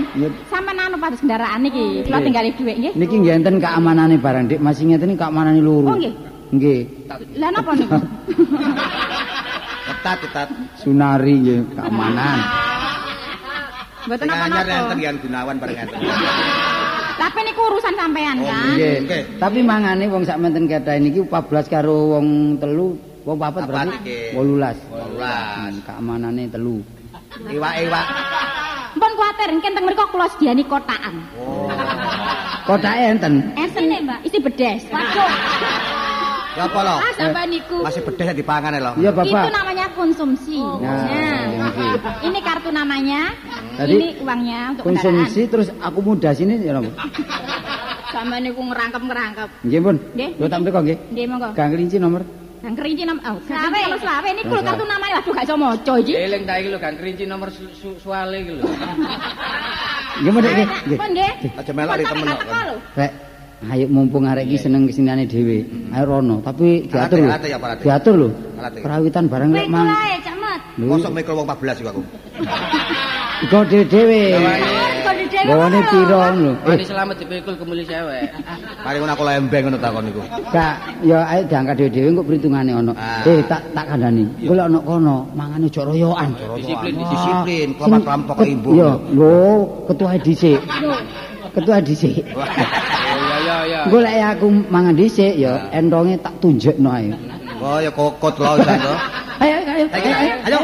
Sampeyan 0.49 0.77
anu 0.89 0.97
pados 1.01 1.17
kendaraan 1.21 1.61
niki. 1.65 2.05
Kula 2.05 2.21
tinggali 2.21 2.49
dhuwit 2.53 2.77
nggih. 2.77 2.93
niki 2.93 3.15
nggih 3.21 3.33
enten 3.41 3.57
keamanane 3.57 4.21
barang 4.21 4.45
Dik, 4.49 4.61
masih 4.61 4.85
ngeten 4.89 5.13
iki 5.13 5.21
keamanane 5.21 5.61
loro. 5.61 5.89
Oh, 5.93 5.97
nggih. 5.97 6.13
Nggih. 6.53 6.81
Lah 7.41 7.49
napa 7.53 7.71
niku? 7.73 7.97
Ketat 9.85 10.17
ketat. 10.25 10.49
Sunari 10.81 11.33
nggih 11.41 11.59
keamanan. 11.73 12.37
Mboten 14.05 14.25
anyar 14.29 14.45
napa-napa. 14.49 14.81
enten 14.81 14.97
Yan 15.01 15.15
Gunawan 15.21 15.55
bareng 15.57 15.77
enten. 15.81 15.99
Tapi 17.25 17.39
niku 17.41 17.61
urusan 17.65 17.93
sampean 17.97 18.37
Oh, 18.37 18.45
kan. 18.45 18.77
nggih. 18.77 18.97
Oke. 19.01 19.19
Tapi 19.41 19.59
mangane 19.65 20.05
wong 20.05 20.21
sak 20.21 20.37
menten 20.37 20.69
keta 20.69 20.93
niki 20.95 21.25
14 21.25 21.65
karo 21.65 22.13
wong 22.13 22.27
telu, 22.61 22.93
wong 23.25 23.37
papat 23.41 23.65
berarti 23.65 23.97
iki. 24.05 24.17
18. 24.37 24.77
18. 24.93 25.57
Hmm, 25.57 25.73
Keamanane 25.81 26.43
telu. 26.47 26.77
Iwak-iwak. 27.49 28.05
Mpun 28.95 29.11
kuwatir 29.17 29.49
engken 29.51 29.73
teng 29.73 29.83
mriku 29.83 30.05
kula 30.07 30.29
sediani 30.29 30.63
kotakan. 30.63 31.15
Oh. 31.35 31.67
Kotake 32.63 33.03
enten. 33.09 33.33
Nih, 33.57 33.99
Mbak. 34.05 34.19
Isi 34.23 34.37
bedes. 34.39 34.81
Waduh. 34.87 35.29
Ya 36.55 36.63
apa 36.65 36.79
lo? 36.81 36.95
Ah, 36.95 37.11
sampean 37.13 37.47
niku. 37.49 37.77
Masih 37.83 38.01
bedes 38.01 38.25
ya 38.25 38.33
dipangan 38.33 38.71
lo. 38.75 38.91
Iya, 38.95 39.11
Itu 39.11 39.19
Bapak. 39.21 39.51
namanya 39.51 39.85
konsumsi. 39.91 40.55
Nah, 40.55 40.79
Nah, 40.79 41.69
konsumsi. 41.69 42.25
ini 42.25 42.39
kartu 42.39 42.69
namanya. 42.71 43.21
Tadi 43.75 43.91
ini 43.93 44.07
uangnya 44.17 44.59
untuk 44.71 44.83
Konsumsi 44.85 45.41
terus 45.45 45.67
akomodasi 45.77 46.41
ini 46.41 46.55
ya 46.61 46.71
napa? 46.73 46.95
kendaraan. 46.95 47.11
Sampean 48.07 48.41
niku 48.41 48.61
ngerangkep-ngerangkep. 48.63 49.49
Nggih, 49.61 49.79
Pun. 49.81 49.95
Nggih. 50.15 50.29
Lho 50.39 50.47
tak 50.47 50.59
mriko 50.61 50.79
nggih. 50.79 50.97
Nggih, 51.11 51.25
monggo. 51.27 51.49
Gang 51.51 51.69
kelinci 51.69 51.97
nomor. 51.99 52.21
Gang 52.57 52.73
kerinci 52.73 53.03
nam. 53.03 53.17
Oh, 53.21 53.37
selawe. 53.43 53.77
Kalau 53.77 53.99
selawe 53.99 54.29
niku 54.31 54.47
Oh, 54.47 54.55
lho 54.55 54.63
kartu 54.63 54.85
namanya 54.87 55.13
waduh 55.19 55.33
gak 55.35 55.43
iso 55.43 55.55
maca 55.55 55.93
iki. 55.99 56.13
Eling 56.15 56.43
ta 56.45 56.53
iki 56.55 56.69
lho 56.71 56.79
kan 56.79 56.93
kerinci 56.95 57.23
nomor 57.27 57.51
su 57.51 57.67
su- 57.75 57.99
suale 57.99 58.39
iki 58.39 58.51
lho. 58.55 58.63
Nggih, 60.15 60.31
Mun, 60.31 60.41
nggih. 60.41 60.67
Pun 60.95 61.09
nggih. 61.11 61.31
Aja 61.59 61.71
melok 61.75 61.95
temen 61.99 62.25
kok. 62.31 62.79
Rek, 62.95 63.11
ayo 63.71 63.85
mumpung 63.89 64.25
arek 64.27 64.45
iki 64.45 64.57
seneng 64.61 64.85
kesinane 64.85 65.25
dhewe. 65.25 65.65
Ayo 65.93 66.03
rono, 66.05 66.41
tapi 66.43 66.85
diatur 66.85 67.23
lho. 67.23 67.29
Alat 67.29 67.43
ya, 67.47 67.57
Pak, 67.57 67.67
alat. 67.71 67.79
Diatur 67.81 68.15
lho. 68.17 68.29
Kerawitan 68.83 69.25
bareng 69.29 69.51
lek 69.53 69.67
mang. 69.69 69.89
Mosok 70.75 71.11
mikul 71.15 71.39
wong 71.39 71.47
14 71.47 71.79
juga 71.79 71.91
aku. 71.95 72.03
Iku 73.47 73.57
dhewe-dhewe. 73.67 74.21
Bawane 75.45 75.77
ngono 75.77 75.79
lho. 75.79 75.91
piro 75.91 76.19
lho. 76.35 76.51
Eh, 76.51 76.69
Wani 76.73 76.83
selamat 76.87 77.15
dipikul 77.21 77.55
kemuli 77.55 77.83
cewek. 77.85 78.27
Mari 78.83 78.97
ngono 78.99 79.11
aku 79.13 79.23
lembeng 79.23 79.61
ngono 79.69 79.77
takon 79.79 80.03
niku. 80.09 80.21
Gak, 80.51 80.75
ya 81.05 81.19
ayo 81.31 81.41
diangkat 81.47 81.75
dhewe-dhewe 81.79 82.09
kok 82.17 82.25
perhitungane 82.27 82.71
ono. 82.75 82.91
Ah. 82.97 83.23
Eh, 83.23 83.39
tak 83.47 83.61
tak 83.71 83.85
kandhani. 83.87 84.23
Kowe 84.43 84.55
lek 84.57 84.65
ono 84.67 84.79
kono, 84.83 85.15
mangane 85.37 85.65
ojo 85.69 85.81
royokan. 85.85 86.29
Disiplin, 86.59 86.93
disiplin, 86.97 87.67
ket- 87.77 88.49
ibu. 88.51 88.69
Iya, 88.75 88.89
lho, 89.15 89.35
ketua 89.87 90.17
dhisik. 90.19 90.59
Ketua 91.55 91.77
dhisik. 91.79 92.19
Oh 93.45 93.47
iya 93.47 93.57
iya 93.61 93.65
iya. 93.69 93.79
Engko 93.85 93.97
lek 94.01 94.15
aku 94.33 94.47
mangan 94.73 94.93
dhisik 94.97 95.33
ya 95.37 95.53
entonge 95.69 96.17
tak 96.17 96.33
tunjukno 96.41 96.89
ae. 96.89 97.13
Oh 97.61 97.77
ya 97.77 97.91
kokot 97.93 98.35
lo 98.41 98.57
jan 98.57 98.77
to. 98.81 98.93
Ayo, 99.35 99.57
ayo, 99.67 99.85
Ayo, 100.47 100.59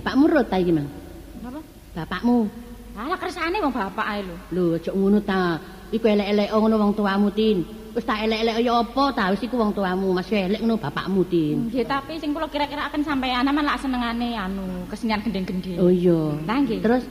Bapakmu 0.00 0.24
rut 0.32 0.48
ta 0.48 0.56
iki, 0.56 0.72
Mang? 0.72 0.88
Napa? 1.44 1.60
Bapakmu. 1.92 2.48
Ala 2.96 3.16
kersane 3.20 3.60
wong 3.60 3.68
bapak 3.72 4.06
ae 4.08 4.20
lho. 4.24 4.36
Lho, 4.56 4.64
aja 4.80 4.90
ngono 4.96 5.20
ta. 5.20 5.60
Iku 5.92 6.08
elek-elek 6.08 6.48
ngono 6.56 6.74
wong 6.80 6.92
tuamu, 6.96 7.28
Tin. 7.36 7.60
Wis 7.92 8.06
tak 8.08 8.24
elek-elek 8.24 8.64
ya 8.64 8.80
apa 8.80 9.04
ta? 9.12 9.28
Wis 9.28 9.44
iku 9.44 9.60
wong 9.60 9.76
tuamu, 9.76 10.08
masih 10.16 10.48
elek 10.48 10.60
ngono 10.64 10.80
bapakmu, 10.80 11.20
Tin. 11.28 11.68
Nggih, 11.68 11.84
tapi 11.84 12.16
sing 12.16 12.32
kula 12.32 12.48
kira-kira 12.48 12.88
akan 12.88 13.04
sampean 13.04 13.44
aman 13.44 13.64
lak 13.68 13.76
senengane 13.76 14.32
anu 14.32 14.88
kesenian 14.88 15.20
gendeng-gendeng. 15.20 15.76
Oh 15.76 15.92
iya. 15.92 16.32
Nggih. 16.48 16.80
Terus 16.80 17.04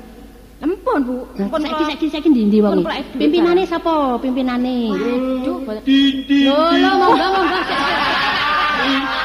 Lempun, 0.59 0.99
Bu. 1.07 1.23
Nah, 1.39 1.47
Pun 1.47 1.63
saiki 1.63 1.83
saiki 1.87 2.07
saiki 2.11 2.27
ndi 2.35 2.41
ndi 2.51 2.57
wong? 2.59 2.73
Pun 2.75 2.83
kula 2.83 2.99
duwe 2.99 3.15
Pimpinane 3.15 3.63
sapa? 3.63 4.19
Pimpinane. 4.19 4.91
Waduh, 4.91 5.57
boten- 5.63 5.85
Lho, 6.27 6.59
lho 6.75 6.91
monggo 6.99 7.27
monggo. 7.31 7.57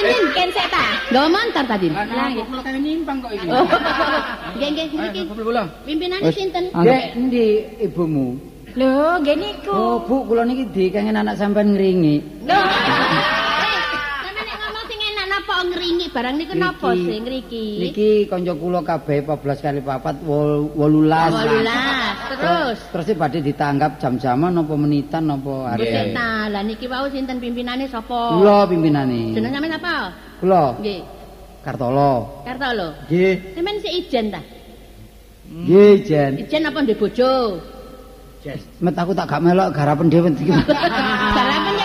Tin 0.00 0.08
tin 0.16 0.26
kensek 0.32 0.66
ta. 0.72 0.84
Lho 1.12 1.28
mantar 1.28 1.64
tadi. 1.68 1.92
Lah 1.92 2.08
nggih 2.08 2.44
kula 2.48 2.60
kene 2.64 2.78
nyimpang 2.80 3.20
kok 3.20 3.32
iki. 3.36 3.46
Oh. 3.52 3.66
Nggih 4.56 4.68
niki. 4.72 5.20
kula. 5.28 5.62
Pimpinane 5.84 6.24
Wes, 6.24 6.32
sinten? 6.32 6.64
Nggih, 6.72 7.02
endi 7.20 7.46
ibumu? 7.84 8.40
Lho, 8.80 9.20
nggih 9.20 9.36
niku. 9.36 9.76
Oh, 9.76 9.96
Bu, 10.00 10.24
kula 10.24 10.48
niki 10.48 10.64
dikengen 10.72 11.20
anak 11.20 11.36
sampean 11.36 11.76
ngringi. 11.76 12.16
Lho. 12.48 12.60
Sampe 14.24 14.40
nek 14.40 14.56
ngomong 14.56 14.84
sing 14.88 15.00
enak 15.04 15.40
napa 15.90 15.98
ngringi 15.98 16.06
barang 16.14 16.34
niku 16.38 16.54
napa 16.54 16.88
sing 16.94 17.22
ngriki? 17.26 17.66
Niki 17.82 18.10
kanca 18.30 18.54
kula 18.54 18.80
kabeh 18.86 19.18
14 19.26 19.64
kali 19.64 19.80
4 19.82 20.22
18. 20.22 20.78
18. 20.78 22.30
Terus 22.30 22.78
Terus 22.94 23.06
iki 23.10 23.18
badhe 23.18 23.38
ditanggap 23.42 23.98
jam-jaman 23.98 24.54
apa 24.62 24.74
menitan 24.78 25.24
apa 25.30 25.74
Wis 25.76 25.90
hari. 25.90 26.14
ta, 26.14 26.46
lah 26.48 26.62
niki 26.62 26.86
wau 26.86 27.10
sinten 27.10 27.42
pimpinane 27.42 27.90
sapa? 27.90 28.38
Kula 28.38 28.66
pimpinane. 28.70 29.34
Jeneng 29.34 29.52
sampean 29.52 29.74
apa? 29.76 29.94
Kula 30.38 30.78
Nggih. 30.78 31.00
Kartolo. 31.60 32.40
Karto 32.46 32.68
lho. 32.72 32.88
Nggih. 33.10 33.34
Sampeyan 33.52 33.76
sik 33.84 33.92
ijen 33.92 34.24
ta? 34.32 34.40
Nggih, 35.50 36.06
Jen. 36.06 36.32
Ijen 36.40 36.62
apa 36.64 36.78
ndek 36.80 36.96
bojo? 36.96 37.58
Met 38.80 38.96
aku 38.96 39.12
tak 39.12 39.28
gak 39.28 39.44
melok 39.44 39.68
garapen 39.76 40.08
dhewe 40.08 40.32
iki. 40.32 40.48
Garapen 40.48 41.74
ya 41.76 41.76
sih? 41.76 41.79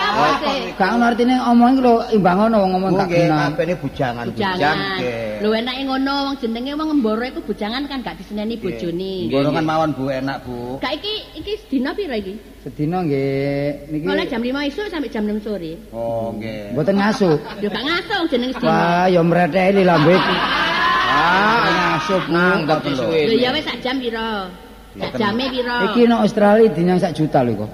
Gak 0.76 0.88
ono 0.96 1.04
artine 1.08 1.34
omong 1.40 1.70
iki 1.72 1.80
lho 1.84 1.94
imbang 2.12 2.38
ono 2.48 2.56
wong 2.60 2.70
ngomong 2.76 2.92
gak 2.96 3.08
Nggih, 3.08 3.24
kena. 3.28 3.36
kabeh 3.48 3.64
ini 3.64 3.74
bujangan. 3.80 4.24
Bujangan. 4.32 4.76
nggih. 4.76 5.42
Lho 5.44 5.48
enake 5.56 5.82
ngono 5.88 6.12
wong 6.26 6.34
jenenge 6.40 6.72
wong 6.76 6.88
mboro 7.00 7.24
iku 7.24 7.40
bujangan 7.44 7.82
kan 7.88 7.98
gak 8.04 8.16
diseneni 8.20 8.54
bojone. 8.56 9.12
Borongan 9.32 9.64
mawon 9.64 9.90
Bu, 9.96 10.04
enak 10.08 10.36
Bu. 10.44 10.76
Gak 10.80 10.92
iki 11.00 11.14
iki 11.36 11.52
sedina 11.64 11.90
pira 11.96 12.16
iki? 12.16 12.34
Sedina 12.64 12.98
nggih 13.04 13.92
niki 13.92 14.04
Mulai 14.04 14.26
jam 14.28 14.40
5 14.42 14.68
esuk 14.68 14.86
sampai 14.88 15.08
jam 15.12 15.24
6 15.24 15.44
sore. 15.44 15.72
Oh, 15.92 16.32
nggih. 16.36 16.72
mboten 16.76 16.96
ngasuh. 16.96 17.36
Yo 17.60 17.68
gak 17.68 17.84
ngaso 17.84 18.16
jeneng 18.28 18.50
sedina. 18.56 18.72
Wah, 18.72 19.04
ya 19.08 19.20
mreteli 19.24 19.82
lambe. 19.84 20.14
Ah, 21.06 21.56
ngasup 21.72 22.22
Nanggap 22.28 22.80
ngoten 22.84 22.92
lho. 23.00 23.06
Lho 23.32 23.36
ya 23.40 23.50
wis 23.56 23.64
sak 23.64 23.78
jam 23.80 23.96
pira? 23.96 24.48
Sak 24.96 25.12
jame 25.20 25.44
pira? 25.52 25.76
Iki 25.92 26.08
nang 26.08 26.20
Australia 26.24 26.68
dinyang 26.72 26.98
sak 27.00 27.12
juta 27.16 27.40
lho 27.44 27.52
kok. 27.64 27.70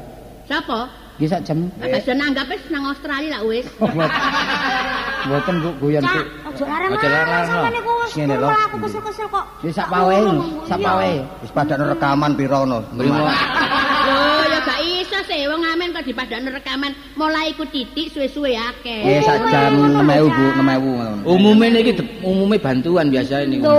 Sapa? 0.47 1.02
Iki 1.23 1.31
sak 1.31 1.47
jam. 1.47 1.71
Iso 1.79 2.11
nanggap 2.19 2.51
wis 2.51 2.67
nang 2.67 2.83
Australia 2.83 3.39
lah 3.39 3.47
wis. 3.47 3.63
Mboten. 3.79 5.55
Bu 5.63 5.71
guyon 5.79 6.03
Bu. 6.03 6.19
Aja 6.51 6.65
larang. 6.67 6.91
Aja 6.99 7.09
larang, 7.15 7.47
Sampeyan 7.47 7.73
niku 7.79 7.93
wis 7.95 8.11
Ngene 8.19 8.35
lho. 8.43 8.49
aku 8.51 8.77
kesel-kesel 8.83 9.27
kok. 9.31 9.45
Wis 9.63 9.75
sak 9.79 9.87
pawe, 9.87 10.19
sak 10.67 10.79
pawe. 10.83 11.13
Wis 11.47 11.53
padane 11.55 11.85
rekaman 11.95 12.35
pira. 12.35 12.59
Mrimo. 12.67 13.23
Lho 13.23 14.19
ya 14.51 14.59
gak 14.67 14.81
iso 14.83 15.19
sih 15.31 15.47
wong 15.47 15.63
amen 15.63 15.95
kok 15.95 16.03
dipadakno 16.03 16.51
rekaman 16.51 16.91
mulai 17.15 17.55
iku 17.55 17.71
titik 17.71 18.11
suwe-suwe 18.11 18.59
akeh. 18.59 19.07
Nggih, 19.07 19.23
sak 19.23 19.39
jam 19.47 19.79
6000 20.03 20.27
Bu, 20.27 20.45
6000 20.59 20.59
ngono. 20.59 21.23
Umume 21.23 21.67
niki 21.71 22.03
umume 22.27 22.59
bantuan 22.59 23.15
biasa 23.15 23.47
ini. 23.47 23.63
Lho, 23.63 23.79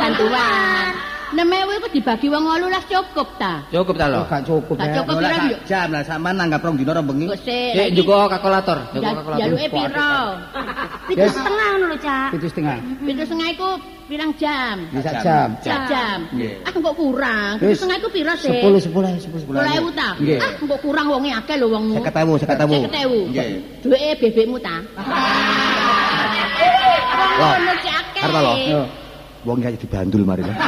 bantuan. 0.00 1.11
Nemewu 1.32 1.70
iku 1.80 1.88
dibagi 1.88 2.28
wong 2.28 2.44
18 2.44 2.92
cukup 2.92 3.28
ta? 3.40 3.64
Cukup 3.72 3.96
ta 3.96 4.04
Oh, 4.04 4.12
lho. 4.12 4.20
gak 4.28 4.42
cukup 4.44 4.76
Gak 4.76 4.88
cukup. 5.00 5.16
Ora 5.16 5.28
pira, 5.32 5.44
Juk? 5.48 5.60
jam 5.64 5.88
lah 5.88 6.02
sampean 6.04 6.34
nanggap 6.36 6.60
rong 6.60 6.76
dina 6.76 6.92
rong 6.92 7.06
bengi. 7.08 7.26
Kok 7.32 7.40
sik. 7.40 7.72
Njuko 7.96 8.14
kalkulator, 8.28 8.78
njuko 8.92 9.08
kalkulator. 9.16 9.40
Jaluke 9.40 9.66
pira? 9.72 10.12
Pitu 11.08 11.24
setengah 11.28 11.68
ngono 11.72 11.86
lho, 11.88 11.96
Cak. 11.98 12.28
Pitu 12.36 12.46
setengah. 12.52 12.76
Pitu 13.00 13.22
setengah 13.24 13.48
iku 13.48 13.68
pirang 14.12 14.30
jam? 14.36 14.76
Di 14.92 15.00
sak 15.00 15.14
jam. 15.24 15.48
Sak 15.64 15.80
jam. 15.88 16.18
Nggih. 16.36 16.52
Ah 16.68 16.70
kok 16.70 16.94
kurang? 17.00 17.52
Pitu 17.56 17.72
setengah 17.80 17.96
iku 17.96 18.08
pira 18.12 18.32
sih? 18.36 18.52
10 18.52 18.92
10 18.92 19.32
10 19.32 19.40
Sepuluh 19.40 19.60
ewu 19.72 19.88
ta? 19.96 20.08
Nggih. 20.20 20.36
Ah 20.36 20.52
kok 20.52 20.80
kurang 20.84 21.06
wonge 21.08 21.32
akeh 21.32 21.56
lho 21.56 21.66
wongmu. 21.72 21.96
50.000, 21.96 22.44
50.000. 22.44 22.76
Seket 22.76 22.96
ewu. 23.08 23.20
Nggih. 23.32 23.48
Duweke 23.80 24.10
bebekmu 24.20 24.56
ta? 24.60 24.76
Wah, 27.40 27.56
Ngono 27.56 27.72
cek 27.80 27.94
akeh. 27.96 28.20
Karta 28.20 28.40
lho. 28.44 28.54
Yo. 28.68 28.82
Wong 29.42 29.58
iki 29.58 29.80
dibandul 29.88 30.22
mari 30.22 30.44
lho. 30.44 30.52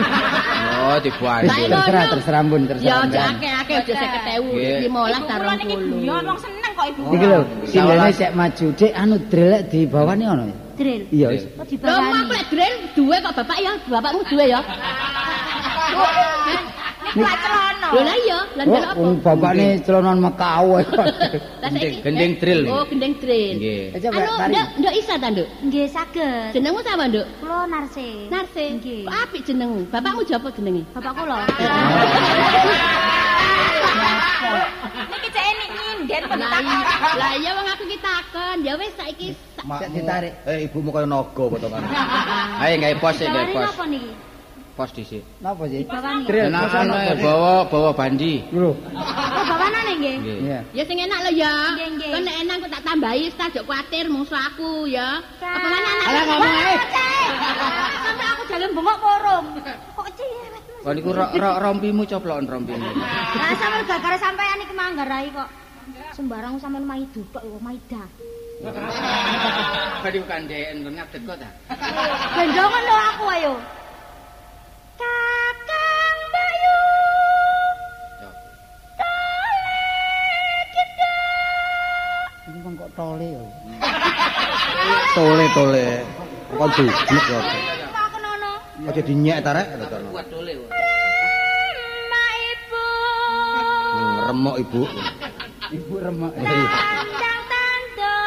Oh. 0.85 1.01
Baik, 1.01 1.66
terserah 1.66 2.05
terserah 2.11 2.43
pun 2.45 2.61
Ya 2.61 2.68
terserah. 2.68 3.01
aja 3.01 3.03
sampean. 3.24 3.32
akeh-akeh 3.32 3.74
aja 3.74 3.93
50.000, 3.95 4.45
Nggih. 4.45 4.78
15 4.85 4.85
Ibu 4.85 5.01
ta 5.24 5.35
kula 5.35 5.55
niki 5.57 5.74
guyon 5.74 6.20
20. 6.20 6.26
wong 6.26 6.39
seneng 6.39 6.70
kok 6.70 6.87
Ibu. 6.87 7.03
Iki 7.09 7.24
lho, 7.24 7.41
singgane 7.64 8.12
sik 8.12 8.32
maju. 8.32 8.72
Dek 8.74 8.93
anu 8.95 9.16
drelek 9.24 9.62
di 9.66 9.85
bawah 9.85 10.12
ni 10.12 10.26
ono. 10.26 10.45
ya? 10.45 10.55
Drill. 10.74 11.03
Iya 11.09 11.26
wis. 11.30 11.43
Kok 11.47 11.55
Lho 11.55 11.57
mau 11.57 11.66
dibawani? 11.70 12.28
lek 12.28 12.45
drill 12.51 12.74
duwe 12.93 13.16
kok 13.18 13.35
bapak 13.35 13.59
ya, 13.59 13.72
bapakmu 13.87 14.22
duwe 14.26 14.47
ya. 14.47 14.61
Lah 17.15 17.35
celana. 17.39 17.89
Lho 17.95 18.01
lah 18.03 18.17
iya, 18.19 18.39
lah 18.59 18.65
ndelok 18.67 18.91
apa? 18.91 18.99
Wong 18.99 19.15
bapakne 19.23 19.67
celonan 19.81 20.19
Mekau. 20.19 20.67
Saiki- 21.62 22.03
gendeng 22.03 22.33
drill. 22.37 22.62
Oh, 22.67 22.83
gendeng 22.85 23.15
drill. 23.23 23.55
Nggih. 23.55 23.83
Coba 24.03 24.19
Anu, 24.19 24.51
nduk, 24.51 24.67
nduk 24.83 24.95
isa 24.95 25.15
ta, 25.15 25.29
nduk? 25.31 25.49
Nggih 25.62 25.87
saged. 25.87 26.51
Jenengmu 26.53 26.81
sapa, 26.83 27.05
nduk? 27.07 27.27
Kula 27.39 27.59
Narse. 27.67 28.09
Narse. 28.29 28.65
Nggih. 28.79 29.07
Kok 29.07 29.15
apik 29.23 29.43
jenengmu? 29.47 29.81
Bapakmu 29.89 30.23
japa 30.27 30.49
jenenge? 30.51 30.83
Bapak 30.91 31.12
kula. 31.15 31.39
Niki 35.11 35.29
cek 35.31 35.45
enik 35.45 35.69
nyinden 35.75 36.23
pentak. 36.27 36.51
iya, 36.61 36.79
lah 37.15 37.33
iya 37.35 37.51
wong 37.55 37.67
aku 37.69 37.85
ki 37.87 37.99
takon. 38.01 38.57
Ya 38.62 38.73
wis 38.75 38.93
saiki 38.95 39.29
sak- 39.57 39.91
ditarik. 39.91 40.35
Eh 40.45 40.67
ibumu 40.67 40.91
kaya 40.91 41.07
naga 41.07 41.45
potongan. 41.47 41.83
Ayo 42.62 42.75
gawe 42.79 42.95
pos 42.99 43.17
gawe 43.19 43.45
pos. 43.51 43.62
napa 43.65 43.85
niki? 43.87 44.12
Pos 44.75 44.91
dhisik. 44.91 45.22
Napa 45.39 45.70
sih? 45.70 45.87
Napa 45.87 46.83
sih? 46.83 47.22
bawa 47.22 47.62
bawa 47.70 47.95
bandi. 47.95 48.43
Lho. 48.51 48.75
Oh, 48.75 49.45
bawanane 49.47 49.93
nggih. 50.03 50.16
Nggih. 50.18 50.39
Iya. 50.51 50.61
Ya 50.75 50.83
sing 50.83 50.99
enak 50.99 51.31
lho 51.31 51.33
ya. 51.39 51.55
Kon 52.11 52.22
nek 52.27 52.37
enak 52.43 52.57
kok 52.59 52.70
tak 52.75 52.83
tambahi 52.83 53.31
tak 53.39 53.55
jok 53.55 53.70
kuatir 53.70 54.11
musuh 54.11 54.35
aku 54.35 54.91
ya. 54.91 55.22
Apa 55.39 55.66
mana 55.70 55.89
anak? 55.95 56.07
Alah, 56.11 56.22
ngomong 56.27 56.55
ae. 56.59 56.75
Sampai 58.03 58.27
aku 58.35 58.43
jalan 58.51 58.70
bengok 58.75 58.99
porong. 58.99 59.45
Kok 59.95 60.09
ciwet 60.18 60.51
Mas? 60.51 60.64
Kok 60.83 60.93
niku 60.99 61.11
ro- 61.14 61.33
ro- 61.39 61.59
rompimu 61.62 62.03
coplokan 62.05 62.45
rompimu. 62.51 62.89
Lah 63.39 63.55
sampe 63.55 63.79
gara-gara 63.87 64.18
sampean 64.18 64.59
iki 64.59 64.75
manggarai 64.75 65.31
kok. 65.31 65.49
Sembarang 66.11 66.59
sampean 66.59 66.83
maidu 66.83 67.22
tok 67.31 67.47
yo 67.47 67.62
maida. 67.62 68.03
Badi 70.03 70.18
kandhen 70.27 70.83
kon 70.83 70.95
ngadeg 70.99 71.22
kok 71.22 71.37
ta. 71.39 71.49
Gendongan 72.35 72.83
lho 72.83 72.97
aku 73.14 73.25
ayo. 73.39 73.55
Kakang 74.99 76.19
Bayu. 76.33 76.79
Ini 82.45 82.59
kan 82.61 82.73
kok 82.77 82.91
tole. 82.95 83.31
Tole 85.17 85.45
tole. 85.57 85.87
Kok 86.55 86.69
dublek 86.77 87.25
kok. 87.25 87.45
Aja 88.85 89.01
dinyek 89.01 89.39
ta 89.41 89.51
rek. 89.57 89.67
Kuat 90.13 90.27
kok. 90.29 90.69
Ma 92.11 92.25
ibu. 92.45 92.85
Hmm, 93.95 94.15
Remok 94.29 94.57
ibu. 94.61 94.83
Ibu. 95.73 95.95
Tandang 96.05 97.41
tanduk. 97.49 98.23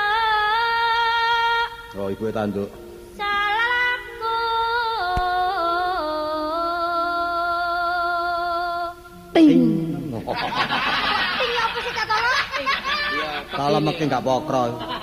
Oh 1.95 2.07
ibu 2.09 2.23
tanduk. 2.33 2.69
Ting. 9.37 9.53
Ting 10.09 11.53
apa 11.61 11.77
sih 11.85 11.93
kata 11.93 12.15
lo? 12.17 12.33
Kalau 13.53 13.79
mesti 13.85 14.09
gak 14.09 14.25
pokro. 14.25 14.96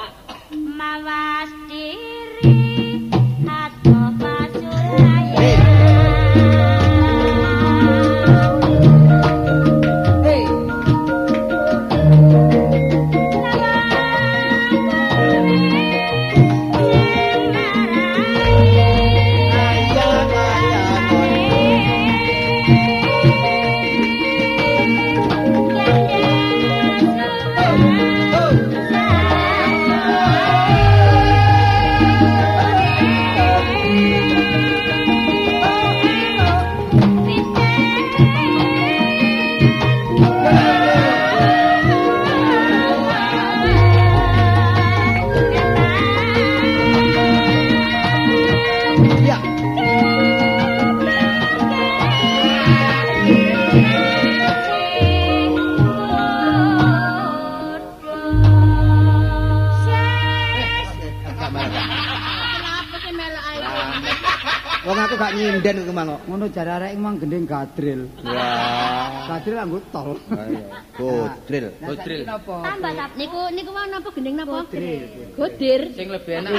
Aku 65.65 65.73
gak 65.73 65.77
nyinden 65.81 65.89
kok 65.89 65.97
mang 65.97 66.09
kok. 66.13 66.23
Ngono 66.29 66.45
jare 66.53 66.71
arek 66.77 66.93
mang 67.01 67.17
gendeng 67.17 67.47
gadril. 67.49 68.01
Wah. 68.21 69.25
Gadril 69.29 69.57
anggo 69.57 69.79
tol. 69.89 70.21
Ayo. 70.29 70.61
Godril. 71.01 71.67
Godril. 71.81 72.21
Napa? 72.29 72.57
Tambah 72.69 72.93
tap. 72.93 73.11
Niku 73.17 73.41
niku 73.57 73.71
mau 73.73 73.87
napa 73.89 74.09
gendeng 74.13 74.37
napa? 74.37 74.69
Godril. 74.69 75.03
Godir. 75.33 75.81
Sing 75.97 76.09
lebih 76.13 76.33
enak. 76.45 76.53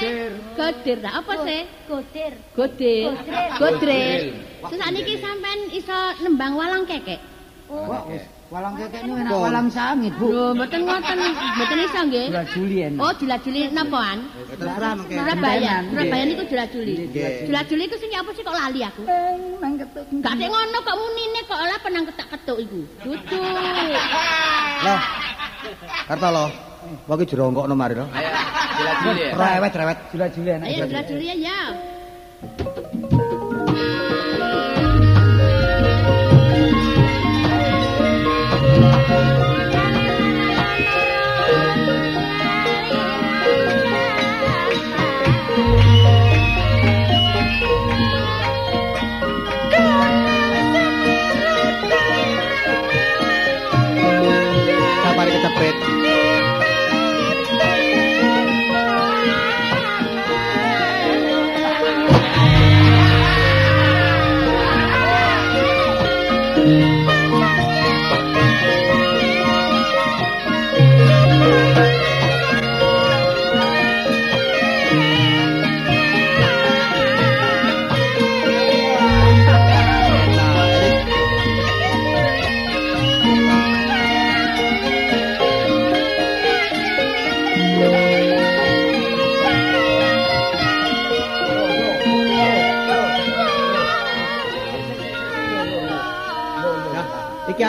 Sih? 0.00 0.32
Godir. 0.56 0.98
Lah 1.04 1.12
apa 1.20 1.32
sih? 1.44 1.60
Godir. 1.84 2.32
Godir. 2.56 3.12
Godril. 3.12 3.52
Godril. 3.60 4.22
Terus 4.72 4.88
niki 4.96 5.14
sampean 5.20 5.60
iso 5.76 5.98
nembang 6.24 6.56
walang 6.56 6.88
kekek. 6.88 7.20
Wis 8.08 8.24
walang 8.52 8.74
kekek 8.76 9.00
ini 9.08 9.12
enak 9.24 9.32
walang 9.32 9.68
sangit, 9.72 10.12
Bu. 10.20 10.28
Lho, 10.28 10.46
mboten 10.52 10.80
ngoten, 10.84 11.18
mboten 11.56 11.78
iso 11.88 12.00
nggih. 12.04 12.26
Jula 12.28 12.44
Julien. 12.52 12.92
Oh, 13.00 13.12
jula-juli 13.16 13.60
napaan? 13.72 14.18
Terserah 14.52 14.92
mengke. 14.92 15.16
Surabaya. 15.16 15.74
Surabaya 15.88 16.22
niku 16.28 16.42
jula-juli. 16.52 16.94
Nggih. 17.08 17.48
Jula-juli 17.48 17.82
iku 17.88 17.96
sing 17.96 18.10
apa 18.12 18.30
sih 18.36 18.42
kok 18.44 18.52
lali 18.52 18.80
aku? 18.84 19.02
nang 19.56 19.72
ketuk. 19.80 20.04
Gak 20.20 20.34
sik 20.36 20.48
ngono 20.52 20.78
kok 20.84 20.96
munine 21.00 21.40
kok 21.48 21.58
ora 21.64 21.76
penang 21.80 22.04
ketak-ketuk 22.12 22.58
iku. 22.60 22.80
Dudu. 23.00 23.40
Lah. 24.84 25.00
Kartolo. 26.12 26.44
Wong 27.08 27.18
iki 27.24 27.30
jerongkokno 27.32 27.74
mari 27.78 27.94
lho. 27.96 28.04
Ayo, 28.12 28.30
jila-jili 28.76 29.20
ya. 29.24 29.32
Rewet 29.32 29.72
rewet. 29.80 29.98
Jula 30.12 30.26
Julien. 30.28 30.60
Ayo 30.60 30.84
jula-juli 30.84 31.24
ya, 31.40 31.58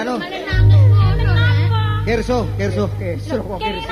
anu, 0.04 0.14
ngono 0.20 0.28
rek. 0.28 0.44
Kirso, 2.04 2.38
Kirso. 2.60 2.84
Kesel 3.00 3.40
kok 3.40 3.58
mulai? 3.64 3.88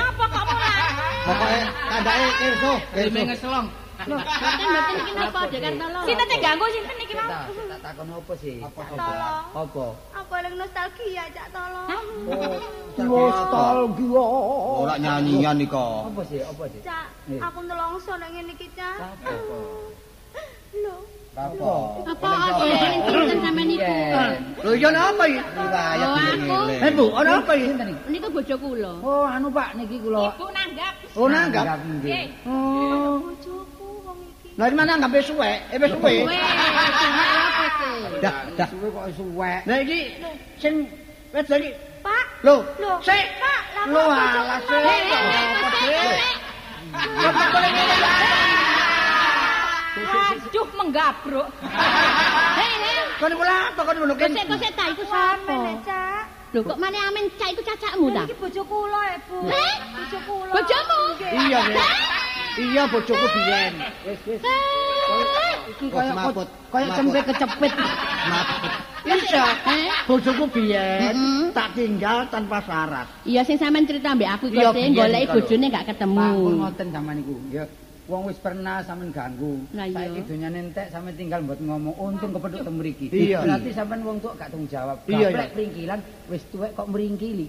Pokoke 1.24 1.58
tandake 1.88 2.28
Kirso, 2.40 2.72
Kirso. 2.92 3.20
ngeselong. 3.24 3.68
Mboten 4.02 4.18
mboten 4.18 4.98
iki 4.98 5.12
napa 5.14 5.40
Jakarta 5.46 5.84
lho. 5.94 6.00
Sinten 6.10 6.26
sing 6.26 6.40
ganggu 6.42 6.66
sinten 6.74 6.96
iki 7.00 7.14
mau? 7.14 7.30
Tak 7.30 7.46
tak 7.54 7.78
takon 7.86 8.08
apa 8.18 8.32
sih? 8.42 8.56
Tolong. 8.60 9.44
Apa? 9.54 9.86
Aku 10.18 10.32
eling 10.42 10.54
nostalgia 10.58 11.24
cak 11.30 11.46
tolong. 11.54 11.88
Nostalgia. 12.98 14.26
Ora 14.82 14.94
nyanyian 14.98 15.56
iki 15.62 15.70
kok. 15.70 16.10
Apa 16.10 16.22
sih? 16.26 16.40
Apa 16.42 16.64
sih? 16.68 16.80
Cak, 16.82 17.06
aku 17.40 17.58
nelongso 17.62 18.12
nek 18.18 18.28
ngene 18.34 18.52
iki 18.58 18.66
cak. 18.74 18.96
Apa? 18.98 19.32
Lho, 20.72 20.96
Apa? 21.32 21.72
Apa 22.12 22.28
sih 22.60 22.70
sinten 22.76 23.40
sampean 23.40 23.64
niku? 23.64 23.96
Lho 24.68 24.70
iya 24.76 24.88
napa 24.92 25.24
iki? 25.24 25.40
Riwayat 25.40 26.08
ngene. 26.12 26.44
aku. 26.44 26.56
Eh 26.84 26.90
Bu, 26.92 27.04
ana 27.16 27.40
apa 27.40 27.52
iki? 27.56 27.72
Sinten 27.72 27.88
iki? 27.88 28.02
Niku 28.12 28.28
bojo 28.28 28.54
kula. 28.60 28.92
Oh, 29.00 29.24
anu 29.24 29.48
Pak 29.48 29.72
niki 29.80 29.96
kula. 30.04 30.36
Ibu 30.36 30.46
nanggap. 30.52 30.94
Oh 31.16 31.26
nanggap. 31.32 31.64
nggih. 31.80 32.28
Oh. 32.44 33.16
Bojoku 33.24 33.86
wong 34.04 34.18
iki. 34.28 34.60
Lah 34.60 34.66
iki 34.68 34.76
mana 34.76 34.92
nggambe 35.00 35.18
suwe? 35.24 35.52
Eh 35.72 35.76
wis 35.80 35.90
suwe. 35.96 36.12
Apa? 36.28 36.84
Dah, 38.20 38.34
dah. 38.60 38.68
Suwe 38.68 38.88
kok 38.92 39.04
suwek. 39.16 39.60
Lah 39.64 39.76
iki 39.80 39.98
sing 40.60 40.84
wis 41.32 41.48
iki. 41.48 41.72
Pak, 42.04 42.24
Lho, 42.44 42.60
sik. 43.00 43.26
Pak, 43.40 43.60
Lho 43.88 44.02
kok 44.04 44.20
bojoku 44.20 44.52
Apa 44.52 44.60
kok 44.60 44.60
sik? 44.68 45.96
sik? 45.96 46.36
Kok 46.92 47.32
kok 47.32 47.60
ngene 47.64 47.82
ya? 47.88 48.12
Aduh, 50.12 50.66
menggabruk. 50.76 51.48
Hei, 52.58 52.72
hei. 52.78 53.00
Kon 53.16 53.32
kula 53.32 53.54
apa 53.70 53.80
kon 53.80 53.96
ngono 53.96 54.14
kan? 54.14 54.28
Kosek 54.28 54.46
kosek 54.46 54.70
ta 54.74 54.84
iku 54.88 55.04
sapa? 55.06 55.56
Cak. 55.82 56.24
Lho 56.52 56.60
kok 56.60 56.76
maneh 56.76 57.00
amen 57.00 57.24
cak 57.34 57.48
iku 57.50 57.62
cacakmu 57.64 58.06
ta? 58.12 58.22
Iki 58.24 58.36
bojo 58.36 58.62
kula, 58.66 59.02
Bu. 59.24 59.36
Eh? 59.48 59.74
Bojo 59.96 60.18
kula. 60.28 60.52
Bojomu? 60.52 61.00
Iya, 61.22 61.60
Nek. 61.66 61.88
Iya 62.52 62.82
bojoku 62.84 63.26
biyen. 63.26 63.72
Wis 64.04 64.20
wis. 64.28 64.40
Iki 65.72 65.84
Oh, 65.88 65.90
kaya 65.94 66.10
semaput. 66.12 66.48
kaya 66.68 66.84
Semaput. 66.84 66.96
cempe 67.00 67.20
kecepit. 67.24 67.72
Iya. 69.02 69.44
Eh? 69.66 69.90
Bojoku 70.04 70.44
biyen 70.52 71.16
tak 71.50 71.72
tinggal 71.72 72.28
tanpa 72.28 72.60
syarat. 72.60 73.08
Iya 73.24 73.40
sing 73.42 73.56
sampean 73.56 73.88
cerita 73.88 74.12
mbek 74.12 74.28
aku 74.30 74.44
Iya, 74.48 74.68
kok 74.68 74.74
sing 74.76 74.92
goleki 74.92 75.26
bojone 75.32 75.66
gak 75.68 75.86
ketemu. 75.88 76.28
pun 76.36 76.54
ngoten 76.60 76.86
sampean 76.90 77.14
niku. 77.16 77.34
Ya 77.48 77.64
wong 78.10 78.26
wis 78.26 78.38
pernah 78.42 78.82
sampean 78.82 79.14
ganggu. 79.14 79.62
Saiki 79.70 80.20
donyane 80.26 80.58
entek 80.70 80.90
sampean 80.90 81.14
tinggal 81.14 81.40
mbot 81.46 81.58
ngomong 81.62 81.94
untung 81.98 82.34
kepethuk 82.34 82.66
teng 82.66 82.76
mriki. 82.78 83.06
Berarti 83.10 83.70
sampean 83.70 84.02
wong 84.02 84.18
tuwa 84.18 84.34
gak 84.34 84.50
tanggung 84.50 84.70
jawab. 84.70 84.98
Lah 85.06 85.48
pringkilan 85.54 86.00
wis 86.26 86.42
tuwek 86.50 86.74
kok 86.74 86.88
mringkili. 86.90 87.46